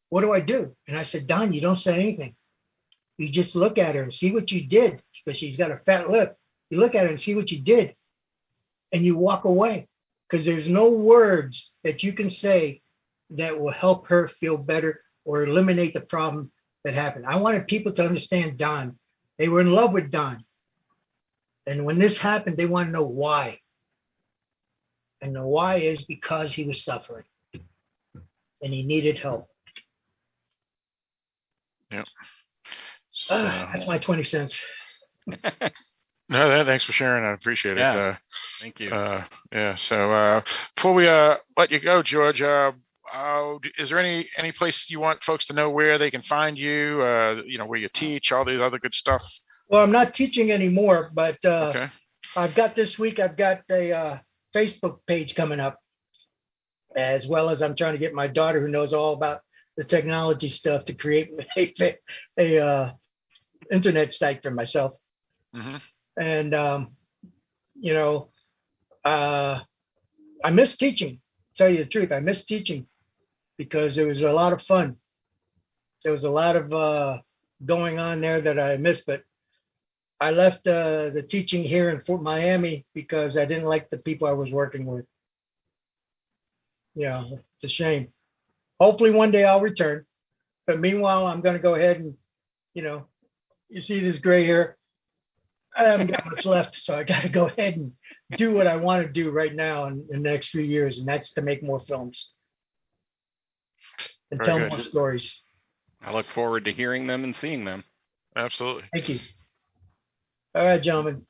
[0.09, 0.75] What do I do?
[0.87, 2.35] And I said, Don, you don't say anything.
[3.17, 6.09] You just look at her and see what you did because she's got a fat
[6.09, 6.37] lip.
[6.69, 7.95] You look at her and see what you did,
[8.91, 9.87] and you walk away
[10.29, 12.81] because there's no words that you can say
[13.31, 16.51] that will help her feel better or eliminate the problem
[16.83, 17.25] that happened.
[17.25, 18.97] I wanted people to understand Don.
[19.37, 20.43] They were in love with Don.
[21.65, 23.59] And when this happened, they want to know why.
[25.21, 27.25] And the why is because he was suffering
[28.61, 29.47] and he needed help.
[31.91, 32.05] Yep.
[33.29, 34.59] Uh, that's my 20 cents.
[36.29, 37.23] No, thanks for sharing.
[37.25, 37.81] I appreciate it.
[37.81, 37.97] Yeah.
[37.97, 38.15] Uh,
[38.61, 38.91] Thank you.
[38.91, 39.75] uh, yeah.
[39.75, 40.41] So uh,
[40.75, 42.71] before we uh, let you go, George, uh,
[43.11, 46.57] uh, is there any any place you want folks to know where they can find
[46.59, 47.01] you?
[47.01, 49.23] Uh, you know, where you teach, all these other good stuff.
[49.69, 51.87] Well, I'm not teaching anymore, but uh, Okay.
[52.35, 54.17] I've got this week, I've got a uh,
[54.55, 55.79] Facebook page coming up,
[56.95, 59.41] as well as I'm trying to get my daughter, who knows all about
[59.77, 61.97] the technology stuff, to create a,
[62.37, 62.91] a uh,
[63.71, 64.93] internet site for myself.
[65.53, 65.77] hmm
[66.19, 66.91] And, um,
[67.79, 68.27] you know,
[69.05, 69.59] uh,
[70.43, 71.21] I miss teaching.
[71.55, 72.87] Tell you the truth, I miss teaching
[73.57, 74.97] because it was a lot of fun.
[76.03, 77.17] There was a lot of uh,
[77.65, 79.23] going on there that I missed, but
[80.21, 84.27] I left uh, the teaching here in Fort Miami because I didn't like the people
[84.27, 85.05] I was working with.
[86.95, 87.23] Yeah,
[87.55, 88.09] it's a shame.
[88.79, 90.05] Hopefully one day I'll return.
[90.67, 92.15] But meanwhile, I'm going to go ahead and,
[92.73, 93.05] you know,
[93.69, 94.77] you see this gray hair.
[95.79, 97.93] I haven't got much left, so I got to go ahead and
[98.37, 101.07] do what I want to do right now in, in the next few years, and
[101.07, 102.31] that's to make more films
[104.29, 104.69] and Very tell good.
[104.77, 105.41] more stories.
[106.05, 107.83] I look forward to hearing them and seeing them.
[108.35, 108.83] Absolutely.
[108.93, 109.19] Thank you.
[110.53, 111.25] All right, gentlemen.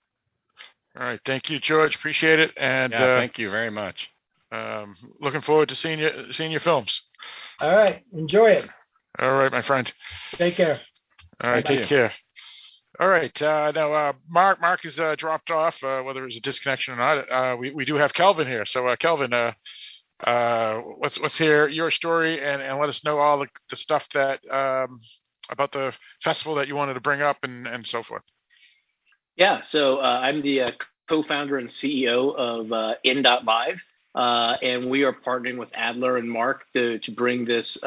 [0.97, 1.19] All right.
[1.25, 1.95] Thank you, George.
[1.95, 2.51] Appreciate it.
[2.57, 4.09] And Yeah, uh, thank you very much.
[4.51, 7.03] um, looking forward to seeing you seeing your films.
[7.59, 8.69] All right, enjoy it.
[9.19, 9.91] All right, my friend.
[10.31, 10.79] Take care.
[11.41, 12.11] All right, Thank take care.
[12.99, 15.81] All right, uh, now uh, Mark Mark has uh, dropped off.
[15.81, 18.65] Uh, whether it was a disconnection or not, uh, we we do have Kelvin here.
[18.65, 23.77] So uh, Kelvin, let's let's your story and, and let us know all the, the
[23.77, 24.99] stuff that um,
[25.49, 28.23] about the festival that you wanted to bring up and, and so forth.
[29.37, 30.73] Yeah, so I'm the
[31.07, 33.81] co-founder and CEO of uh, In.Live,
[34.13, 37.77] uh, and we are partnering with Adler and Mark to, to bring this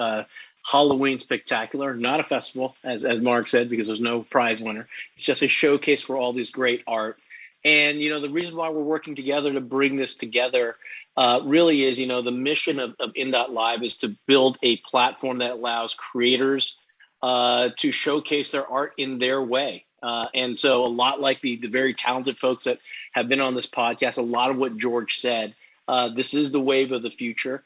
[0.64, 4.88] Halloween spectacular, not a festival, as, as Mark said, because there's no prize winner.
[5.16, 7.18] It's just a showcase for all these great art.
[7.64, 10.76] And, you know, the reason why we're working together to bring this together
[11.16, 15.38] uh, really is, you know, the mission of, of In.Live is to build a platform
[15.38, 16.76] that allows creators
[17.22, 19.84] uh, to showcase their art in their way.
[20.02, 22.78] Uh, and so, a lot like the, the very talented folks that
[23.12, 25.54] have been on this podcast, a lot of what George said,
[25.86, 27.62] uh, this is the wave of the future.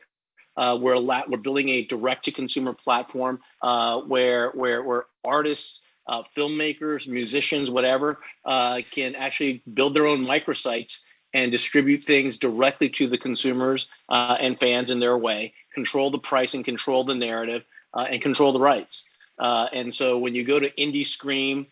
[0.57, 5.05] Uh, we're a lot, we're building a direct to consumer platform uh, where where where
[5.25, 11.01] artists, uh, filmmakers, musicians, whatever, uh, can actually build their own microsites
[11.35, 15.53] and distribute things directly to the consumers uh, and fans in their way.
[15.75, 17.63] Control the pricing, control the narrative,
[17.93, 19.07] uh, and control the rights.
[19.39, 21.67] And so when you go to IndieScream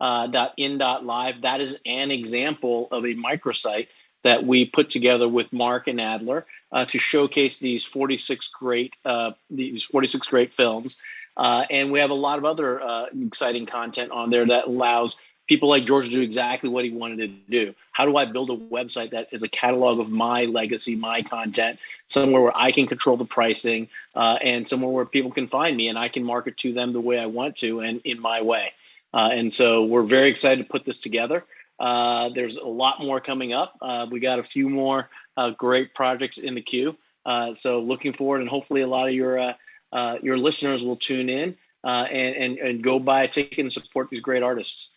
[0.00, 3.88] uh, in live, that is an example of a microsite
[4.22, 9.32] that we put together with Mark and Adler uh, to showcase these 46 great uh,
[9.50, 10.96] these 46 great films.
[11.36, 15.16] Uh, and we have a lot of other uh, exciting content on there that allows
[15.50, 17.74] people like George to do exactly what he wanted to do.
[17.90, 21.80] How do I build a website that is a catalog of my legacy, my content,
[22.06, 25.88] somewhere where I can control the pricing, uh, and somewhere where people can find me
[25.88, 28.72] and I can market to them the way I want to and in my way.
[29.12, 31.44] Uh, and so we're very excited to put this together.
[31.80, 33.74] Uh, there's a lot more coming up.
[33.80, 36.94] Uh, we got a few more uh, great projects in the queue.
[37.24, 39.52] Uh, so looking forward, and hopefully a lot of your uh,
[39.92, 43.72] uh, your listeners will tune in uh, and, and and go buy a ticket and
[43.72, 44.90] support these great artists.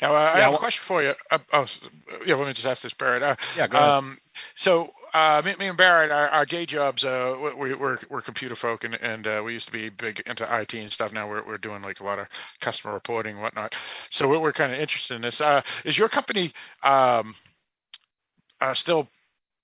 [0.00, 1.12] Now, uh, I Yeah, have a question for you.
[1.30, 1.66] Uh, oh,
[2.26, 3.22] yeah, let me just ask this, Barrett.
[3.22, 3.88] Uh, Yeah, go ahead.
[3.90, 4.18] um,
[4.56, 8.54] so, uh, me, me and Barrett, our, our day jobs, uh, we, we're we're computer
[8.56, 11.12] folk, and and uh, we used to be big into IT and stuff.
[11.12, 12.26] Now we're we're doing like a lot of
[12.60, 13.74] customer reporting and whatnot.
[14.10, 15.40] So we're, we're kind of interested in this.
[15.40, 16.52] Uh, is your company
[16.82, 17.34] um,
[18.60, 19.08] uh, still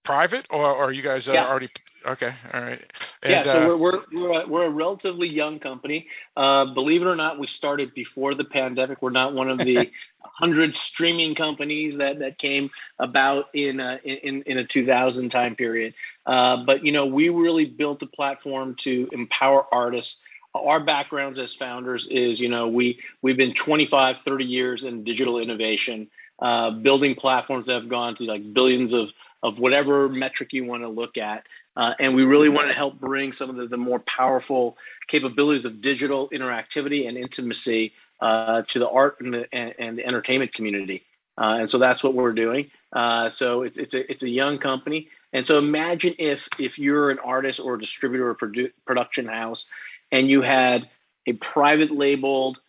[0.04, 1.48] private, or, or are you guys uh, Yeah.
[1.48, 1.70] already?
[2.06, 2.84] Okay, all right.
[3.22, 6.06] And, yeah, so uh, we're we're we're a, we're a relatively young company.
[6.36, 9.02] Uh, believe it or not, we started before the pandemic.
[9.02, 14.42] We're not one of the hundred streaming companies that that came about in a, in
[14.42, 15.94] in a 2000 time period.
[16.24, 20.18] Uh, but you know, we really built a platform to empower artists.
[20.54, 25.38] Our backgrounds as founders is, you know, we we've been 25, 30 years in digital
[25.38, 26.08] innovation,
[26.38, 29.10] uh, building platforms that have gone to like billions of
[29.42, 31.46] of whatever metric you want to look at.
[31.78, 34.76] Uh, and we really want to help bring some of the, the more powerful
[35.06, 40.04] capabilities of digital interactivity and intimacy uh, to the art and the, and, and the
[40.04, 41.04] entertainment community.
[41.40, 42.68] Uh, and so that's what we're doing.
[42.92, 45.06] Uh, so it's, it's, a, it's a young company.
[45.32, 49.64] And so imagine if, if you're an artist or a distributor or produ- production house
[50.10, 50.90] and you had
[51.28, 52.60] a private labeled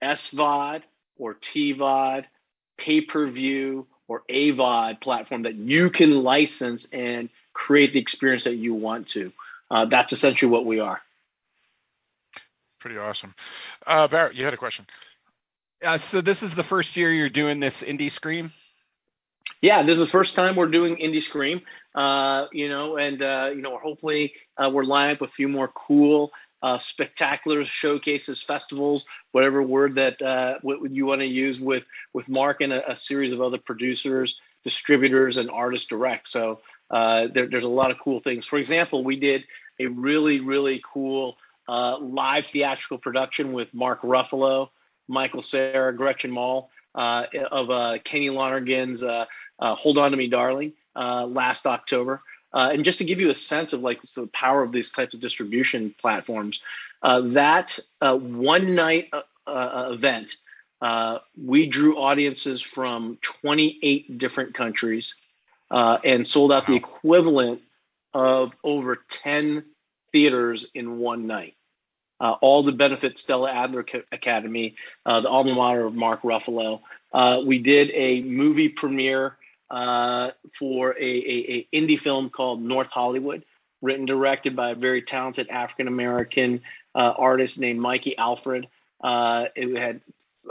[0.00, 0.82] SVOD
[1.18, 2.24] or TVOD,
[2.78, 8.56] pay per view, or AVOD platform that you can license and create the experience that
[8.56, 9.32] you want to.
[9.70, 11.00] Uh, that's essentially what we are.
[12.80, 13.34] Pretty awesome.
[13.86, 14.86] Uh, Barrett, you had a question.
[15.82, 18.52] Uh, so this is the first year you're doing this indie scream.
[19.60, 21.62] Yeah, this is the first time we're doing indie scream.
[21.94, 25.68] Uh, you know, and uh, you know, hopefully uh, we're lining up a few more
[25.68, 26.32] cool,
[26.62, 32.28] uh, spectacular showcases, festivals, whatever word that uh, what you want to use with with
[32.28, 36.28] Mark and a, a, series of other producers, distributors, and artists direct.
[36.28, 36.60] So
[36.90, 38.46] uh, there, there's a lot of cool things.
[38.46, 39.44] For example, we did
[39.80, 41.36] a really really cool
[41.68, 44.68] live theatrical production with Mark Ruffalo,
[45.08, 49.02] Michael Cera, Gretchen Mol of Kenny Lonergan's
[49.60, 52.22] "Hold On to Me, Darling." uh, last October.
[52.52, 55.14] Uh, and just to give you a sense of like the power of these types
[55.14, 56.60] of distribution platforms,
[57.02, 60.36] uh, that uh, one night uh, uh, event,
[61.36, 65.14] we drew audiences from 28 different countries
[65.74, 67.60] and sold out the equivalent
[68.12, 69.64] of over 10
[70.12, 71.54] theaters in one night.
[72.20, 76.80] all to benefit Stella Adler Academy, the alma mater of Mark Ruffalo.
[77.44, 79.36] we did a movie premiere
[79.70, 83.44] uh, for a, a, a, indie film called North Hollywood,
[83.82, 86.60] written directed by a very talented African American
[86.94, 88.68] uh, artist named Mikey Alfred.
[89.02, 90.00] Uh, it had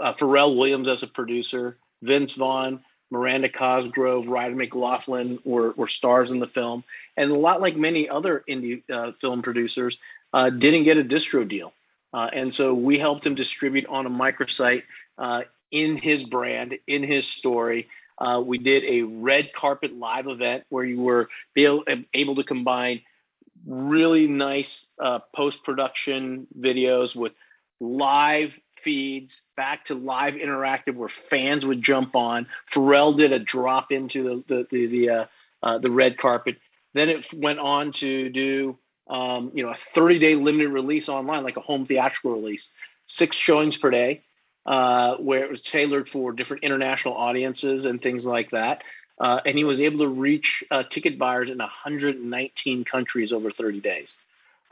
[0.02, 2.84] uh, Pharrell Williams as a producer, Vince Vaughn,
[3.14, 6.84] Miranda Cosgrove, Ryder McLaughlin were, were stars in the film,
[7.16, 9.98] and a lot like many other indie uh, film producers,
[10.34, 11.72] uh, didn't get a distro deal.
[12.14, 14.84] and so we helped him distribute on a microsite
[15.72, 17.88] in his brand, in his story,
[18.20, 21.84] uh, we did a red carpet live event where you were able,
[22.14, 23.02] able to combine
[23.66, 27.34] really nice uh, post production videos with
[27.80, 28.54] live
[28.84, 32.48] feeds back to live interactive where fans would jump on.
[32.74, 35.26] Pharrell did a drop into the the the the, uh,
[35.62, 36.58] uh the red carpet.
[36.94, 38.78] Then it went on to do
[39.10, 42.70] um, you know a 30 day limited release online, like a home theatrical release,
[43.06, 44.22] six showings per day
[44.66, 48.84] uh, where it was tailored for different international audiences and things like that.
[49.20, 53.80] Uh, and he was able to reach uh, ticket buyers in 119 countries over 30
[53.82, 54.16] days.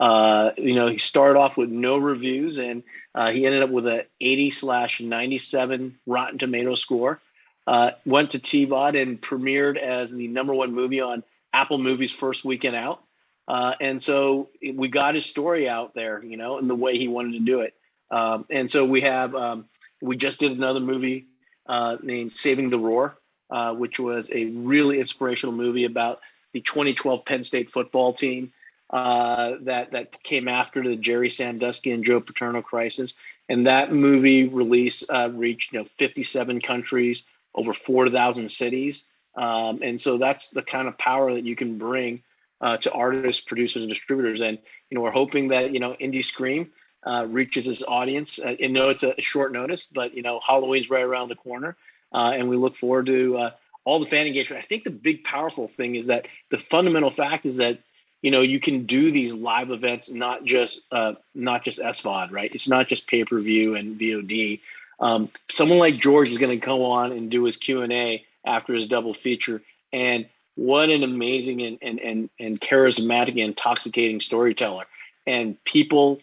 [0.02, 2.82] Uh, you know, he started off with no reviews, and
[3.14, 7.20] uh, he ended up with an 80 slash 97 Rotten Tomato score.
[7.68, 11.22] Uh, went to TVOD and premiered as the number one movie on
[11.52, 13.00] Apple Movies first weekend out.
[13.46, 17.34] and so we got his story out there, you know, in the way he wanted
[17.34, 17.72] to do it.
[18.10, 19.66] Um, and so we have um,
[20.00, 21.26] we just did another movie
[21.66, 23.16] uh, named Saving the Roar,
[23.50, 26.18] uh, which was a really inspirational movie about
[26.52, 28.52] the 2012 Penn State football team
[28.92, 33.14] uh, that that came after the Jerry Sandusky and Joe Paterno crisis.
[33.48, 37.24] And that movie release uh, reached you know 57 countries,
[37.54, 39.04] over 4,000 cities.
[39.34, 42.22] Um, and so that's the kind of power that you can bring
[42.60, 44.40] uh, to artists, producers, and distributors.
[44.40, 44.58] And
[44.90, 46.70] you know, we're hoping that you know Indie Scream
[47.06, 48.38] uh, reaches its audience.
[48.38, 51.76] Uh, and know it's a short notice, but you know Halloween's right around the corner,
[52.12, 53.50] uh, and we look forward to uh,
[53.84, 54.62] all the fan engagement.
[54.62, 57.78] I think the big powerful thing is that the fundamental fact is that
[58.22, 62.50] you know you can do these live events not just uh, not just SVOD, right?
[62.54, 64.60] It's not just pay per view and VOD.
[65.00, 68.24] Um, someone like George is going to come on and do his Q and A
[68.46, 69.60] after his double feature,
[69.92, 74.84] and what an amazing and and and, and charismatic and intoxicating storyteller.
[75.26, 76.20] And people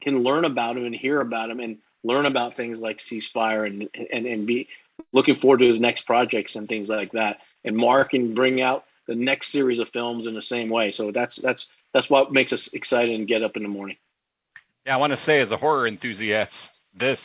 [0.00, 3.88] can learn about him and hear about him and learn about things like ceasefire and
[4.10, 4.68] and and be
[5.12, 7.40] looking forward to his next projects and things like that.
[7.64, 10.90] And Mark can bring out the next series of films in the same way.
[10.90, 13.96] So that's that's that's what makes us excited and get up in the morning.
[14.86, 16.54] Yeah, I want to say as a horror enthusiast,
[16.94, 17.20] this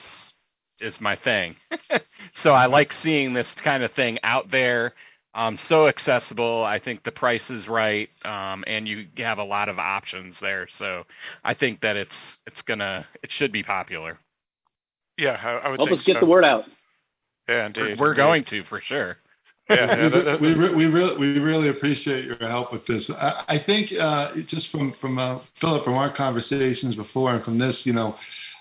[0.79, 1.55] is my thing.
[2.43, 4.93] so I like seeing this kind of thing out there
[5.37, 6.63] um, so accessible.
[6.63, 10.67] I think the price is right, um, and you have a lot of options there.
[10.67, 11.03] So
[11.43, 14.17] I think that it's it's gonna it should be popular.
[15.15, 16.25] Yeah, I, I would help us get so.
[16.25, 16.65] the word out.
[17.47, 17.99] Yeah, indeed.
[17.99, 19.17] We're, we're going to for sure.
[19.69, 23.09] Yeah, yeah we, we, we, really we really appreciate your help with this.
[23.09, 27.57] I, I think uh, just from from uh, Philip from our conversations before and from
[27.57, 28.15] this, you know,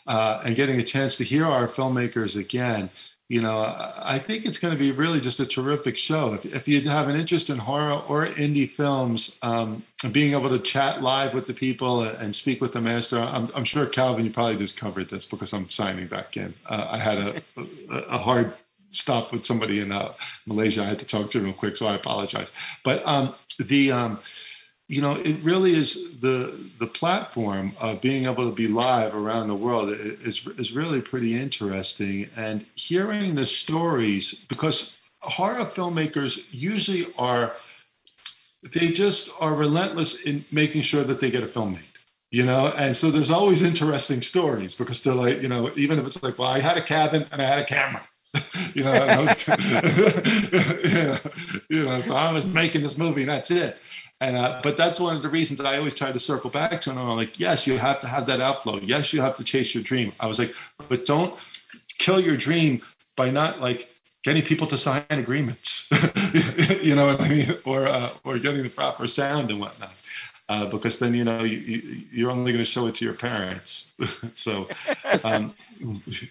[0.07, 2.91] uh, and getting a chance to hear our filmmakers again,
[3.29, 6.35] you know, I think it's going to be really just a terrific show.
[6.35, 10.61] If, if you have an interest in horror or indie films, um, being able to
[10.61, 14.31] chat live with the people and speak with the master, I'm, I'm, sure Calvin, you
[14.31, 16.55] probably just covered this because I'm signing back in.
[16.67, 18.55] Uh, I had a, a, a, hard
[18.91, 20.13] stop with somebody in uh,
[20.47, 20.83] Malaysia.
[20.83, 22.53] I had to talk to real quick, so I apologize.
[22.85, 24.19] But um, the um,
[24.89, 29.49] you know, it really is the the platform of being able to be live around
[29.49, 32.29] the world is is really pretty interesting.
[32.37, 37.53] And hearing the stories, because horror filmmakers usually are
[38.75, 41.83] they just are relentless in making sure that they get a film made
[42.31, 46.07] you know and so there's always interesting stories because they're like you know even if
[46.07, 48.03] it's like well i had a cabin and i had a camera
[48.75, 49.49] you know, was,
[51.71, 53.77] you know, so I was making this movie, and that's it.
[54.21, 56.91] And uh, but that's one of the reasons I always try to circle back to,
[56.91, 58.81] and I'm like, yes, you have to have that outflow.
[58.81, 60.13] Yes, you have to chase your dream.
[60.21, 60.53] I was like,
[60.89, 61.35] but don't
[61.99, 62.83] kill your dream
[63.17, 63.89] by not like
[64.25, 65.87] getting people to sign agreements.
[66.83, 69.93] you know what I mean, or uh, or getting the proper sound and whatnot
[70.49, 73.91] uh, because then you know you, are only going to show it to your parents.
[74.35, 74.69] so,
[75.25, 75.55] um,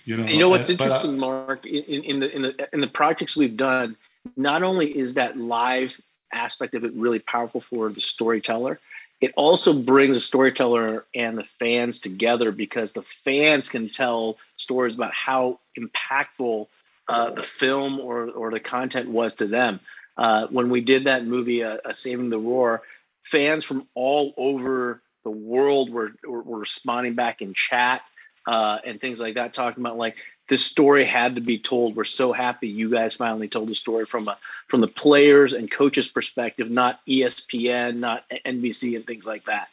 [0.06, 0.26] you know.
[0.26, 3.36] You know what's uh, interesting, uh, Mark, in, in, the in the in the projects
[3.36, 3.98] we've done,
[4.38, 6.00] not only is that live
[6.32, 8.80] aspect of it really powerful for the storyteller,
[9.20, 14.96] it also brings the storyteller and the fans together because the fans can tell stories
[14.96, 16.68] about how impactful
[17.08, 19.82] uh, the film or or the content was to them.
[20.18, 22.82] Uh, when we did that movie, uh, Saving the Roar,
[23.26, 28.02] fans from all over the world were, were, were responding back in chat
[28.48, 30.16] uh, and things like that, talking about like
[30.48, 31.96] this story had to be told.
[31.96, 34.38] We're so happy you guys finally told the story from a
[34.68, 39.70] from the players and coaches perspective, not ESPN, not NBC, and things like that.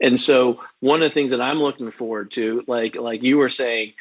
[0.00, 3.50] And so one of the things that I'm looking forward to, like like you were
[3.50, 3.92] saying,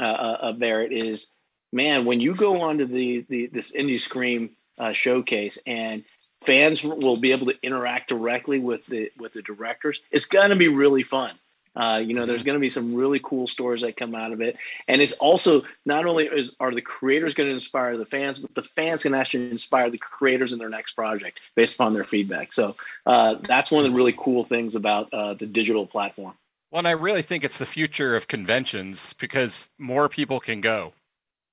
[0.00, 1.28] uh, uh, Barrett, is
[1.72, 6.04] man when you go onto the, the this indie scream uh, showcase and
[6.44, 10.00] fans will be able to interact directly with the with the directors.
[10.10, 11.38] It's going to be really fun.
[11.74, 14.40] Uh, you know, there's going to be some really cool stories that come out of
[14.40, 14.56] it,
[14.88, 18.54] and it's also not only is are the creators going to inspire the fans, but
[18.54, 22.54] the fans can actually inspire the creators in their next project based upon their feedback.
[22.54, 26.34] So uh, that's one of the really cool things about uh, the digital platform.
[26.70, 30.94] Well, and I really think it's the future of conventions because more people can go.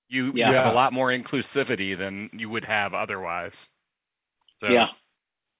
[0.10, 0.50] You, yeah.
[0.50, 3.56] you have a lot more inclusivity than you would have otherwise.
[4.64, 4.88] So, yeah.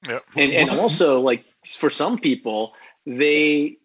[0.08, 0.20] Yeah.
[0.36, 1.46] And and also like
[1.78, 2.74] for some people,
[3.06, 3.78] they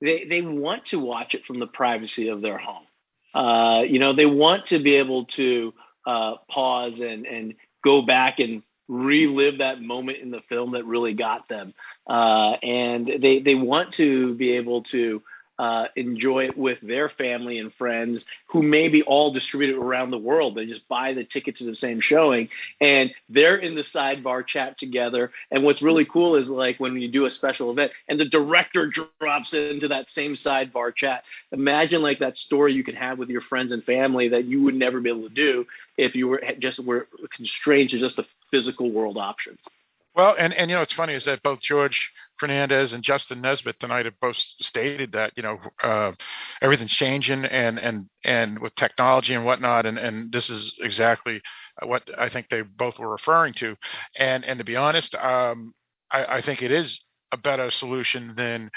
[0.00, 2.86] they they want to watch it from the privacy of their home.
[3.34, 5.72] Uh, you know, they want to be able to
[6.06, 11.14] uh, pause and and go back and relive that moment in the film that really
[11.14, 11.72] got them.
[12.08, 15.22] Uh, and they they want to be able to
[15.60, 20.16] uh, enjoy it with their family and friends who may be all distributed around the
[20.16, 20.54] world.
[20.54, 22.48] They just buy the ticket to the same showing
[22.80, 25.32] and they're in the sidebar chat together.
[25.50, 28.90] And what's really cool is like when you do a special event and the director
[29.20, 31.24] drops into that same sidebar chat.
[31.52, 34.74] Imagine like that story you can have with your friends and family that you would
[34.74, 35.66] never be able to do
[35.98, 37.06] if you were just were
[37.36, 39.68] constrained to just the physical world options.
[40.14, 43.78] Well, and, and you know, it's funny is that both George Fernandez and Justin Nesbitt
[43.78, 46.12] tonight have both stated that you know uh,
[46.60, 51.40] everything's changing and and and with technology and whatnot, and and this is exactly
[51.84, 53.76] what I think they both were referring to.
[54.18, 55.74] And and to be honest, um,
[56.10, 57.00] I, I think it is
[57.32, 58.70] a better solution than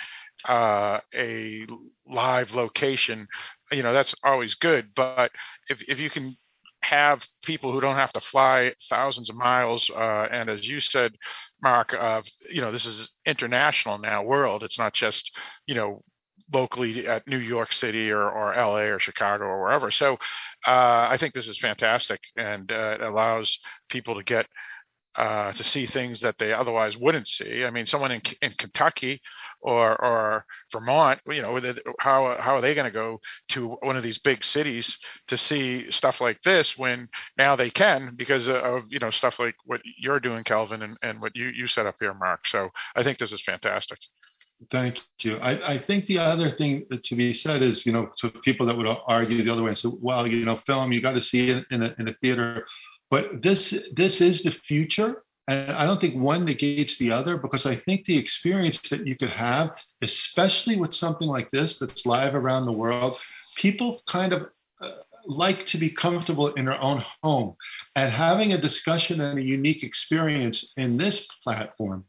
[0.47, 1.65] uh, a
[2.07, 3.27] live location.
[3.71, 5.31] You know, that's always good, but
[5.67, 6.37] if if you can
[6.83, 9.89] have people who don't have to fly thousands of miles.
[9.89, 11.13] Uh, and as you said,
[11.61, 14.63] Mark, uh, you know, this is international now world.
[14.63, 15.31] It's not just,
[15.65, 16.03] you know,
[16.53, 19.91] locally at New York City or, or LA or Chicago or wherever.
[19.91, 20.13] So
[20.67, 23.57] uh, I think this is fantastic and uh, it allows
[23.89, 24.47] people to get
[25.15, 27.63] uh, to see things that they otherwise wouldn't see.
[27.63, 29.21] I mean, someone in in Kentucky
[29.61, 31.59] or or Vermont, you know,
[31.99, 33.19] how how are they going to go
[33.49, 37.07] to one of these big cities to see stuff like this when
[37.37, 41.21] now they can because of you know stuff like what you're doing, Calvin, and, and
[41.21, 42.47] what you you set up here, Mark.
[42.47, 43.99] So I think this is fantastic.
[44.71, 45.37] Thank you.
[45.37, 48.77] I, I think the other thing to be said is, you know, to people that
[48.77, 51.49] would argue the other way and say, well, you know, film, you got to see
[51.49, 52.65] it in a, in a theater
[53.13, 57.67] but this this is the future, and I don't think one negates the other because
[57.67, 59.69] I think the experience that you could have,
[60.01, 63.19] especially with something like this that's live around the world,
[63.55, 64.47] people kind of
[64.81, 64.89] uh,
[65.27, 67.55] like to be comfortable in their own home,
[67.95, 72.05] and having a discussion and a unique experience in this platform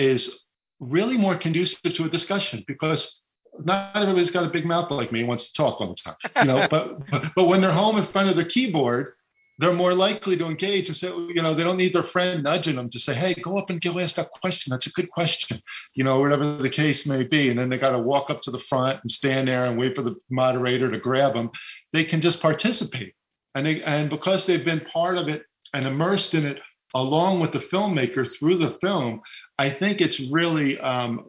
[0.00, 0.40] is
[0.80, 3.20] really more conducive to a discussion because
[3.64, 6.16] not everybody's got a big mouth like me and wants to talk all the time,
[6.40, 6.66] you know.
[6.68, 9.12] but, but but when they're home in front of their keyboard
[9.58, 12.76] they're more likely to engage and say, you know, they don't need their friend nudging
[12.76, 14.70] them to say, hey, go up and go ask that question.
[14.70, 15.60] That's a good question,
[15.94, 17.50] you know, whatever the case may be.
[17.50, 19.94] And then they got to walk up to the front and stand there and wait
[19.94, 21.50] for the moderator to grab them.
[21.92, 23.14] They can just participate.
[23.54, 26.58] And, they, and because they've been part of it and immersed in it
[26.94, 29.20] along with the filmmaker through the film,
[29.58, 31.26] I think it's really um,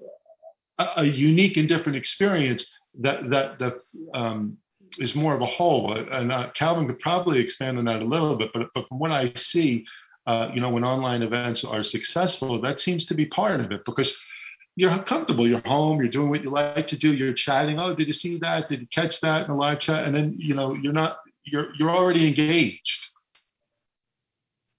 [0.77, 2.65] a, a, unique and different experience
[2.99, 3.73] that that that
[4.13, 4.57] um,
[4.99, 5.93] is more of a whole.
[5.93, 8.51] And uh, Calvin could probably expand on that a little bit.
[8.53, 9.85] But, but from what I see,
[10.25, 13.85] uh, you know, when online events are successful, that seems to be part of it
[13.85, 14.15] because
[14.75, 15.47] you're comfortable.
[15.47, 15.99] You're home.
[15.99, 17.13] You're doing what you like to do.
[17.13, 17.79] You're chatting.
[17.79, 18.69] Oh, did you see that?
[18.69, 20.05] Did you catch that in a live chat?
[20.05, 21.19] And then you know you're not.
[21.43, 23.07] You're you're already engaged.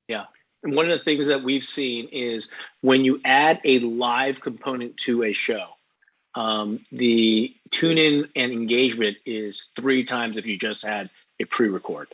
[0.08, 0.24] Yeah.
[0.62, 2.48] And one of the things that we've seen is
[2.80, 5.66] when you add a live component to a show,
[6.34, 11.68] um, the tune in and engagement is three times if you just had a pre
[11.68, 12.08] record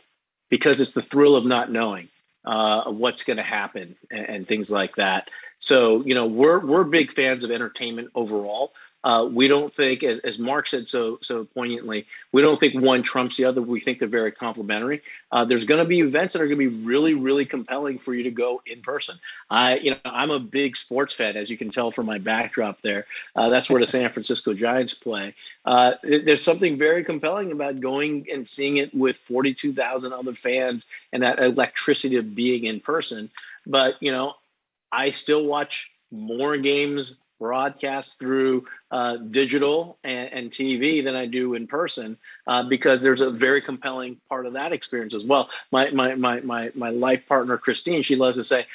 [0.49, 2.09] because it's the thrill of not knowing
[2.45, 5.29] uh, what's going to happen and, and, things like that.
[5.59, 8.73] So, you know, we're, we're big fans of entertainment overall.
[9.03, 13.01] Uh, we don't think, as, as Mark said so so poignantly, we don't think one
[13.01, 13.61] trumps the other.
[13.61, 15.01] We think they're very complementary.
[15.31, 18.13] Uh, there's going to be events that are going to be really, really compelling for
[18.13, 19.19] you to go in person.
[19.49, 22.81] I, you know, I'm a big sports fan, as you can tell from my backdrop
[22.81, 23.05] there.
[23.35, 25.33] Uh, that's where the San Francisco Giants play.
[25.65, 31.23] Uh, there's something very compelling about going and seeing it with 42,000 other fans and
[31.23, 33.31] that electricity of being in person.
[33.65, 34.35] But you know,
[34.91, 41.55] I still watch more games broadcast through uh, digital and, and, TV than I do
[41.55, 42.15] in person
[42.45, 45.49] uh, because there's a very compelling part of that experience as well.
[45.71, 48.67] My, my, my, my, my life partner, Christine, she loves to say,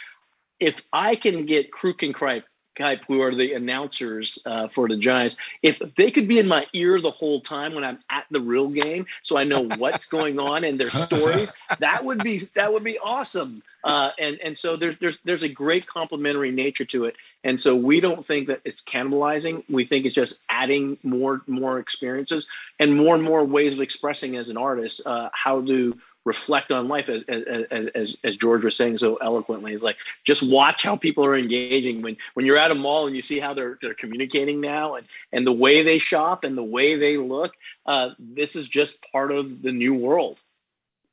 [0.59, 2.43] if I can get Kruk and Kripe
[2.77, 6.67] Kuip, who are the announcers uh, for the Giants, if they could be in my
[6.73, 10.39] ear the whole time when I'm at the real game, so I know what's going
[10.39, 13.63] on and their stories, that would be that would be awesome.
[13.85, 17.77] Uh, and and so there's there's there's a great complementary nature to it, and so
[17.77, 19.63] we don't think that it's cannibalizing.
[19.69, 22.47] We think it's just adding more more experiences
[22.81, 25.97] and more and more ways of expressing as an artist uh, how to
[26.27, 29.73] reflect on life as, as, as, as George was saying so eloquently.
[29.73, 32.03] Is like just watch how people are engaging.
[32.03, 35.07] When when you're at a mall and you see how they're they're communicating now and
[35.33, 37.55] and the way they shop and the way they look
[37.87, 40.43] uh, this is just part of the new world.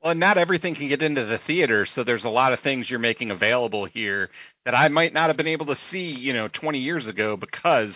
[0.01, 2.99] Well not everything can get into the theater so there's a lot of things you're
[2.99, 4.31] making available here
[4.65, 7.95] that I might not have been able to see you know 20 years ago because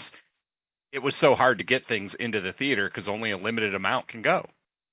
[0.92, 4.08] it was so hard to get things into the theater because only a limited amount
[4.08, 4.48] can go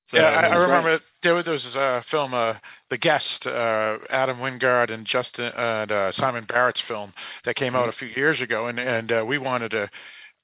[0.07, 2.55] so, yeah, I, I remember there, there was a film, uh,
[2.91, 7.13] The Guest, uh, Adam Wingard and Justin and uh, Simon Barrett's film
[7.45, 9.91] that came out a few years ago, and and uh, we wanted to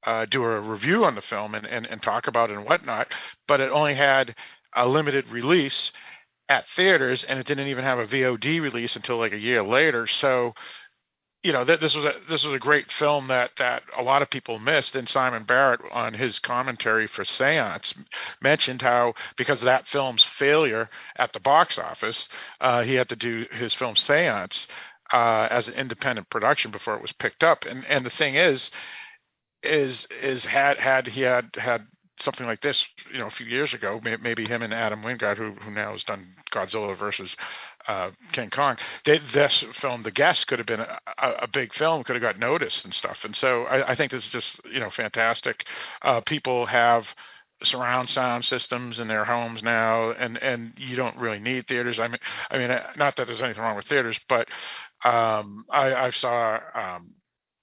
[0.06, 3.08] uh, do a review on the film and, and and talk about it and whatnot,
[3.46, 4.34] but it only had
[4.74, 5.92] a limited release
[6.48, 10.06] at theaters, and it didn't even have a VOD release until like a year later.
[10.06, 10.54] So
[11.42, 14.28] you know, this was a this was a great film that that a lot of
[14.28, 14.94] people missed.
[14.94, 17.94] And Simon Barrett, on his commentary for Seance,
[18.42, 22.28] mentioned how because of that film's failure at the box office,
[22.60, 24.66] uh, he had to do his film Seance
[25.12, 27.64] uh, as an independent production before it was picked up.
[27.64, 28.70] And and the thing is,
[29.62, 31.86] is is had had he had had
[32.18, 35.52] something like this, you know, a few years ago, maybe him and Adam Wingard, who
[35.52, 37.34] who now has done Godzilla versus
[37.86, 38.76] uh, King Kong.
[39.04, 42.38] They, this film, The Guest, could have been a, a, big film, could have got
[42.38, 43.24] noticed and stuff.
[43.24, 45.64] And so I, I think this is just you know fantastic.
[46.02, 47.14] Uh, people have
[47.62, 51.98] surround sound systems in their homes now, and and you don't really need theaters.
[52.00, 52.20] I mean,
[52.50, 54.48] I mean, not that there's anything wrong with theaters, but
[55.04, 57.14] um, I, I saw um,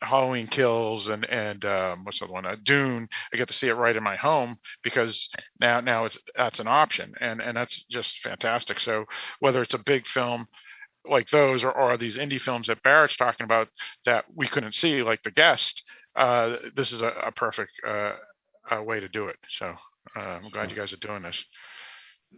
[0.02, 2.45] Halloween Kills and and um, what's the other one?
[2.45, 3.07] Uh, Dune.
[3.34, 5.30] I get to see it right in my home because
[5.60, 8.80] now now it's that's an option, and and that's just fantastic.
[8.80, 9.06] So
[9.40, 10.48] whether it's a big film
[11.10, 13.69] like those or, or these indie films that Barrett's talking about
[14.06, 15.84] that we couldn't see, like The Guest,
[16.15, 18.14] uh, this is a, a perfect uh,
[18.72, 19.38] a way to do it.
[19.49, 19.74] So
[20.15, 21.44] uh, I'm glad you guys are doing this.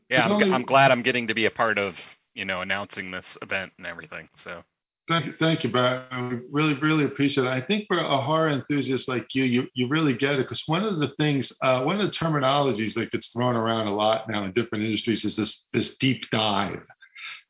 [0.10, 1.96] Yeah, I'm, I'm glad I'm getting to be a part of
[2.34, 4.30] you know announcing this event and everything.
[4.36, 4.64] So
[5.10, 6.04] Thank you, thank you, Brad.
[6.12, 7.50] I really, really appreciate it.
[7.50, 10.86] I think for a horror enthusiast like you, you, you really get it because one
[10.86, 14.44] of the things, uh, one of the terminologies that gets thrown around a lot now
[14.44, 16.84] in different industries is this this deep dive.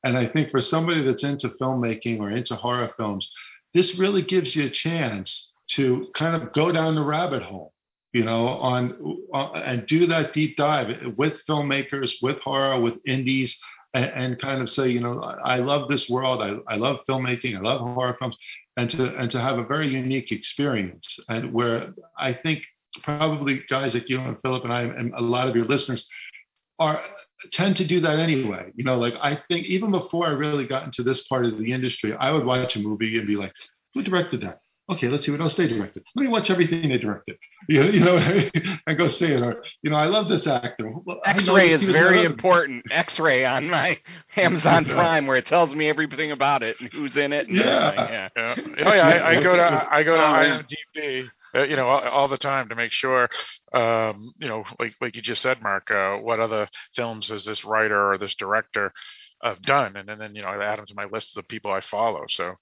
[0.05, 3.29] And I think for somebody that's into filmmaking or into horror films,
[3.73, 7.73] this really gives you a chance to kind of go down the rabbit hole,
[8.13, 13.59] you know, on uh, and do that deep dive with filmmakers, with horror, with indies
[13.93, 16.41] and, and, kind of say, you know, I love this world.
[16.41, 17.55] I, I love filmmaking.
[17.55, 18.37] I love horror films,
[18.77, 21.19] and to and to have a very unique experience.
[21.27, 22.65] And where I think
[23.03, 26.05] probably guys like you and Philip and I and a lot of your listeners
[26.77, 26.99] are
[27.51, 28.71] tend to do that anyway.
[28.75, 31.71] You know, like I think even before I really got into this part of the
[31.71, 33.53] industry, I would watch a movie and be like,
[33.93, 34.59] who directed that?
[34.89, 36.03] Okay, let's see what else they directed.
[36.15, 37.37] Let me watch everything they directed.
[37.67, 38.17] You know, you know
[38.87, 39.43] and go see it.
[39.43, 40.91] Or, you know, I love this actor.
[41.23, 42.83] X-ray is very important.
[42.89, 43.99] X-ray on my
[44.37, 47.47] Amazon Prime, where it tells me everything about it and who's in it.
[47.47, 47.93] yeah.
[47.93, 48.29] yeah.
[48.35, 48.55] yeah.
[48.85, 52.27] Oh yeah, I, I, go to I go to IMDb uh, you know, all, all,
[52.27, 53.27] the time to make sure,
[53.73, 57.65] um, you know, like like you just said, Mark, uh, what other films has this
[57.65, 58.93] writer or this director
[59.41, 61.47] have done, and, and then you know, I add them to my list of the
[61.47, 62.25] people I follow.
[62.27, 62.55] So,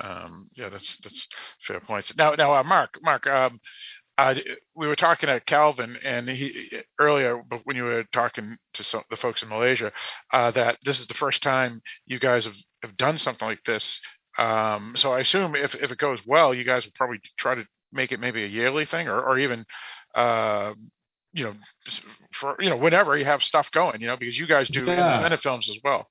[0.00, 1.26] um, yeah, that's that's
[1.66, 2.12] fair points.
[2.16, 3.60] Now, now, uh, Mark, Mark, um,
[4.16, 4.34] uh,
[4.74, 9.02] we were talking to Calvin, and he earlier but when you were talking to some,
[9.10, 9.92] the folks in Malaysia,
[10.32, 14.00] uh, that this is the first time you guys have, have done something like this.
[14.38, 17.66] Um, so I assume if, if it goes well, you guys will probably try to
[17.92, 19.64] make it maybe a yearly thing, or, or even,
[20.14, 20.74] uh,
[21.32, 21.54] you know,
[22.32, 25.12] for you know whenever you have stuff going, you know, because you guys do yeah.
[25.12, 26.06] independent films as well.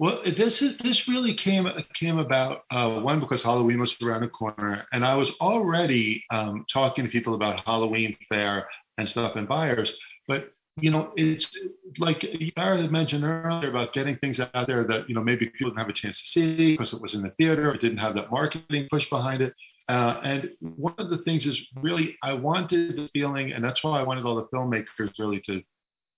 [0.00, 4.28] Well, this is, this really came came about uh, one because Halloween was around the
[4.28, 9.48] corner, and I was already um, talking to people about Halloween fair and stuff and
[9.48, 9.96] buyers.
[10.28, 11.50] But you know, it's
[11.98, 15.70] like Barrett had mentioned earlier about getting things out there that you know maybe people
[15.70, 18.14] didn't have a chance to see because it was in the theater, it didn't have
[18.14, 19.52] that marketing push behind it.
[19.88, 23.98] Uh, and one of the things is really I wanted the feeling, and that's why
[23.98, 25.60] I wanted all the filmmakers really to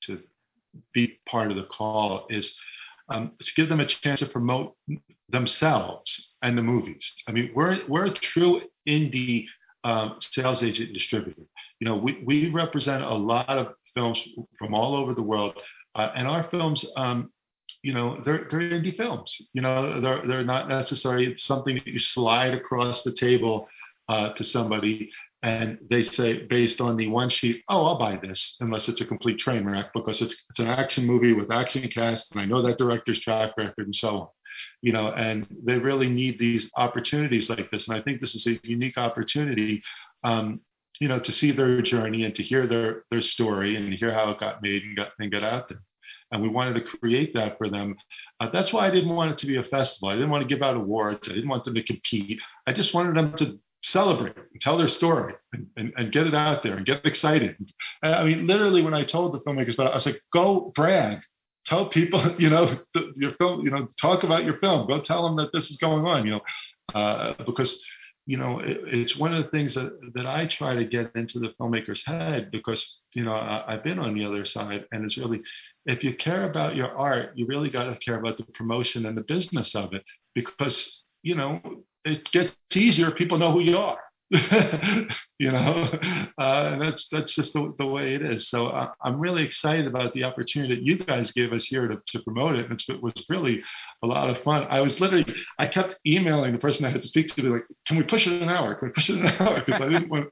[0.03, 0.23] to
[0.93, 2.55] be part of the call is
[3.11, 4.75] um, to give them a chance to promote
[5.29, 7.13] themselves and the movies.
[7.29, 9.47] I mean, we're we're a true indie
[9.85, 11.43] um, sales agent and distributor.
[11.81, 14.23] You know, we we represent a lot of films
[14.59, 15.61] from all over the world,
[15.95, 16.85] uh, and our films.
[16.97, 17.31] Um,
[17.83, 19.37] you know, they're they're indie films.
[19.53, 23.69] You know, they're they're not necessarily something that you slide across the table
[24.09, 25.11] uh, to somebody
[25.43, 29.07] and they say based on the one sheet, oh, I'll buy this, unless it's a
[29.07, 32.61] complete train wreck because it's it's an action movie with action cast, and I know
[32.63, 34.29] that director's track record and so on.
[34.83, 38.47] You know, and they really need these opportunities like this, and I think this is
[38.47, 39.83] a unique opportunity.
[40.25, 40.61] Um,
[41.01, 44.31] you know, to see their journey and to hear their their story and hear how
[44.31, 45.83] it got made and got and get out there.
[46.33, 47.97] And we wanted to create that for them.
[48.39, 50.11] Uh, that's why I didn't want it to be a festival.
[50.11, 51.29] I didn't want to give out awards.
[51.29, 52.41] I didn't want them to compete.
[52.67, 53.59] I just wanted them to
[53.91, 57.57] celebrate and tell their story and, and, and, get it out there and get excited.
[58.03, 61.19] I mean, literally, when I told the filmmakers about it, I was like, go brag.
[61.67, 62.79] Tell people, you know,
[63.17, 64.87] your film, you know, talk about your film.
[64.87, 66.41] Go tell them that this is going on, you know,
[66.95, 67.85] uh, because,
[68.27, 71.39] you know, it, it's one of the things that, that I try to get into
[71.39, 75.19] the filmmaker's head because, you know, I, I've been on the other side and it's
[75.19, 75.43] really,
[75.87, 79.17] if you care about your art, you really got to care about the promotion and
[79.17, 80.05] the business of it
[80.35, 81.61] because, you know,
[82.05, 83.11] it gets easier.
[83.11, 83.99] People know who you are.
[85.41, 85.91] you know,
[86.39, 88.49] uh, that's that's just the, the way it is.
[88.49, 92.01] So I, am really excited about the opportunity that you guys gave us here to,
[92.07, 92.71] to promote it.
[92.71, 93.65] It's, it was really
[94.05, 94.69] a lot of fun.
[94.71, 95.27] I was literally,
[95.59, 98.41] I kept emailing the person I had to speak to, like, can we push it
[98.41, 98.77] an hour?
[98.77, 99.65] Can we push it an hour?
[99.67, 100.29] Because I didn't want,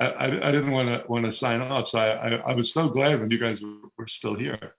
[0.00, 1.88] I, I didn't want to want to sign off.
[1.88, 4.74] So I, I, I was so glad when you guys were, were still here.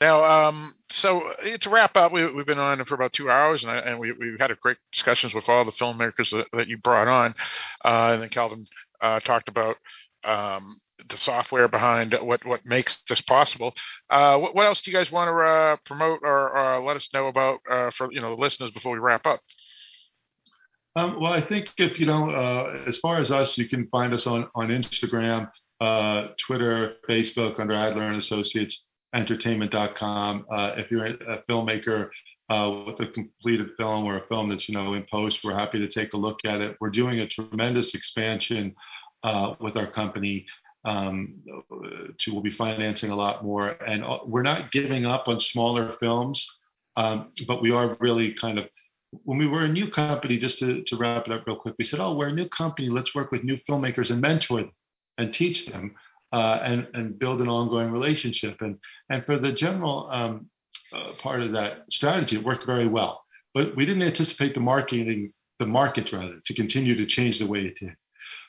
[0.00, 3.72] Now, um, so to wrap up, we, have been on for about two hours, and,
[3.72, 6.76] I, and we, have had a great discussions with all the filmmakers that, that you
[6.76, 7.34] brought on.
[7.82, 8.66] Uh, and then Calvin
[9.00, 9.76] uh, talked about
[10.24, 10.78] um,
[11.08, 13.72] the software behind what, what makes this possible.
[14.10, 17.08] Uh, what, what, else do you guys want to uh, promote or, or, let us
[17.14, 19.40] know about uh, for you know the listeners before we wrap up?
[20.94, 24.26] Um, well, I think if you uh, as far as us, you can find us
[24.26, 25.50] on on Instagram,
[26.38, 28.86] Twitter, Facebook under Adler and Associates
[29.16, 30.46] entertainment.com.
[30.50, 32.10] Uh, if you're a filmmaker
[32.50, 35.78] uh, with a completed film or a film that's you know in post, we're happy
[35.78, 36.76] to take a look at it.
[36.80, 38.74] We're doing a tremendous expansion
[39.22, 40.46] uh, with our company.
[40.84, 41.42] Um,
[42.18, 45.96] to we'll be financing a lot more, and uh, we're not giving up on smaller
[45.98, 46.46] films,
[46.94, 48.68] um, but we are really kind of
[49.24, 51.84] when we were a new company, just to, to wrap it up real quick, we
[51.84, 52.88] said, oh, we're a new company.
[52.88, 54.72] Let's work with new filmmakers and mentor them
[55.18, 55.94] and teach them
[56.36, 58.60] uh, and and build an ongoing relationship.
[58.60, 60.50] And and for the general um,
[60.92, 63.24] uh, part of that strategy, it worked very well.
[63.54, 67.60] But we didn't anticipate the marketing, the market rather, to continue to change the way
[67.60, 67.96] it did.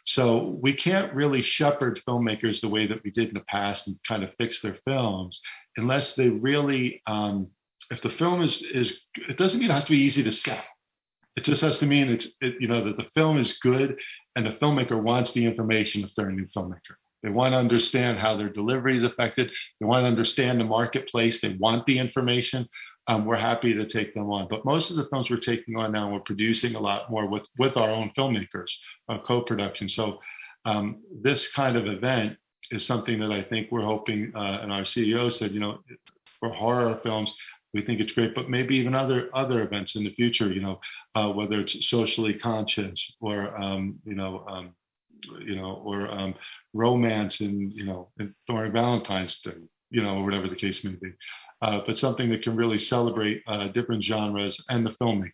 [0.04, 3.98] So we can't really shepherd filmmakers the way that we did in the past and
[4.06, 5.40] kind of fix their films
[5.78, 7.48] unless they really, um,
[7.90, 9.00] if the film is is,
[9.30, 10.64] it doesn't mean it has to be easy to sell.
[11.38, 13.98] It just has to mean it's, it, you know, that the film is good
[14.36, 16.96] and the filmmaker wants the information if they're a new filmmaker.
[17.24, 19.52] They want to understand how their delivery is affected.
[19.80, 21.42] They want to understand the marketplace.
[21.42, 22.68] They want the information.
[23.08, 24.48] Um, we're happy to take them on.
[24.50, 27.48] But most of the films we're taking on now, we're producing a lot more with
[27.58, 28.72] with our own filmmakers,
[29.10, 29.88] uh, co-production.
[29.88, 30.20] So
[30.66, 32.38] um, this kind of event
[32.72, 35.80] is something that I think we're hoping, uh, and our CEO said, you know,
[36.40, 37.34] for horror films,
[37.74, 40.80] we think it's great, but maybe even other other events in the future, you know,
[41.16, 44.74] uh, whether it's socially conscious or um, you know um,
[45.40, 46.36] you know, or um,
[46.74, 48.10] romance and you know,
[48.48, 49.52] during Valentine's Day,
[49.90, 51.12] you know, or whatever the case may be.
[51.62, 55.32] Uh, but something that can really celebrate uh, different genres and the filmmakers.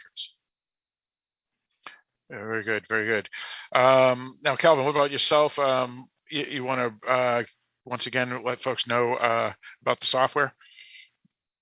[2.30, 3.30] Very good, very good.
[3.78, 5.60] Um, now, Calvin, what about yourself?
[5.60, 7.44] Um, you, you want to uh,
[7.86, 10.54] once again let folks know uh, about the software?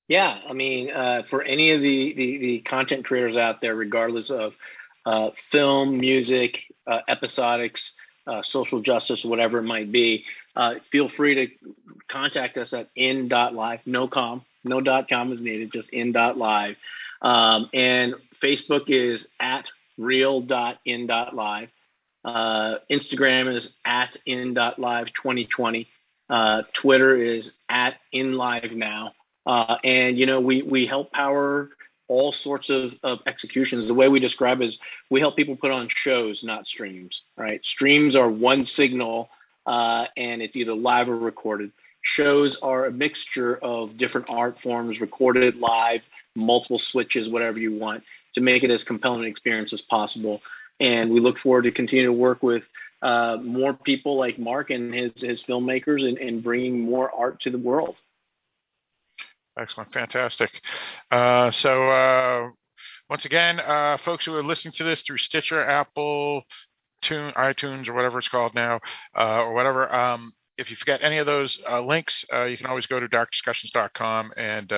[0.08, 4.30] Yeah, I mean, uh, for any of the, the, the content creators out there, regardless
[4.30, 4.56] of
[5.06, 7.92] uh, film, music, uh, episodics,
[8.28, 10.26] uh, social justice, whatever it might be,
[10.56, 11.48] uh, feel free to
[12.08, 13.80] contact us at in.live.
[13.86, 16.76] No com, no dot com is needed, just in.live.
[17.22, 21.70] Um, and Facebook is at real.in.live.
[22.24, 25.88] Uh, Instagram is at in.live 2020.
[26.30, 29.14] Uh, Twitter is at inlive now.
[29.46, 31.70] Uh, and you know we we help power
[32.12, 33.88] all sorts of, of executions.
[33.88, 34.78] The way we describe is
[35.10, 37.22] we help people put on shows, not streams.
[37.38, 37.64] Right?
[37.66, 39.30] Streams are one signal,
[39.66, 41.72] uh, and it's either live or recorded.
[42.02, 46.02] Shows are a mixture of different art forms, recorded, live,
[46.36, 50.42] multiple switches, whatever you want, to make it as compelling an experience as possible.
[50.82, 52.64] And we look forward to continue to work with
[53.02, 57.50] uh, more people like Mark and his his filmmakers and, and bringing more art to
[57.50, 58.02] the world.
[59.60, 60.50] Excellent, fantastic.
[61.10, 62.50] Uh, so uh,
[63.10, 66.44] once again, uh, folks who are listening to this through Stitcher, Apple,
[67.02, 68.80] Tune, iTunes, or whatever it's called now,
[69.18, 69.94] uh, or whatever.
[69.94, 73.08] Um, if you forget any of those uh, links, uh, you can always go to
[73.08, 74.72] darkdiscussions.com and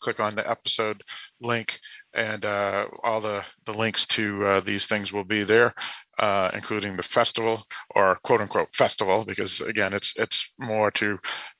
[0.00, 1.02] click on the episode
[1.40, 1.78] link,
[2.14, 5.74] and all the, the links to these things will be there,
[6.18, 7.62] uh, including the festival
[7.94, 11.18] or quote unquote festival, because again, it's it's more to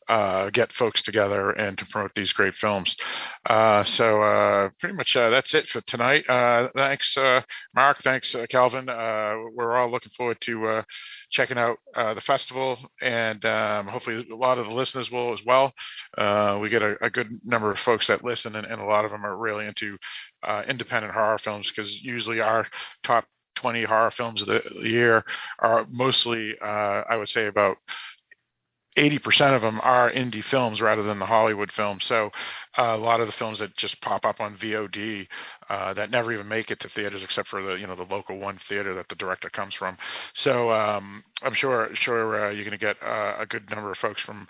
[0.08, 2.94] uh, get folks together and to promote these great films.
[3.48, 6.28] Uh, so uh, pretty much uh, that's it for tonight.
[6.28, 7.16] Uh, thanks,
[7.74, 7.98] Mark.
[8.02, 8.86] Thanks, Calvin.
[8.86, 10.82] we're all looking forward to
[11.30, 15.72] checking out the festival, and um, hopefully a lot of the listeners will as well.
[16.60, 19.10] we get a, a, good number of folks that listen, and, and, a lot of
[19.10, 19.96] them are really into
[20.68, 22.66] independent horror films because usually our
[23.02, 23.24] top
[23.64, 25.24] 20 horror films of the year
[25.58, 27.78] are mostly, I would say, about
[28.96, 32.04] 80% of them are indie films rather than the Hollywood films.
[32.04, 32.30] So
[32.78, 35.26] uh, a lot of the films that just pop up on VOD
[35.68, 38.38] uh, that never even make it to theaters except for the you know the local
[38.38, 39.96] one theater that the director comes from.
[40.34, 43.98] So um, I'm sure sure uh, you're going to get uh, a good number of
[43.98, 44.46] folks from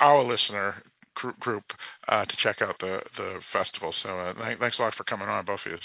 [0.00, 0.74] our listener
[1.14, 1.74] group
[2.08, 3.92] uh, to check out the the festival.
[3.92, 5.78] So uh, thanks a lot for coming on, both of you.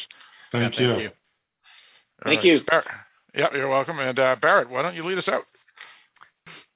[0.51, 0.87] Thank, yeah, you.
[0.93, 1.11] thank you.
[2.23, 2.45] Thank right.
[2.45, 2.61] you.
[2.65, 2.87] Barrett.
[3.33, 3.99] Yeah, you're welcome.
[3.99, 5.43] And uh, Barrett, why don't you lead us out?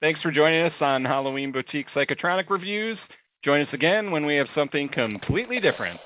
[0.02, 3.08] Thanks for joining us on Halloween Boutique Psychotronic Reviews.
[3.44, 6.00] Join us again when we have something completely different.